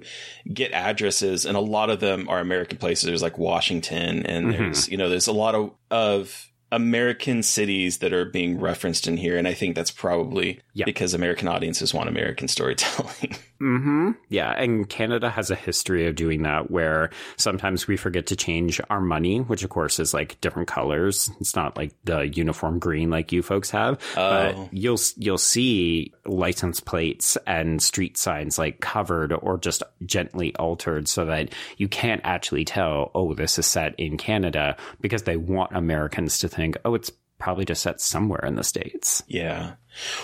get 0.51 0.71
addresses 0.71 1.45
and 1.45 1.55
a 1.55 1.61
lot 1.61 1.89
of 1.89 1.99
them 1.99 2.27
are 2.29 2.39
American 2.39 2.77
places. 2.77 3.05
There's 3.05 3.21
like 3.21 3.37
Washington 3.37 4.25
and 4.25 4.47
mm-hmm. 4.47 4.63
there's 4.63 4.89
you 4.89 4.97
know, 4.97 5.09
there's 5.09 5.27
a 5.27 5.33
lot 5.33 5.55
of 5.55 5.71
of 5.91 6.49
American 6.71 7.41
cities 7.43 7.97
that 7.99 8.13
are 8.13 8.25
being 8.25 8.59
referenced 8.59 9.07
in 9.07 9.17
here. 9.17 9.37
And 9.37 9.47
I 9.47 9.53
think 9.53 9.75
that's 9.75 9.91
probably 9.91 10.61
yep. 10.73 10.85
because 10.85 11.13
American 11.13 11.47
audiences 11.47 11.93
want 11.93 12.09
American 12.09 12.47
storytelling. 12.47 13.35
Mm-hmm. 13.61 14.11
Yeah. 14.29 14.51
And 14.51 14.87
Canada 14.87 15.29
has 15.29 15.51
a 15.51 15.55
history 15.55 16.07
of 16.07 16.15
doing 16.15 16.43
that 16.43 16.71
where 16.71 17.09
sometimes 17.35 17.87
we 17.87 17.97
forget 17.97 18.27
to 18.27 18.35
change 18.35 18.79
our 18.89 19.01
money, 19.01 19.39
which 19.39 19.63
of 19.63 19.69
course 19.69 19.99
is 19.99 20.13
like 20.13 20.39
different 20.39 20.69
colors. 20.69 21.29
It's 21.41 21.55
not 21.55 21.75
like 21.75 21.91
the 22.05 22.27
uniform 22.27 22.79
green 22.79 23.09
like 23.09 23.31
you 23.31 23.41
folks 23.41 23.69
have. 23.71 23.99
Oh. 24.15 24.29
But 24.29 24.73
you'll, 24.73 24.99
you'll 25.17 25.37
see 25.37 26.13
license 26.25 26.79
plates 26.79 27.37
and 27.45 27.81
street 27.81 28.17
signs 28.17 28.57
like 28.57 28.79
covered 28.79 29.33
or 29.33 29.57
just 29.57 29.83
gently 30.05 30.55
altered 30.55 31.07
so 31.07 31.25
that 31.25 31.53
you 31.77 31.89
can't 31.89 32.21
actually 32.23 32.63
tell, 32.63 33.11
oh, 33.13 33.33
this 33.33 33.59
is 33.59 33.65
set 33.65 33.93
in 33.97 34.17
Canada 34.17 34.77
because 35.01 35.23
they 35.23 35.37
want 35.37 35.75
Americans 35.75 36.39
to 36.39 36.47
think, 36.47 36.77
oh, 36.85 36.93
it's 36.93 37.11
probably 37.39 37.65
just 37.65 37.81
set 37.81 37.99
somewhere 38.01 38.43
in 38.45 38.55
the 38.55 38.63
States. 38.63 39.23
Yeah. 39.27 39.73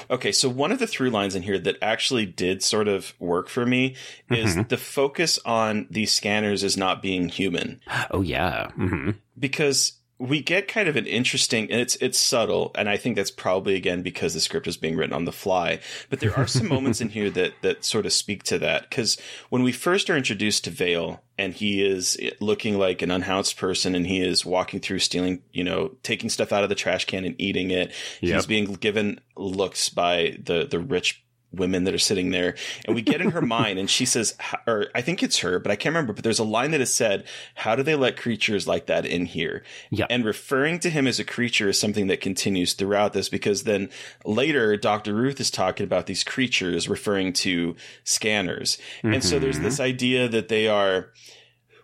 Okay, 0.10 0.32
so 0.32 0.48
one 0.48 0.72
of 0.72 0.80
the 0.80 0.88
through 0.88 1.10
lines 1.10 1.34
in 1.34 1.42
here 1.42 1.58
that 1.58 1.78
actually 1.82 2.26
did 2.26 2.62
sort 2.62 2.88
of 2.88 3.14
work 3.20 3.50
for 3.50 3.66
me 3.66 3.96
is 4.30 4.52
mm-hmm. 4.52 4.68
the 4.68 4.78
focus 4.78 5.40
on 5.46 5.88
these 5.90 6.12
scanners 6.12 6.64
as 6.64 6.78
not 6.78 7.02
being 7.02 7.30
human. 7.30 7.82
Oh 8.12 8.22
yeah. 8.22 8.70
Mm-hmm. 8.78 9.12
Because 9.38 9.94
we 10.18 10.42
get 10.42 10.68
kind 10.68 10.88
of 10.88 10.96
an 10.96 11.06
interesting 11.06 11.70
and 11.70 11.82
it's 11.82 11.98
it's 11.98 12.18
subtle 12.18 12.72
and 12.76 12.88
i 12.88 12.96
think 12.96 13.16
that's 13.16 13.32
probably 13.32 13.76
again 13.76 14.02
because 14.02 14.34
the 14.34 14.40
script 14.40 14.66
is 14.66 14.78
being 14.78 14.96
written 14.96 15.14
on 15.14 15.26
the 15.26 15.32
fly 15.32 15.80
but 16.10 16.22
there 16.22 16.36
are 16.38 16.48
some 16.48 16.68
moments 16.70 17.02
in 17.02 17.10
here 17.10 17.30
that 17.30 17.54
that 17.62 17.84
sort 17.84 18.06
of 18.06 18.14
speak 18.14 18.42
to 18.44 18.58
that 18.58 18.90
because 18.90 19.18
when 19.50 19.62
we 19.62 19.72
first 19.72 20.10
are 20.10 20.16
introduced 20.16 20.64
to 20.64 20.70
vale 20.70 21.22
and 21.38 21.54
he 21.54 21.86
is 21.86 22.18
looking 22.40 22.78
like 22.78 23.02
an 23.02 23.12
unhoused 23.12 23.58
person 23.58 23.94
and 23.94 24.08
he 24.08 24.22
is 24.22 24.46
walking 24.46 24.80
through 24.80 25.00
stealing 25.00 25.42
you 25.52 25.64
know 25.64 25.92
taking 26.02 26.30
stuff 26.30 26.54
out 26.54 26.64
of 26.64 26.70
the 26.70 26.76
trash 26.76 27.06
can 27.06 27.26
and 27.26 27.36
eating 27.38 27.72
it 27.72 27.92
yep. 28.22 28.36
he's 28.36 28.46
being 28.46 28.66
given 28.66 29.20
looks 29.36 29.90
by 29.90 30.38
the 30.42 30.66
the 30.66 30.80
rich 30.80 31.25
women 31.56 31.84
that 31.84 31.94
are 31.94 32.00
sitting 32.00 32.32
there 32.32 32.56
and 32.86 32.96
we 32.96 33.02
get 33.02 33.22
in 33.22 33.32
her 33.32 33.42
mind 33.56 33.80
and 33.80 33.90
she 33.90 34.06
says 34.06 34.36
or 34.68 34.88
i 34.96 35.02
think 35.02 35.24
it's 35.24 35.40
her 35.40 35.60
but 35.60 35.72
i 35.72 35.76
can't 35.76 35.94
remember 35.94 36.14
but 36.14 36.24
there's 36.24 36.40
a 36.40 36.44
line 36.44 36.72
that 36.72 36.82
is 36.82 36.94
said 36.94 37.26
how 37.56 37.76
do 37.76 37.84
they 37.84 37.96
let 37.96 38.18
creatures 38.18 38.68
like 38.68 38.88
that 38.88 39.06
in 39.06 39.26
here? 39.26 39.64
Yeah. 39.90 40.08
And 40.10 40.26
referring 40.26 40.80
to 40.80 40.90
him 40.90 41.08
as 41.08 41.20
a 41.20 41.24
creature 41.24 41.70
is 41.70 41.80
something 41.80 42.08
that 42.08 42.22
continues 42.22 42.74
throughout 42.74 43.14
this 43.14 43.30
because 43.30 43.64
then 43.64 43.90
later 44.24 44.76
dr 44.78 45.14
ruth 45.14 45.40
is 45.40 45.52
talking 45.52 45.84
about 45.84 46.06
these 46.06 46.24
creatures 46.24 46.90
referring 46.90 47.34
to 47.34 47.76
scanners. 48.04 48.78
Mm-hmm. 48.98 49.14
and 49.14 49.24
so 49.24 49.40
there's 49.40 49.60
this 49.60 49.80
idea 49.80 50.28
that 50.28 50.48
they 50.48 50.68
are 50.68 51.12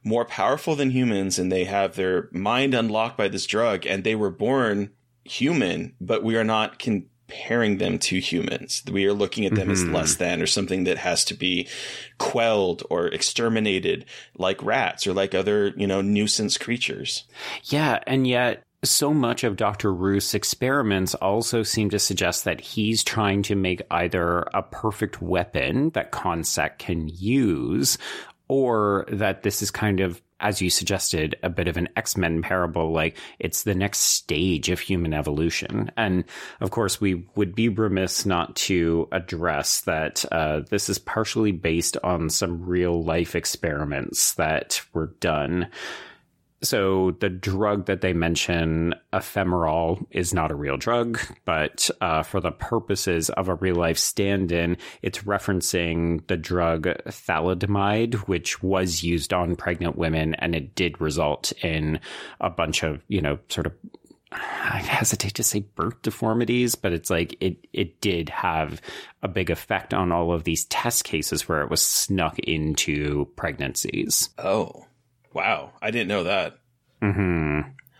more 0.04 0.26
powerful 0.26 0.76
than 0.76 0.90
humans 0.90 1.38
and 1.38 1.52
they 1.52 1.66
have 1.66 1.96
their 1.96 2.28
mind 2.32 2.74
unlocked 2.74 3.18
by 3.18 3.28
this 3.28 3.46
drug 3.46 3.86
and 3.86 4.04
they 4.04 4.16
were 4.16 4.32
born 4.32 4.92
human 5.24 5.94
but 6.02 6.24
we 6.24 6.36
are 6.36 6.44
not 6.44 6.80
con- 6.80 7.06
comparing 7.32 7.78
them 7.78 7.98
to 7.98 8.20
humans. 8.20 8.84
We 8.92 9.06
are 9.06 9.14
looking 9.14 9.46
at 9.46 9.56
them 9.56 9.70
mm-hmm. 9.70 9.72
as 9.72 9.86
less 9.86 10.16
than 10.16 10.42
or 10.42 10.48
something 10.48 10.84
that 10.84 10.98
has 10.98 11.24
to 11.26 11.34
be 11.34 11.68
quelled 12.18 12.84
or 12.90 13.08
exterminated 13.08 14.06
like 14.38 14.62
rats 14.64 15.08
or 15.08 15.14
like 15.14 15.34
other, 15.34 15.74
you 15.78 15.88
know, 15.88 16.02
nuisance 16.02 16.58
creatures. 16.58 17.24
Yeah. 17.66 18.00
And 18.06 18.28
yet 18.28 18.64
so 18.84 19.14
much 19.14 19.44
of 19.44 19.56
Dr. 19.56 19.94
Ruth's 19.94 20.34
experiments 20.34 21.14
also 21.16 21.64
seem 21.64 21.90
to 21.92 22.00
suggest 22.00 22.44
that 22.46 22.60
he's 22.60 23.04
trying 23.04 23.44
to 23.44 23.56
make 23.56 23.82
either 23.92 24.42
a 24.54 24.64
perfect 24.64 25.22
weapon 25.22 25.92
that 25.92 26.12
ConSec 26.12 26.80
can 26.80 27.08
use 27.08 27.98
or 28.50 29.06
that 29.10 29.44
this 29.44 29.62
is 29.62 29.72
kind 29.72 30.02
of 30.02 30.22
as 30.42 30.62
you 30.62 30.70
suggested, 30.70 31.36
a 31.44 31.50
bit 31.50 31.68
of 31.68 31.78
an 31.78 31.88
X-Men 31.96 32.42
parable, 32.42 32.92
like 32.92 33.18
it's 33.40 33.64
the 33.64 33.76
next 33.76 34.00
stage 34.00 34.70
of 34.70 34.80
human 34.80 35.14
evolution. 35.14 35.92
And 35.96 36.26
of 36.60 36.72
course, 36.72 37.00
we 37.00 37.26
would 37.36 37.56
be 37.56 37.70
remiss 37.70 38.26
not 38.26 38.56
to 38.58 39.08
address 39.12 39.82
that 39.82 40.26
uh, 40.32 40.62
this 40.70 40.90
is 40.90 40.98
partially 40.98 41.52
based 41.52 41.98
on 42.04 42.30
some 42.30 42.66
real 42.66 43.04
life 43.04 43.36
experiments 43.36 44.34
that 44.34 44.82
were 44.94 45.14
done 45.20 45.70
so 46.64 47.12
the 47.20 47.30
drug 47.30 47.88
that 47.88 48.02
they 48.02 48.14
mention, 48.14 48.94
Ephemerol, 49.14 50.06
is 50.12 50.34
not 50.34 50.52
a 50.52 50.56
real 50.56 50.78
drug, 50.78 51.20
but 51.46 51.90
uh, 52.02 52.24
for 52.24 52.40
the 52.40 52.52
purposes 52.52 53.30
of 53.32 53.50
a 53.50 53.56
real 53.56 53.76
life 53.76 53.98
stand-in, 53.98 54.78
it's 55.02 55.20
referencing 55.20 56.26
the 56.28 56.38
drug 56.38 56.84
thalidomide, 57.08 58.16
which 58.28 58.62
was 58.62 59.04
used 59.04 59.34
on 59.34 59.56
pregnant 59.56 59.98
women, 59.98 60.36
and 60.36 60.56
it 60.56 60.76
did 60.76 61.02
result 61.02 61.52
in 61.64 62.00
a 62.40 62.50
bunch 62.50 62.84
of 62.84 63.04
you 63.08 63.22
know 63.22 63.40
sort 63.50 63.66
of 63.66 63.74
I 64.32 64.78
hesitate 64.78 65.34
to 65.36 65.44
say 65.44 65.62
birth 65.62 66.02
deformities, 66.04 66.76
but 66.76 66.94
it's 66.94 67.10
like 67.10 67.36
it 67.42 67.58
it 67.74 68.00
did 68.02 68.30
have 68.30 68.82
a 69.22 69.28
big 69.28 69.50
effect 69.50 69.94
on 69.94 70.12
all 70.12 70.32
of 70.32 70.46
these 70.46 70.66
test 70.66 71.04
cases 71.04 71.50
where 71.50 71.62
it 71.62 71.70
was 71.70 71.82
snuck 71.82 72.40
into 72.40 73.26
pregnancies. 73.36 74.30
Oh, 74.38 74.86
wow! 75.34 75.72
I 75.82 75.92
didn't 75.92 76.08
know 76.10 76.24
that. 76.26 76.58
hmm 77.02 77.60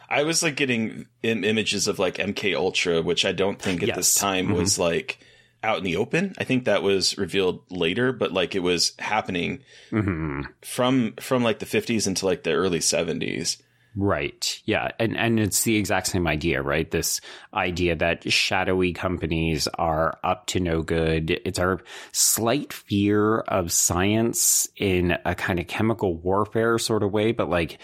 I 0.10 0.24
was 0.24 0.44
like 0.44 0.58
getting 0.58 1.06
Im- 1.24 1.44
images 1.46 1.88
of 1.88 1.98
like 1.98 2.16
MK 2.18 2.54
Ultra, 2.56 3.02
which 3.02 3.24
I 3.24 3.32
don't 3.32 3.62
think 3.62 3.82
at 3.82 3.88
Yes. 3.90 3.96
this 3.98 4.16
time 4.16 4.50
Mhm. 4.50 4.56
was 4.56 4.78
like 4.78 5.20
out 5.64 5.78
in 5.78 5.84
the 5.86 5.96
open. 5.96 6.34
I 6.38 6.44
think 6.44 6.66
that 6.66 6.84
was 6.84 7.18
revealed 7.18 7.62
later, 7.70 8.12
but 8.12 8.34
like 8.34 8.54
it 8.56 8.60
was 8.64 8.94
happening 9.00 9.60
hmm 9.90 10.42
from 10.62 11.14
from 11.20 11.44
like 11.44 11.60
the 11.60 11.66
50s 11.66 12.08
into 12.08 12.26
like 12.26 12.44
the 12.44 12.52
early 12.52 12.80
70s. 12.80 13.58
Right. 13.96 14.62
Yeah. 14.64 14.90
And 15.00 15.18
and 15.18 15.40
it's 15.40 15.64
the 15.64 15.76
exact 15.76 16.08
same 16.08 16.26
idea, 16.26 16.62
right? 16.62 16.90
This 16.90 17.20
idea 17.54 17.96
that 17.98 18.32
shadowy 18.32 18.94
companies 18.94 19.68
are 19.68 20.18
up 20.24 20.48
to 20.48 20.62
no 20.62 20.82
good. 20.82 21.42
It's 21.44 21.60
our 21.60 21.82
slight 22.14 22.72
fear 22.72 23.40
of 23.40 23.72
science 23.72 24.68
in 24.78 25.18
a 25.26 25.36
kind 25.36 25.60
of 25.60 25.68
chemical 25.68 26.16
warfare 26.16 26.78
sort 26.78 27.04
of 27.04 27.12
way, 27.12 27.34
but 27.34 27.50
like 27.50 27.80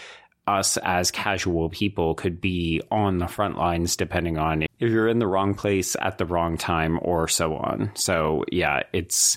us 0.46 0.78
as 0.78 1.10
casual 1.10 1.68
people 1.68 2.14
could 2.14 2.40
be 2.40 2.80
on 2.90 3.18
the 3.18 3.28
front 3.28 3.58
lines 3.58 3.96
depending 3.96 4.38
on 4.38 4.62
if 4.62 4.90
you're 4.90 5.08
in 5.08 5.18
the 5.18 5.26
wrong 5.26 5.54
place 5.54 5.94
at 6.00 6.16
the 6.16 6.24
wrong 6.24 6.56
time 6.56 6.98
or 7.02 7.28
so 7.28 7.54
on. 7.54 7.90
So 7.94 8.44
yeah, 8.50 8.82
it's 8.94 9.36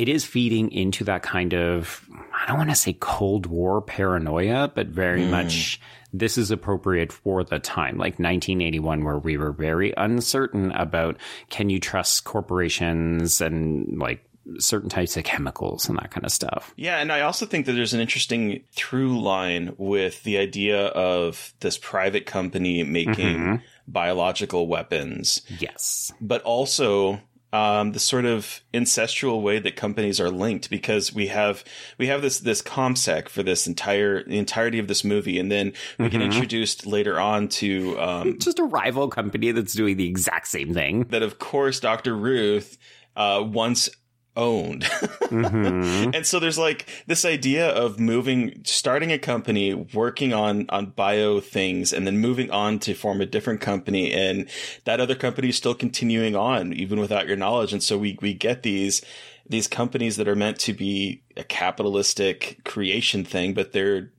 it 0.00 0.08
is 0.08 0.24
feeding 0.24 0.72
into 0.72 1.04
that 1.04 1.22
kind 1.22 1.52
of 1.52 2.08
I 2.34 2.46
don't 2.46 2.56
want 2.56 2.70
to 2.70 2.76
say 2.76 2.96
Cold 2.98 3.44
War 3.44 3.82
paranoia, 3.82 4.72
but 4.74 4.86
very 4.86 5.24
hmm. 5.24 5.30
much 5.30 5.78
this 6.12 6.38
is 6.38 6.50
appropriate 6.50 7.12
for 7.12 7.44
the 7.44 7.58
time, 7.58 7.98
like 7.98 8.18
1981, 8.18 9.04
where 9.04 9.18
we 9.18 9.36
were 9.36 9.52
very 9.52 9.92
uncertain 9.96 10.72
about 10.72 11.18
can 11.50 11.68
you 11.68 11.78
trust 11.78 12.24
corporations 12.24 13.42
and 13.42 13.98
like 13.98 14.24
certain 14.58 14.88
types 14.88 15.18
of 15.18 15.24
chemicals 15.24 15.88
and 15.88 15.98
that 15.98 16.10
kind 16.10 16.24
of 16.24 16.32
stuff. 16.32 16.72
Yeah, 16.76 16.96
and 16.96 17.12
I 17.12 17.20
also 17.20 17.44
think 17.44 17.66
that 17.66 17.72
there's 17.72 17.92
an 17.92 18.00
interesting 18.00 18.64
through 18.72 19.20
line 19.20 19.74
with 19.76 20.22
the 20.22 20.38
idea 20.38 20.86
of 20.86 21.52
this 21.60 21.76
private 21.76 22.24
company 22.24 22.82
making 22.82 23.38
mm-hmm. 23.38 23.54
biological 23.86 24.66
weapons, 24.66 25.42
Yes. 25.58 26.10
but 26.22 26.42
also 26.42 27.20
um, 27.52 27.92
the 27.92 27.98
sort 27.98 28.24
of 28.24 28.60
incestual 28.72 29.42
way 29.42 29.58
that 29.58 29.76
companies 29.76 30.20
are 30.20 30.30
linked 30.30 30.70
because 30.70 31.12
we 31.12 31.26
have 31.28 31.64
we 31.98 32.06
have 32.06 32.22
this 32.22 32.40
this 32.40 32.62
ConSec 32.62 33.28
for 33.28 33.42
this 33.42 33.66
entire 33.66 34.22
the 34.24 34.38
entirety 34.38 34.78
of 34.78 34.88
this 34.88 35.04
movie, 35.04 35.38
and 35.38 35.50
then 35.50 35.72
we 35.98 36.08
get 36.08 36.22
introduced 36.22 36.86
later 36.86 37.18
on 37.18 37.48
to 37.48 37.98
um, 38.00 38.38
Just 38.40 38.58
a 38.58 38.64
rival 38.64 39.08
company 39.08 39.50
that's 39.52 39.74
doing 39.74 39.96
the 39.96 40.06
exact 40.06 40.46
same 40.48 40.72
thing. 40.72 41.04
that 41.10 41.22
of 41.22 41.38
course 41.38 41.80
Dr. 41.80 42.14
Ruth 42.16 42.78
uh, 43.16 43.42
once 43.44 43.88
owned. 44.36 44.82
Mhm. 44.82 46.14
and 46.14 46.26
so 46.26 46.38
there's 46.38 46.58
like 46.58 46.86
this 47.06 47.24
idea 47.24 47.68
of 47.68 47.98
moving 47.98 48.60
starting 48.64 49.12
a 49.12 49.18
company 49.18 49.74
working 49.74 50.32
on 50.32 50.66
on 50.70 50.86
bio 50.86 51.40
things 51.40 51.92
and 51.92 52.06
then 52.06 52.18
moving 52.18 52.50
on 52.50 52.78
to 52.80 52.94
form 52.94 53.20
a 53.20 53.26
different 53.26 53.60
company 53.60 54.12
and 54.12 54.48
that 54.84 55.00
other 55.00 55.14
company 55.14 55.48
is 55.48 55.56
still 55.56 55.74
continuing 55.74 56.36
on 56.36 56.72
even 56.72 57.00
without 57.00 57.26
your 57.26 57.36
knowledge 57.36 57.72
and 57.72 57.82
so 57.82 57.98
we 57.98 58.18
we 58.22 58.32
get 58.32 58.62
these 58.62 59.02
these 59.48 59.66
companies 59.66 60.16
that 60.16 60.28
are 60.28 60.36
meant 60.36 60.58
to 60.60 60.72
be 60.72 61.22
a 61.36 61.44
capitalistic 61.44 62.60
creation 62.64 63.24
thing 63.24 63.52
but 63.52 63.72
they're 63.72 64.10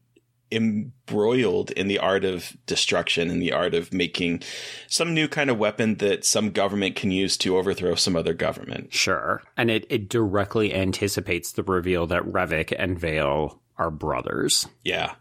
embroiled 0.51 1.71
in 1.71 1.87
the 1.87 1.99
art 1.99 2.25
of 2.25 2.55
destruction 2.65 3.29
and 3.29 3.41
the 3.41 3.51
art 3.51 3.73
of 3.73 3.93
making 3.93 4.41
some 4.87 5.13
new 5.13 5.27
kind 5.27 5.49
of 5.49 5.57
weapon 5.57 5.95
that 5.95 6.25
some 6.25 6.51
government 6.51 6.95
can 6.95 7.11
use 7.11 7.37
to 7.37 7.57
overthrow 7.57 7.95
some 7.95 8.15
other 8.15 8.33
government. 8.33 8.93
Sure. 8.93 9.41
And 9.57 9.71
it, 9.71 9.85
it 9.89 10.09
directly 10.09 10.73
anticipates 10.73 11.51
the 11.51 11.63
reveal 11.63 12.07
that 12.07 12.23
Revok 12.23 12.73
and 12.77 12.99
Vale 12.99 13.59
are 13.77 13.91
brothers. 13.91 14.67
Yeah. 14.83 15.15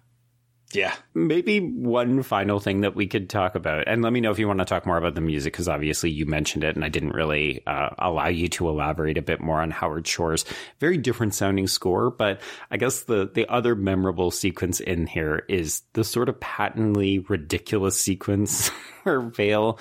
Yeah. 0.73 0.95
Maybe 1.15 1.59
one 1.59 2.23
final 2.23 2.61
thing 2.61 2.83
that 2.83 2.95
we 2.95 3.07
could 3.07 3.29
talk 3.29 3.55
about, 3.55 3.89
and 3.89 4.03
let 4.03 4.13
me 4.13 4.21
know 4.21 4.31
if 4.31 4.39
you 4.39 4.47
want 4.47 4.61
to 4.61 4.65
talk 4.65 4.87
more 4.87 4.97
about 4.97 5.15
the 5.15 5.21
music, 5.21 5.53
because 5.53 5.69
obviously 5.69 6.11
you 6.11 6.27
mentioned 6.27 6.65
it, 6.65 6.77
and 6.77 6.85
I 6.85 6.89
didn't 6.89 7.13
really 7.13 7.63
uh, 7.67 7.91
allow 7.99 8.29
you 8.29 8.49
to 8.51 8.69
elaborate 8.69 9.19
a 9.19 9.23
bit 9.23 9.41
more 9.41 9.61
on 9.61 9.71
Howard 9.71 10.07
Shore's 10.07 10.45
very 10.79 10.97
different 10.97 11.35
sounding 11.35 11.67
score. 11.67 12.11
But 12.11 12.41
I 12.71 12.77
guess 12.77 13.03
the 13.03 13.31
the 13.33 13.49
other 13.49 13.75
memorable 13.75 14.31
sequence 14.31 14.81
in 14.81 15.07
here 15.07 15.45
is 15.49 15.83
the 15.95 16.05
sort 16.05 16.29
of 16.29 16.39
patently 16.39 17.19
ridiculous 17.19 18.01
sequence 18.01 18.69
where 19.03 19.21
Vale 19.21 19.79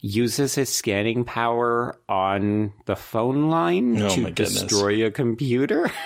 uses 0.00 0.54
his 0.54 0.68
scanning 0.68 1.24
power 1.24 1.98
on 2.08 2.72
the 2.84 2.96
phone 2.96 3.48
line 3.48 4.02
Oh 4.02 4.08
to 4.10 4.30
destroy 4.30 5.06
a 5.06 5.10
computer. 5.10 5.90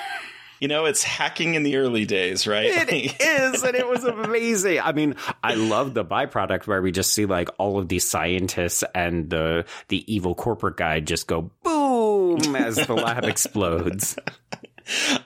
You 0.61 0.69
know, 0.69 0.87
it's 0.87 1.03
hacking 1.03 1.55
in 1.55 1.63
the 1.63 1.77
early 1.77 2.05
days, 2.05 2.47
right? 2.47 2.67
It 2.67 3.17
is, 3.21 3.63
and 3.63 3.77
it 3.77 3.89
was 3.89 4.05
amazing. 4.05 4.81
I 4.81 4.93
mean, 4.93 5.15
I 5.43 5.55
love 5.55 5.95
the 5.95 6.05
byproduct 6.05 6.67
where 6.67 6.83
we 6.83 6.93
just 6.93 7.13
see 7.13 7.27
like 7.27 7.49
all 7.59 7.79
of 7.79 7.89
these 7.89 8.09
scientists 8.09 8.85
and 8.95 9.31
the 9.31 9.65
the 9.89 10.13
evil 10.13 10.35
corporate 10.35 10.77
guy 10.77 11.01
just 11.01 11.27
go 11.27 11.51
boom 11.63 12.57
as 12.57 12.77
the 12.77 12.95
lab 12.95 13.25
explodes. 13.25 14.17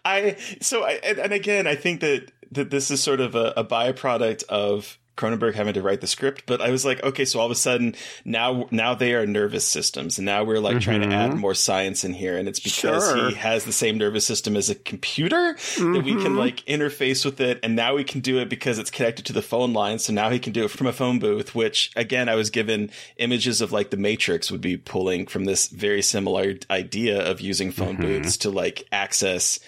I 0.04 0.36
so 0.60 0.84
I 0.84 0.92
and, 1.02 1.18
and 1.18 1.32
again, 1.32 1.66
I 1.66 1.76
think 1.76 2.00
that 2.00 2.30
that 2.52 2.70
this 2.70 2.90
is 2.90 3.02
sort 3.02 3.20
of 3.20 3.34
a, 3.34 3.54
a 3.56 3.64
byproduct 3.64 4.44
of 4.44 4.98
Cronenberg 5.16 5.54
having 5.54 5.74
to 5.74 5.82
write 5.82 6.00
the 6.00 6.06
script, 6.06 6.44
but 6.46 6.60
I 6.60 6.70
was 6.70 6.84
like, 6.84 7.02
okay, 7.02 7.24
so 7.24 7.38
all 7.38 7.46
of 7.46 7.52
a 7.52 7.56
sudden 7.56 7.94
now 8.24 8.66
now 8.70 8.94
they 8.94 9.14
are 9.14 9.26
nervous 9.26 9.66
systems, 9.66 10.18
and 10.18 10.24
now 10.24 10.44
we're 10.44 10.58
like 10.58 10.80
trying 10.80 11.02
to 11.02 11.14
add 11.14 11.30
mm-hmm. 11.30 11.40
more 11.40 11.54
science 11.54 12.04
in 12.04 12.14
here, 12.14 12.36
and 12.36 12.48
it's 12.48 12.60
because 12.60 13.04
Sure. 13.12 13.28
he 13.28 13.34
has 13.34 13.64
the 13.64 13.72
same 13.72 13.98
nervous 13.98 14.26
system 14.26 14.56
as 14.56 14.70
a 14.70 14.74
computer 14.74 15.54
that 15.76 16.02
we 16.04 16.12
can 16.12 16.32
mm-hmm. 16.32 16.38
like 16.38 16.64
interface 16.66 17.24
with 17.24 17.40
it, 17.40 17.60
and 17.62 17.76
now 17.76 17.94
we 17.94 18.04
can 18.04 18.20
do 18.20 18.38
it 18.38 18.48
because 18.48 18.78
it's 18.78 18.90
connected 18.90 19.26
to 19.26 19.32
the 19.32 19.42
phone 19.42 19.72
line, 19.72 19.98
so 19.98 20.12
now 20.12 20.30
he 20.30 20.38
can 20.38 20.52
do 20.52 20.64
it 20.64 20.70
from 20.70 20.86
a 20.86 20.92
phone 20.92 21.18
booth. 21.18 21.54
Which 21.54 21.90
again, 21.94 22.28
I 22.28 22.34
was 22.34 22.50
given 22.50 22.90
images 23.18 23.60
of 23.60 23.72
like 23.72 23.90
the 23.90 23.96
Matrix 23.96 24.50
would 24.50 24.62
be 24.62 24.76
pulling 24.76 25.26
from 25.26 25.44
this 25.44 25.68
very 25.68 26.02
similar 26.02 26.54
idea 26.70 27.20
of 27.30 27.40
using 27.40 27.70
phone 27.70 27.96
mm-hmm. 27.96 28.02
booths 28.02 28.38
to 28.38 28.50
like 28.50 28.86
access 28.90 29.58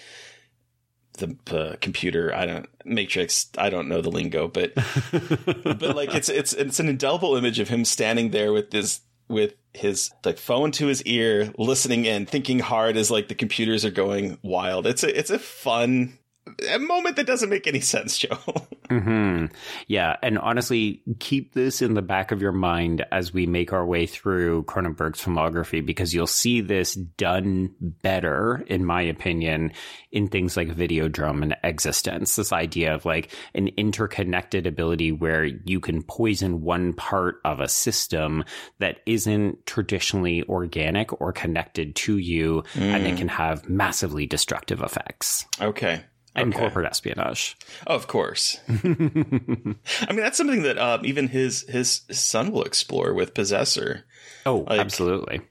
the 1.15 1.35
uh, 1.51 1.75
computer. 1.81 2.33
I 2.33 2.45
don't 2.45 2.67
Matrix. 2.85 3.49
I 3.57 3.69
don't 3.69 3.87
know 3.87 4.01
the 4.01 4.11
lingo, 4.11 4.47
but 4.47 4.73
but 5.61 5.95
like 5.95 6.13
it's 6.13 6.29
it's 6.29 6.53
it's 6.53 6.79
an 6.79 6.89
indelible 6.89 7.35
image 7.35 7.59
of 7.59 7.69
him 7.69 7.85
standing 7.85 8.31
there 8.31 8.53
with 8.53 8.71
this 8.71 9.01
with 9.27 9.53
his 9.73 10.11
like 10.23 10.37
phone 10.37 10.71
to 10.73 10.87
his 10.87 11.03
ear, 11.03 11.53
listening 11.57 12.05
in, 12.05 12.25
thinking 12.25 12.59
hard 12.59 12.97
as 12.97 13.11
like 13.11 13.27
the 13.27 13.35
computers 13.35 13.83
are 13.85 13.91
going 13.91 14.37
wild. 14.41 14.87
It's 14.87 15.03
a 15.03 15.17
it's 15.17 15.31
a 15.31 15.39
fun 15.39 16.17
a 16.69 16.79
moment 16.79 17.15
that 17.15 17.27
doesn't 17.27 17.49
make 17.49 17.67
any 17.67 17.79
sense, 17.79 18.17
Joe. 18.17 18.37
hmm 18.89 19.45
Yeah, 19.87 20.15
and 20.21 20.37
honestly, 20.37 21.01
keep 21.19 21.53
this 21.53 21.81
in 21.81 21.93
the 21.93 22.01
back 22.01 22.31
of 22.31 22.41
your 22.41 22.51
mind 22.51 23.05
as 23.11 23.33
we 23.33 23.45
make 23.45 23.73
our 23.73 23.85
way 23.85 24.05
through 24.05 24.63
Cronenberg's 24.63 25.23
filmography 25.23 25.85
because 25.85 26.13
you'll 26.13 26.27
see 26.27 26.61
this 26.61 26.93
done 26.95 27.73
better, 27.79 28.63
in 28.67 28.85
my 28.85 29.01
opinion, 29.01 29.71
in 30.11 30.27
things 30.27 30.55
like 30.57 30.69
video 30.69 30.95
Videodrome 30.95 31.41
and 31.43 31.55
eXistenZ. 31.63 32.35
This 32.35 32.53
idea 32.53 32.93
of 32.93 33.05
like 33.05 33.33
an 33.53 33.69
interconnected 33.69 34.67
ability 34.67 35.11
where 35.11 35.45
you 35.45 35.79
can 35.79 36.03
poison 36.03 36.61
one 36.61 36.93
part 36.93 37.37
of 37.43 37.59
a 37.59 37.67
system 37.67 38.43
that 38.79 38.99
isn't 39.05 39.65
traditionally 39.65 40.43
organic 40.43 41.19
or 41.21 41.33
connected 41.33 41.95
to 41.95 42.17
you, 42.17 42.63
and 42.75 43.05
it 43.07 43.17
can 43.17 43.27
have 43.27 43.67
massively 43.69 44.25
destructive 44.25 44.81
effects. 44.81 45.45
okay. 45.61 46.03
And 46.35 46.49
Okay. 46.53 46.59
corporate 46.59 46.85
espionage. 46.87 47.55
Oh, 47.87 47.95
of 47.95 48.07
course. 48.07 48.59
I 48.67 48.73
mean, 48.83 49.77
that's 50.09 50.37
something 50.37 50.63
that 50.63 50.77
um, 50.77 51.05
even 51.05 51.29
his 51.29 51.61
his 51.69 52.01
son 52.11 52.51
will 52.51 52.63
explore 52.63 53.13
with 53.13 53.33
Possessor. 53.33 54.03
Oh, 54.45 54.65
Like- 54.69 54.79
absolutely. 54.81 55.41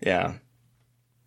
Yeah. 0.00 0.34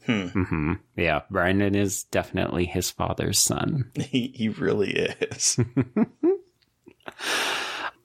hmm 0.05 0.73
Yeah, 0.97 1.21
Brandon 1.29 1.75
is 1.75 2.03
definitely 2.05 2.65
his 2.65 2.89
father's 2.91 3.39
son. 3.39 3.91
He 3.99 4.31
he 4.35 4.49
really 4.49 4.91
is. 4.91 5.59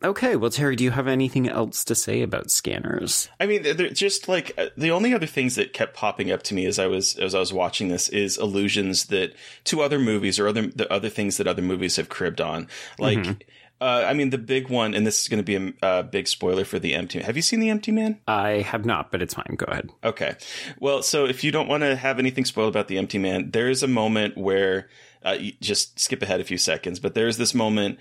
Okay, 0.03 0.35
well, 0.37 0.51
Terry, 0.51 0.77
do 0.77 0.85
you 0.85 0.93
have 0.93 1.07
anything 1.07 1.49
else 1.49 1.85
to 1.85 1.95
say 1.95 2.23
about 2.23 2.51
scanners? 2.51 3.29
I 3.39 3.47
mean, 3.47 3.63
they're 3.63 3.91
just 3.91 4.29
like 4.29 4.53
uh, 4.57 4.67
the 4.77 4.91
only 4.91 5.13
other 5.13 5.27
things 5.27 5.57
that 5.57 5.75
kept 5.75 5.95
popping 5.95 6.31
up 6.31 6.43
to 6.45 6.55
me 6.55 6.65
as 6.65 6.79
I 6.79 6.87
was 6.87 7.17
as 7.17 7.35
I 7.35 7.39
was 7.39 7.53
watching 7.53 7.89
this 7.89 8.09
is 8.09 8.39
allusions 8.39 9.07
that 9.07 9.35
to 9.65 9.83
other 9.83 9.99
movies 9.99 10.39
or 10.39 10.49
other 10.49 10.69
the 10.69 10.91
other 10.91 11.11
things 11.11 11.37
that 11.37 11.47
other 11.47 11.63
movies 11.63 11.97
have 11.97 12.09
cribbed 12.09 12.41
on. 12.41 12.69
Like, 12.99 13.47
uh, 13.81 14.05
I 14.07 14.15
mean, 14.15 14.31
the 14.31 14.39
big 14.39 14.69
one, 14.69 14.95
and 14.95 15.07
this 15.07 15.21
is 15.21 15.29
going 15.29 15.43
to 15.43 15.45
be 15.45 15.75
a 15.83 15.87
uh, 15.87 16.03
big 16.03 16.29
spoiler 16.29 16.65
for 16.65 16.79
the 16.79 16.95
Empty. 16.95 17.21
Have 17.21 17.37
you 17.37 17.43
seen 17.43 17.61
the 17.61 17.71
Empty 17.71 17.93
Man? 17.93 18.21
I 18.27 18.63
have 18.63 18.87
not, 18.87 19.11
but 19.11 19.21
it's 19.21 19.35
fine. 19.35 19.55
Go 19.57 19.67
ahead. 19.67 19.91
Okay. 20.05 20.37
Well, 20.79 21.03
so 21.03 21.27
if 21.27 21.45
you 21.45 21.51
don't 21.51 21.69
want 21.69 21.83
to 21.83 21.95
have 21.95 22.19
anything 22.19 22.47
spoiled 22.47 22.75
about 22.75 22.89
the 22.89 22.97
Empty 22.97 23.19
Man, 23.19 23.51
there 23.51 23.69
is 23.69 23.83
a 23.83 23.89
moment 23.89 24.39
where 24.39 24.89
uh, 25.23 25.37
just 25.61 25.99
skip 25.99 26.23
ahead 26.23 26.41
a 26.41 26.45
few 26.45 26.59
seconds, 26.59 26.99
but 27.01 27.15
there's 27.15 27.37
this 27.37 27.55
moment 27.55 27.99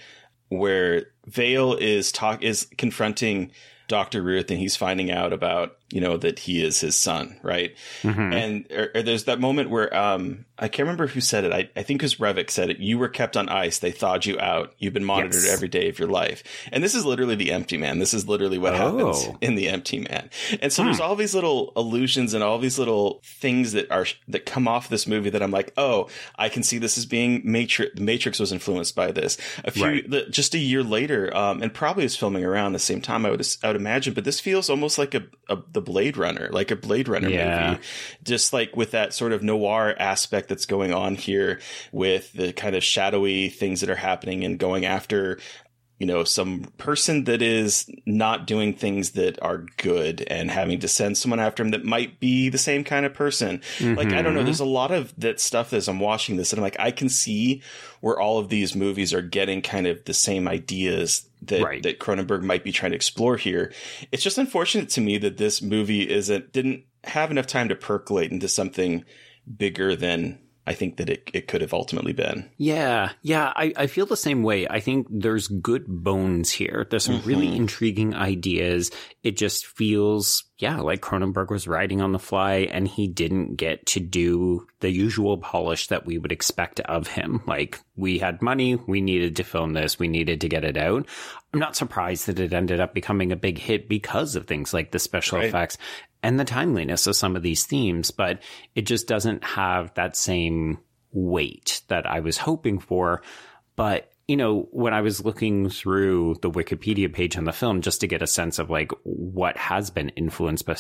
where 0.50 1.06
Vale 1.26 1.76
is 1.76 2.12
talk 2.12 2.44
is 2.44 2.68
confronting 2.78 3.52
Dr. 3.88 4.22
Ruth 4.22 4.52
and 4.52 4.60
he's 4.60 4.76
finding 4.76 5.12
out 5.12 5.34
about, 5.34 5.78
you 5.92 6.02
know, 6.02 6.18
that 6.18 6.40
he 6.40 6.64
is 6.64 6.80
his 6.80 6.96
son, 6.96 7.40
right? 7.44 7.76
Mhm. 8.04 8.34
And 8.34 8.66
or, 8.72 8.92
or 8.96 9.02
there's 9.02 9.24
that 9.26 9.40
moment 9.40 9.70
where 9.70 9.96
um 9.96 10.46
I 10.62 10.68
can't 10.68 10.86
remember 10.88 11.08
who 11.08 11.22
said 11.22 11.46
it. 11.46 11.54
I, 11.54 11.70
I 11.80 11.84
think 11.84 12.02
it 12.02 12.06
was 12.06 12.16
Revok 12.16 12.50
said 12.50 12.70
it. 12.70 12.80
You 12.80 12.98
were 12.98 13.08
kept 13.08 13.38
on 13.38 13.48
ice. 13.48 13.80
They 13.80 13.92
thawed 13.92 14.26
you 14.26 14.38
out. 14.42 14.74
You've 14.78 14.94
been 14.94 15.06
monitored 15.06 15.44
Yes. 15.44 15.54
every 15.54 15.70
day 15.70 15.88
of 15.88 15.98
your 16.00 16.10
life. 16.10 16.44
And 16.74 16.84
this 16.84 16.94
is 16.96 17.06
literally 17.06 17.36
the 17.36 17.52
empty 17.54 17.78
man. 17.78 18.00
This 18.00 18.14
is 18.14 18.28
literally 18.28 18.58
what 18.58 18.74
Oh. 18.76 18.78
happens 19.14 19.38
in 19.40 19.56
the 19.56 19.70
empty 19.70 20.00
man. 20.00 20.30
And 20.62 20.74
so 20.74 20.84
there's 20.84 21.00
all 21.00 21.16
these 21.16 21.34
little 21.34 21.72
illusions 21.78 22.34
and 22.34 22.44
all 22.44 22.60
these 22.60 22.78
little 22.78 23.22
things 23.24 23.72
that 23.72 23.90
are 23.90 24.06
that 24.28 24.46
come 24.46 24.68
off 24.68 24.90
this 24.90 25.08
movie 25.08 25.30
that 25.30 25.42
I'm 25.42 25.52
like, 25.52 25.72
oh, 25.78 26.10
I 26.36 26.50
can 26.50 26.62
see 26.64 26.78
this 26.78 26.98
as 26.98 27.06
being 27.06 27.42
Matrix. 27.46 27.96
The 27.96 28.02
Matrix 28.02 28.38
was 28.40 28.52
influenced 28.52 28.96
by 28.98 29.12
this. 29.14 29.38
A 29.64 29.72
few 29.72 29.86
Right. 29.86 30.10
the, 30.10 30.26
just 30.30 30.54
a 30.54 30.60
year 30.60 30.84
later, 30.84 31.34
um, 31.36 31.62
and 31.64 31.74
probably 31.74 32.04
is 32.04 32.18
filming 32.18 32.44
around 32.44 32.74
the 32.74 32.80
same 32.80 33.00
time. 33.02 33.26
I 33.26 33.30
would 33.32 33.48
I 33.64 33.68
would 33.68 33.76
imagine, 33.78 34.14
but 34.14 34.26
this 34.26 34.42
feels 34.42 34.70
almost 34.70 34.98
like 34.98 35.14
a, 35.16 35.24
a 35.48 35.58
the 35.72 35.79
Blade 35.82 36.18
Runner, 36.18 36.50
like 36.52 36.72
a 36.72 36.76
Blade 36.76 37.08
Runner 37.08 37.30
Yeah. 37.30 37.68
movie, 37.72 37.82
just 38.24 38.54
like 38.54 38.76
with 38.76 38.92
that 38.92 39.14
sort 39.14 39.32
of 39.34 39.44
noir 39.44 39.96
aspect 40.00 40.50
that's 40.50 40.66
going 40.66 40.94
on 40.94 41.16
here, 41.16 41.60
with 41.92 42.34
the 42.34 42.54
kind 42.54 42.76
of 42.76 42.84
shadowy 42.84 43.50
things 43.50 43.82
that 43.82 43.90
are 43.90 43.96
happening 43.96 44.44
and 44.44 44.58
going 44.60 44.86
after 44.86 45.40
you 46.02 46.06
know, 46.06 46.24
some 46.24 46.62
person 46.78 47.26
that 47.26 47.42
is 47.42 47.86
not 48.06 48.48
doing 48.48 48.74
things 48.74 49.10
that 49.12 49.38
are 49.44 49.66
good 49.76 50.22
and 50.30 50.50
having 50.50 50.80
to 50.80 50.88
send 50.88 51.18
someone 51.18 51.42
after 51.42 51.62
him 51.62 51.72
that 51.72 51.84
might 51.84 52.22
be 52.22 52.48
the 52.48 52.58
same 52.58 52.86
kind 52.86 53.06
of 53.06 53.14
person. 53.14 53.60
Like, 53.82 54.14
I 54.14 54.22
don't 54.22 54.34
know. 54.34 54.40
Mhm. 54.40 54.46
There's 54.46 54.62
a 54.62 54.66
lot 54.66 54.92
of 54.92 55.14
that 55.18 55.42
stuff 55.42 55.74
as 55.74 55.90
I'm 55.90 56.00
watching 56.00 56.38
this 56.38 56.54
and 56.54 56.60
I'm 56.60 56.64
like, 56.64 56.78
I 56.80 56.92
can 56.92 57.10
see 57.10 57.62
where 58.00 58.18
all 58.18 58.40
of 58.40 58.48
these 58.48 58.78
movies 58.78 59.14
are 59.14 59.22
getting 59.22 59.62
kind 59.62 59.88
of 59.88 60.06
the 60.06 60.14
same 60.14 60.48
ideas 60.48 61.28
that, 61.44 61.62
Right. 61.64 61.84
that 61.84 62.00
Cronenberg 62.00 62.42
might 62.42 62.64
be 62.64 62.72
trying 62.72 62.92
to 62.92 62.96
explore 62.96 63.38
here. 63.38 63.74
It's 64.12 64.24
just 64.24 64.38
unfortunate 64.38 64.90
to 64.90 65.02
me 65.02 65.18
that 65.20 65.38
this 65.38 65.62
movie 65.62 66.10
isn't, 66.10 66.52
didn't 66.52 66.84
have 67.06 67.32
enough 67.32 67.48
time 67.48 67.70
to 67.70 67.76
percolate 67.76 68.32
into 68.32 68.48
something 68.48 69.06
bigger 69.58 69.96
than 69.96 70.40
I 70.70 70.74
think 70.76 70.98
that 70.98 71.10
it, 71.10 71.32
it 71.34 71.48
could 71.48 71.62
have 71.62 71.74
ultimately 71.74 72.14
been. 72.14 72.48
Yeah, 72.58 73.10
yeah, 73.24 73.52
I, 73.56 73.74
I 73.76 73.88
feel 73.88 74.06
the 74.06 74.16
same 74.16 74.44
way. 74.44 74.68
I 74.68 74.80
think 74.80 75.08
there's 75.10 75.48
good 75.48 75.86
bones 75.88 76.52
here. 76.52 76.86
There's 76.88 77.06
some 77.06 77.22
really 77.26 77.48
Mhm. 77.48 77.56
intriguing 77.56 78.14
ideas. 78.14 78.92
It 79.24 79.36
just 79.36 79.66
feels, 79.66 80.44
yeah, 80.60 80.80
like 80.80 81.02
Cronenberg 81.02 81.50
was 81.50 81.68
writing 81.68 82.02
on 82.02 82.12
the 82.12 82.20
fly 82.20 82.68
and 82.72 82.88
he 82.88 83.08
didn't 83.08 83.56
get 83.56 83.84
to 83.88 84.00
do 84.00 84.68
the 84.82 84.92
usual 84.92 85.40
polish 85.40 85.88
that 85.88 86.06
we 86.06 86.20
would 86.20 86.32
expect 86.32 86.80
of 86.82 87.08
him. 87.08 87.42
Like, 87.48 87.80
we 87.96 88.20
had 88.20 88.42
money, 88.44 88.76
we 88.76 89.02
needed 89.02 89.36
to 89.38 89.44
film 89.44 89.74
this, 89.74 89.98
we 89.98 90.08
needed 90.08 90.40
to 90.42 90.48
get 90.50 90.64
it 90.64 90.78
out. 90.78 91.08
I'm 91.52 91.60
not 91.60 91.76
surprised 91.76 92.28
that 92.28 92.40
it 92.40 92.54
ended 92.54 92.80
up 92.80 92.94
becoming 92.94 93.32
a 93.32 93.36
big 93.36 93.58
hit 93.58 93.90
because 93.90 94.36
of 94.36 94.46
things 94.46 94.72
like 94.72 94.92
the 94.92 95.00
special 95.00 95.40
Right. 95.40 95.48
effects 95.48 95.80
and 96.22 96.40
the 96.40 96.46
timeliness 96.46 97.08
of 97.08 97.16
some 97.16 97.36
of 97.36 97.44
these 97.44 97.66
themes, 97.66 98.12
but 98.12 98.42
it 98.76 98.84
just 98.84 99.08
doesn't 99.08 99.44
have 99.44 99.94
that 99.96 100.16
same 100.16 100.80
weight 101.12 101.82
that 101.88 102.06
I 102.06 102.20
was 102.20 102.38
hoping 102.38 102.80
for. 102.80 103.22
But, 103.76 104.12
you 104.28 104.36
know, 104.36 104.68
when 104.72 104.94
I 104.94 105.02
was 105.02 105.24
looking 105.24 105.70
through 105.70 106.36
the 106.42 106.52
Wikipedia 106.52 107.12
page 107.12 107.38
on 107.38 107.46
the 107.46 107.54
film 107.54 107.82
just 107.82 108.02
to 108.02 108.08
get 108.08 108.22
a 108.22 108.28
sense 108.28 108.60
of 108.60 108.70
like 108.70 108.92
what 109.04 109.58
has 109.58 109.90
been 109.90 110.10
influenced 110.10 110.66
by 110.66 110.76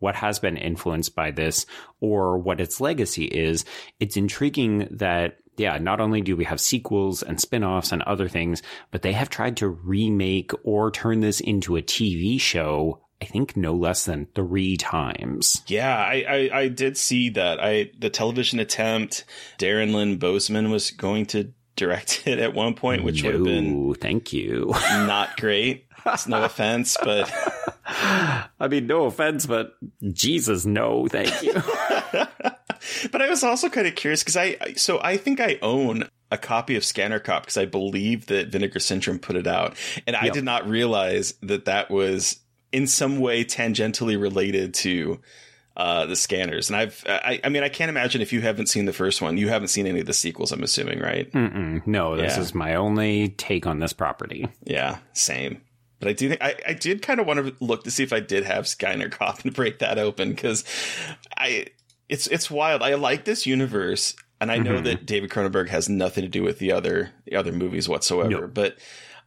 what 0.00 0.14
has 0.14 0.38
been 0.38 0.56
influenced 0.56 1.14
by 1.14 1.30
this 1.30 1.66
or 2.00 2.38
what 2.38 2.60
its 2.60 2.80
legacy 2.80 3.24
is, 3.24 3.64
it's 4.00 4.16
intriguing 4.16 4.88
that 4.90 5.38
yeah, 5.56 5.78
not 5.78 6.00
only 6.00 6.20
do 6.20 6.36
we 6.36 6.44
have 6.44 6.60
sequels 6.60 7.22
and 7.22 7.40
spin-offs 7.40 7.92
and 7.92 8.02
other 8.02 8.28
things, 8.28 8.60
but 8.90 9.02
they 9.02 9.12
have 9.12 9.30
tried 9.30 9.56
to 9.58 9.68
remake 9.68 10.50
or 10.64 10.90
turn 10.90 11.20
this 11.20 11.40
into 11.40 11.76
a 11.76 11.82
TV 11.82 12.40
show 12.40 13.03
I 13.22 13.26
think 13.26 13.56
no 13.56 13.74
less 13.74 14.04
than 14.04 14.26
three 14.34 14.76
times. 14.76 15.62
Yeah, 15.66 15.96
I, 15.96 16.24
I, 16.52 16.58
I 16.60 16.68
did 16.68 16.96
see 16.96 17.30
that. 17.30 17.58
I 17.62 17.90
the 17.98 18.10
television 18.10 18.58
attempt. 18.60 19.24
Darren 19.58 19.94
Lynn 19.94 20.18
Bousman 20.18 20.70
was 20.70 20.90
going 20.90 21.26
to 21.26 21.52
direct 21.76 22.22
it 22.26 22.38
at 22.38 22.54
one 22.54 22.74
point, 22.74 23.04
which 23.04 23.22
would 23.22 23.34
have 23.34 23.44
been 23.44 23.94
thank 23.94 24.32
you. 24.32 24.66
not 24.90 25.36
great. 25.40 25.86
It's 26.06 26.26
no 26.28 26.44
offense, 26.44 26.98
but 27.02 27.32
I 27.86 28.68
mean, 28.68 28.86
no 28.86 29.04
offense, 29.06 29.46
but 29.46 29.74
Jesus, 30.12 30.66
no, 30.66 31.06
thank 31.08 31.42
you. 31.42 31.54
but 33.10 33.22
I 33.22 33.28
was 33.30 33.42
also 33.42 33.68
kind 33.70 33.86
of 33.86 33.94
curious 33.94 34.22
because 34.22 34.36
I 34.36 34.74
so 34.76 35.00
I 35.02 35.16
think 35.16 35.40
I 35.40 35.58
own 35.62 36.08
a 36.30 36.36
copy 36.38 36.76
of 36.76 36.84
Scanner 36.84 37.20
Cop 37.20 37.44
because 37.44 37.56
I 37.56 37.64
believe 37.64 38.26
that 38.26 38.48
Vinegar 38.48 38.80
Syndrome 38.80 39.18
put 39.18 39.36
it 39.36 39.46
out, 39.46 39.76
and 40.06 40.14
I 40.16 40.24
Yep. 40.26 40.34
did 40.34 40.44
not 40.44 40.68
realize 40.68 41.34
that 41.42 41.64
that 41.66 41.90
was 41.90 42.40
in 42.74 42.86
some 42.86 43.20
way 43.20 43.44
tangentially 43.44 44.20
related 44.20 44.74
to 44.74 45.20
uh, 45.76 46.06
the 46.06 46.16
scanners. 46.16 46.68
And 46.68 46.76
I've 46.76 47.02
I, 47.08 47.40
I 47.42 47.48
mean 47.48 47.62
I 47.62 47.68
can't 47.68 47.88
imagine 47.88 48.20
if 48.20 48.32
you 48.32 48.40
haven't 48.40 48.66
seen 48.68 48.84
the 48.84 48.92
first 48.92 49.22
one, 49.22 49.38
you 49.38 49.48
haven't 49.48 49.68
seen 49.68 49.86
any 49.86 50.00
of 50.00 50.06
the 50.06 50.12
sequels. 50.12 50.52
I'm 50.52 50.62
assuming, 50.62 51.00
right? 51.00 51.30
Mm-mm, 51.32 51.86
no, 51.86 52.16
this 52.16 52.36
Yeah. 52.36 52.42
is 52.42 52.54
my 52.54 52.74
only 52.74 53.28
take 53.30 53.66
on 53.66 53.78
this 53.78 53.92
property. 53.92 54.46
Yeah, 54.64 54.98
same. 55.14 55.62
But 56.00 56.08
I 56.08 56.12
do 56.12 56.28
think 56.28 56.42
I, 56.42 56.54
I 56.68 56.72
did 56.74 57.00
kind 57.02 57.18
of 57.20 57.26
want 57.26 57.38
to 57.46 57.64
look 57.64 57.84
to 57.84 57.90
see 57.90 58.02
if 58.02 58.12
I 58.12 58.20
did 58.20 58.44
have 58.44 58.68
Scanner 58.68 59.08
Cop 59.08 59.42
and 59.44 59.54
break 59.60 59.78
that 59.78 59.98
open 59.98 60.30
because 60.30 60.64
I 61.36 61.66
it's 62.08 62.26
it's 62.26 62.50
wild. 62.50 62.82
I 62.82 62.94
like 62.94 63.24
this 63.24 63.46
universe, 63.46 64.14
and 64.40 64.52
I 64.52 64.58
know 64.58 64.74
Mhm. 64.80 64.84
that 64.84 65.06
David 65.06 65.30
Cronenberg 65.30 65.68
has 65.70 65.88
nothing 65.88 66.22
to 66.22 66.28
do 66.28 66.42
with 66.42 66.58
the 66.58 66.72
other 66.72 67.10
the 67.24 67.36
other 67.36 67.52
movies 67.52 67.88
whatsoever. 67.88 68.42
No. 68.42 68.46
But 68.48 68.78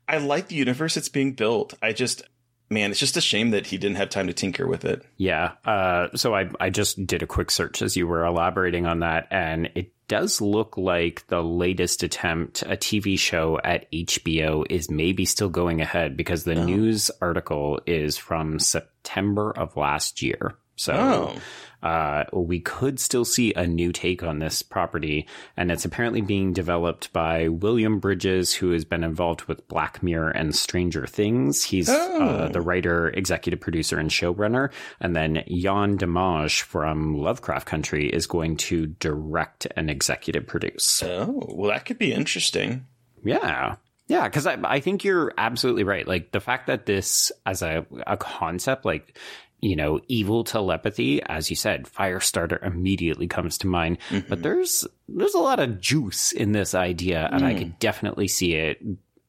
I 0.08 0.18
like 0.18 0.48
the 0.50 0.56
universe 0.56 0.96
that's 0.96 1.10
being 1.10 1.34
built. 1.34 1.74
I 1.82 1.92
just 1.94 2.22
man, 2.70 2.92
it's 2.92 3.00
just 3.00 3.18
a 3.18 3.22
shame 3.22 3.52
that 3.52 3.68
he 3.68 3.78
didn't 3.78 3.98
have 3.98 4.10
time 4.10 4.28
to 4.28 4.34
tinker 4.34 4.68
with 4.68 4.86
it. 4.86 5.04
Yeah. 5.18 5.54
Uh, 5.66 6.08
so 6.16 6.34
I, 6.36 6.50
I 6.60 6.70
just 6.70 7.06
did 7.08 7.24
a 7.24 7.28
quick 7.28 7.50
search 7.52 7.82
as 7.82 7.96
you 7.96 8.08
were 8.08 8.26
elaborating 8.26 8.86
on 8.86 9.00
that, 9.00 9.28
and 9.32 9.70
it 9.76 9.92
does 10.08 10.40
look 10.42 10.78
like 10.78 11.26
the 11.28 11.42
latest 11.44 12.02
attempt, 12.04 12.62
a 12.64 12.78
TV 12.78 13.20
show 13.20 13.60
at 13.64 13.92
HBO, 13.92 14.64
is 14.70 14.90
maybe 14.90 15.26
still 15.26 15.50
going 15.50 15.82
ahead 15.82 16.16
because 16.18 16.44
the 16.46 16.56
Oh. 16.56 16.64
news 16.66 17.12
article 17.22 17.80
is 17.86 18.18
from 18.18 18.60
September 18.60 19.52
of 19.52 19.76
last 19.76 20.22
year. 20.22 20.56
So 20.78 20.94
Oh, 20.94 21.36
uh, 21.84 22.24
we 22.34 22.60
could 22.60 23.00
still 23.00 23.26
see 23.26 23.54
a 23.54 23.68
new 23.68 23.92
take 23.92 24.24
on 24.24 24.40
this 24.40 24.62
property, 24.62 25.28
and 25.56 25.72
it's 25.72 25.86
apparently 25.86 26.22
being 26.22 26.54
developed 26.54 27.14
by 27.14 27.48
William 27.48 28.00
Bridges, 28.00 28.54
who 28.54 28.72
has 28.72 28.84
been 28.86 29.04
involved 29.04 29.44
with 29.44 29.68
Black 29.68 30.02
Mirror 30.02 30.32
and 30.32 30.56
Stranger 30.56 31.06
Things. 31.06 31.64
He's 31.64 31.90
uh, 31.90 32.08
Oh. 32.20 32.48
the 32.50 32.62
writer, 32.62 33.10
executive 33.10 33.60
producer, 33.60 34.00
and 34.00 34.10
showrunner. 34.10 34.72
And 35.00 35.16
then 35.16 35.44
Yann 35.48 35.98
Demange 35.98 36.62
from 36.64 37.16
Lovecraft 37.16 37.68
Country 37.68 38.10
is 38.10 38.26
going 38.28 38.58
to 38.58 38.88
direct 38.88 39.68
and 39.76 39.90
executive 39.90 40.48
produce. 40.48 41.04
oh, 41.04 41.44
well, 41.54 41.70
that 41.72 41.86
could 41.86 41.98
be 42.00 42.12
interesting. 42.14 42.86
Yeah. 43.24 43.76
Yeah, 44.08 44.24
because 44.24 44.48
I, 44.48 44.58
I 44.64 44.80
think 44.80 45.04
you're 45.04 45.34
absolutely 45.38 45.84
right. 45.84 46.08
Like 46.08 46.32
the 46.32 46.40
fact 46.40 46.68
that 46.68 46.86
this, 46.86 47.30
as 47.46 47.62
a, 47.62 47.86
a 48.08 48.16
concept, 48.16 48.86
like, 48.86 49.18
you 49.60 49.76
know, 49.76 50.00
evil 50.08 50.44
telepathy, 50.44 51.22
as 51.24 51.50
you 51.50 51.56
said, 51.56 51.86
Firestarter 51.86 52.64
immediately 52.66 53.28
comes 53.28 53.58
to 53.60 53.68
mind. 53.68 53.98
But 54.30 54.44
there's 54.44 54.86
there's 55.10 55.34
a 55.34 55.40
lot 55.40 55.60
of 55.60 55.82
juice 55.82 56.32
in 56.32 56.52
this 56.52 56.76
idea, 56.76 57.30
and 57.32 57.44
I 57.46 57.54
Mm. 57.54 57.58
could 57.58 57.80
definitely 57.80 58.28
see 58.28 58.54
it 58.54 58.80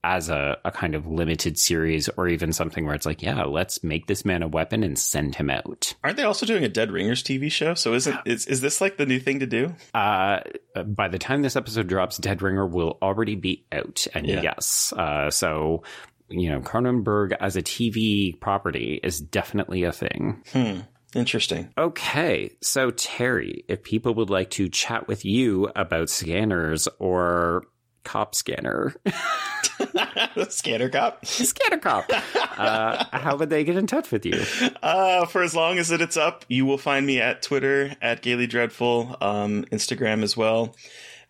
as 0.05 0.29
a, 0.29 0.57
a 0.65 0.71
kind 0.71 0.95
of 0.95 1.07
limited 1.09 1.59
series 1.59 2.09
or 2.11 2.29
even 2.29 2.53
something 2.53 2.87
where 2.87 2.95
it's 2.95 3.05
like, 3.05 3.21
yeah, 3.21 3.43
let's 3.43 3.83
make 3.83 4.07
this 4.07 4.25
man 4.25 4.45
a 4.45 4.49
weapon 4.49 4.85
and 4.85 4.97
send 4.97 5.35
him 5.35 5.51
out. 5.51 5.93
Aren't 6.05 6.17
they 6.17 6.23
also 6.23 6.47
doing 6.47 6.63
a 6.63 6.69
Dead 6.69 6.93
Ringers 6.93 7.23
TV 7.23 7.51
show? 7.51 7.75
So 7.75 7.95
isn't 7.95 8.17
is 8.25 8.47
is 8.47 8.61
this 8.61 8.81
like 8.81 8.97
the 8.97 9.07
new 9.07 9.19
thing 9.19 9.41
to 9.41 9.47
do? 9.47 9.75
Uh, 9.95 10.41
by 10.87 11.09
the 11.09 11.19
time 11.19 11.43
this 11.43 11.57
episode 11.57 11.89
drops, 11.89 12.17
Dead 12.19 12.43
Ringer 12.43 12.67
will 12.67 12.97
already 13.03 13.35
be 13.35 13.65
out. 13.73 14.07
And 14.15 14.27
Yeah. 14.27 14.43
yes, 14.43 14.93
uh, 14.97 15.31
so, 15.31 15.83
you 16.29 16.51
know, 16.51 16.61
Cronenberg 16.61 17.37
as 17.41 17.57
a 17.57 17.63
TV 17.63 18.39
property 18.41 19.01
is 19.03 19.21
definitely 19.21 19.85
a 19.85 19.93
thing. 19.93 20.43
Hmm. 20.53 20.81
Interesting. 21.15 21.73
Okay, 21.79 22.51
so 22.61 22.91
Terry, 22.91 23.65
if 23.67 23.83
people 23.83 24.15
would 24.15 24.29
like 24.29 24.51
to 24.51 24.69
chat 24.69 25.09
with 25.09 25.25
you 25.25 25.71
about 25.75 26.11
scanners 26.11 26.87
or 26.99 27.65
cop 28.05 28.35
scanner, 28.35 28.95
Scanner 30.49 30.91
Cop. 30.91 31.25
scanner 31.25 31.79
cop, 31.79 32.11
uh, 32.59 33.05
how 33.11 33.37
would 33.37 33.49
they 33.49 33.65
get 33.65 33.77
in 33.77 33.87
touch 33.87 34.11
with 34.11 34.27
you? 34.27 34.43
Uh, 34.83 35.25
for 35.25 35.43
as 35.43 35.55
long 35.55 35.79
as 35.79 35.91
it, 35.91 36.03
it's 36.03 36.19
up, 36.19 36.45
you 36.49 36.67
will 36.67 36.79
find 36.79 37.07
me 37.07 37.21
at 37.21 37.41
Twitter 37.41 37.97
at 38.03 38.21
Gayly 38.21 38.47
Dreadful, 38.47 39.17
um, 39.23 39.65
Instagram 39.73 40.23
as 40.23 40.37
well, 40.37 40.77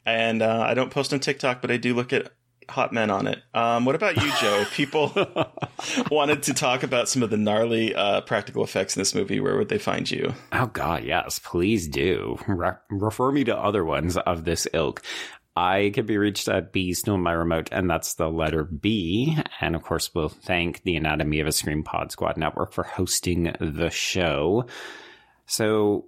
and 0.05 0.43
uh, 0.43 0.65
I 0.69 0.75
don't 0.75 0.91
post 0.91 1.13
on 1.13 1.21
TikTok, 1.21 1.61
but 1.61 1.71
I 1.71 1.77
do 1.77 1.95
look 1.95 2.13
at 2.13 2.33
hot 2.69 2.93
men 2.93 3.11
on 3.11 3.27
it. 3.27 3.43
Um, 3.55 3.85
what 3.85 3.95
about 3.95 4.17
you, 4.17 4.31
Joe? 4.41 4.61
If 4.61 4.73
people 4.73 5.13
wanted 6.11 6.43
to 6.45 6.55
talk 6.55 6.83
about 6.83 7.09
some 7.09 7.23
of 7.23 7.31
the 7.31 7.37
gnarly 7.37 7.95
uh, 7.95 8.21
practical 8.23 8.65
effects 8.65 8.97
in 8.97 9.01
this 9.01 9.15
movie, 9.15 9.41
where 9.41 9.57
would 9.57 9.69
they 9.69 9.79
find 9.79 10.11
you? 10.11 10.35
Oh 10.53 10.67
God, 10.67 11.05
yes, 11.05 11.39
please 11.39 11.89
do. 11.89 12.39
Re- 12.47 12.73
refer 12.91 13.33
me 13.33 13.45
to 13.45 13.57
other 13.57 13.85
ones 13.85 14.17
of 14.17 14.45
this 14.45 14.67
ilk. 14.73 15.03
I 15.57 15.91
can 15.93 16.07
be 16.07 16.19
reached 16.19 16.47
at 16.47 16.73
B 16.73 16.93
Stole 16.93 17.19
My 17.19 17.33
Remote, 17.33 17.71
and 17.73 17.91
that's 17.91 18.15
the 18.15 18.29
letter 18.31 18.63
B. 18.63 19.37
And 19.61 19.75
of 19.75 19.83
course, 19.83 20.15
we'll 20.15 20.29
thank 20.29 20.85
the 20.85 20.95
Anatomy 20.95 21.41
of 21.41 21.49
a 21.49 21.53
Scream 21.53 21.83
Pod 21.83 22.13
Squad 22.13 22.37
Network 22.37 22.73
for 22.73 22.85
hosting 22.85 23.55
the 23.59 23.91
show. 23.91 24.67
So, 25.47 26.07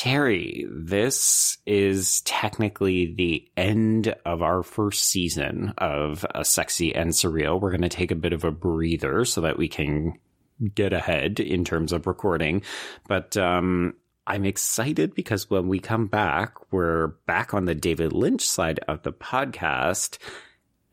Terry, 0.00 0.66
this 0.70 1.58
is 1.66 2.22
technically 2.22 3.12
the 3.14 3.46
end 3.54 4.16
of 4.24 4.40
our 4.40 4.62
first 4.62 5.04
season 5.04 5.74
of 5.76 6.24
a 6.34 6.42
Sexy 6.42 6.94
and 6.94 7.10
Surreal. 7.10 7.60
We're 7.60 7.68
going 7.68 7.82
to 7.82 7.90
take 7.90 8.10
a 8.10 8.14
bit 8.14 8.32
of 8.32 8.42
a 8.42 8.50
breather 8.50 9.26
so 9.26 9.42
that 9.42 9.58
we 9.58 9.68
can 9.68 10.14
get 10.74 10.94
ahead 10.94 11.38
in 11.38 11.66
terms 11.66 11.92
of 11.92 12.06
recording. 12.06 12.62
But 13.08 13.36
um, 13.36 13.92
I'm 14.26 14.46
excited 14.46 15.14
because 15.14 15.50
when 15.50 15.68
we 15.68 15.80
come 15.80 16.06
back, 16.06 16.54
we're 16.72 17.08
back 17.26 17.52
on 17.52 17.66
the 17.66 17.74
David 17.74 18.14
Lynch 18.14 18.48
side 18.48 18.80
of 18.88 19.02
the 19.02 19.12
podcast. 19.12 20.16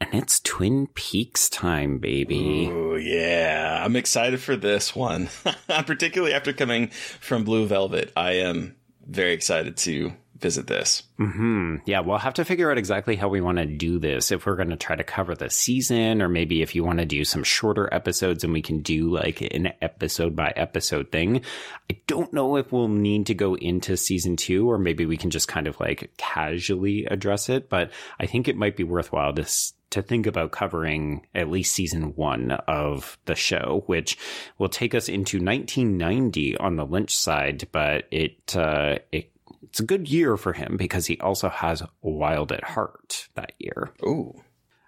And 0.02 0.14
it's 0.16 0.42
Twin 0.42 0.88
Peaks 0.96 1.50
time, 1.50 2.00
baby. 2.00 2.70
Oh, 2.70 2.96
yeah. 2.96 3.82
I'm 3.86 3.96
excited 3.96 4.42
for 4.42 4.58
this 4.58 4.94
one. 4.94 5.30
Particularly 5.70 6.34
after 6.34 6.52
coming 6.52 6.90
from 6.90 7.46
Blue 7.46 7.68
Velvet. 7.68 8.12
I 8.18 8.34
am 8.34 8.76
very 9.08 9.34
excited 9.34 9.78
to 9.78 10.14
visit 10.40 10.68
this. 10.68 11.04
Hmm. 11.18 11.78
Yeah, 11.86 12.02
we'll 12.02 12.18
have 12.18 12.36
to 12.36 12.46
figure 12.46 12.70
out 12.70 12.78
exactly 12.78 13.16
how 13.16 13.28
we 13.28 13.42
want 13.42 13.58
to 13.58 13.66
do 13.66 14.00
this. 14.00 14.32
If 14.32 14.46
we're 14.46 14.56
going 14.56 14.70
to 14.70 14.76
try 14.76 14.96
to 14.96 15.04
cover 15.04 15.36
the 15.36 15.50
season, 15.50 16.22
or 16.22 16.30
maybe 16.30 16.62
if 16.62 16.76
you 16.76 16.84
want 16.84 17.00
to 17.00 17.06
do 17.06 17.26
some 17.26 17.44
shorter 17.44 17.92
episodes 17.92 18.44
and 18.44 18.54
we 18.54 18.62
can 18.62 18.82
do 18.82 19.10
like 19.10 19.42
an 19.42 19.74
episode 19.82 20.36
by 20.36 20.54
episode 20.56 21.12
thing. 21.12 21.42
I 21.90 21.98
don't 22.08 22.34
know 22.34 22.58
if 22.58 22.72
we'll 22.72 22.88
need 22.88 23.28
to 23.28 23.34
go 23.34 23.56
into 23.56 23.98
season 23.98 24.36
two, 24.36 24.70
or 24.70 24.78
maybe 24.78 25.06
we 25.06 25.18
can 25.18 25.30
just 25.30 25.48
kind 25.48 25.68
of 25.68 25.80
like 25.80 26.12
casually 26.18 27.06
address 27.06 27.50
it. 27.50 27.70
But 27.70 27.92
I 28.20 28.26
think 28.28 28.48
it 28.48 28.56
might 28.56 28.78
be 28.78 28.84
worthwhile 28.84 29.34
to 29.34 29.46
to 29.90 30.02
think 30.02 30.28
about 30.28 30.52
covering 30.52 31.26
at 31.34 31.50
least 31.50 31.74
season 31.74 32.16
one 32.16 32.52
of 32.52 33.18
the 33.26 33.36
show, 33.36 33.84
which 33.86 34.18
will 34.58 34.70
take 34.70 34.94
us 34.94 35.08
into 35.08 35.38
1990 35.38 36.58
on 36.58 36.76
the 36.76 36.86
Lynch 36.86 37.16
side, 37.16 37.68
but 37.72 38.06
it, 38.12 38.56
uh, 38.56 38.98
it, 39.12 39.32
it's 39.64 39.80
a 39.80 39.86
good 39.86 40.10
year 40.10 40.38
for 40.38 40.54
him 40.54 40.78
because 40.78 41.06
he 41.06 41.20
also 41.20 41.50
has 41.50 41.84
Wild 42.02 42.52
at 42.52 42.64
Heart 42.64 43.30
that 43.36 43.54
year. 43.60 43.92
Ooh. 44.04 44.42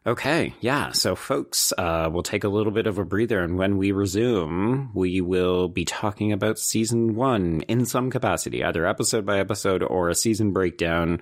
Okay, 0.06 0.56
yeah. 0.62 0.92
So, 0.92 1.16
folks, 1.16 1.74
uh, 1.78 2.10
we'll 2.12 2.24
take 2.24 2.46
a 2.46 2.50
little 2.50 2.72
bit 2.72 2.88
of 2.88 2.98
a 2.98 3.06
breather, 3.06 3.44
and 3.44 3.58
when 3.58 3.78
we 3.78 3.92
resume, 3.92 4.92
we 4.96 5.20
will 5.22 5.68
be 5.68 5.84
talking 5.84 6.32
about 6.32 6.58
season 6.58 7.16
one 7.16 7.62
in 7.68 7.86
some 7.86 8.10
capacity, 8.10 8.64
either 8.64 8.86
episode 8.88 9.26
by 9.26 9.40
episode 9.40 9.84
or 9.84 10.10
a 10.10 10.16
season 10.16 10.52
breakdown. 10.52 11.22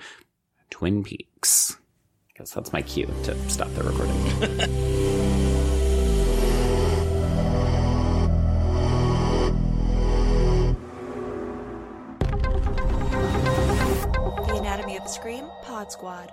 Twin 0.70 1.04
Peaks 1.04 1.78
guess 2.38 2.52
that's 2.52 2.72
my 2.72 2.84
cue 2.84 3.08
to 3.24 3.50
stop 3.50 3.68
the 3.74 3.84
recording. 3.84 4.16
the 14.48 14.56
Anatomy 14.56 14.98
of 14.98 15.04
a 15.04 15.10
Scream 15.10 15.46
Pod 15.64 15.92
Squad. 15.92 16.32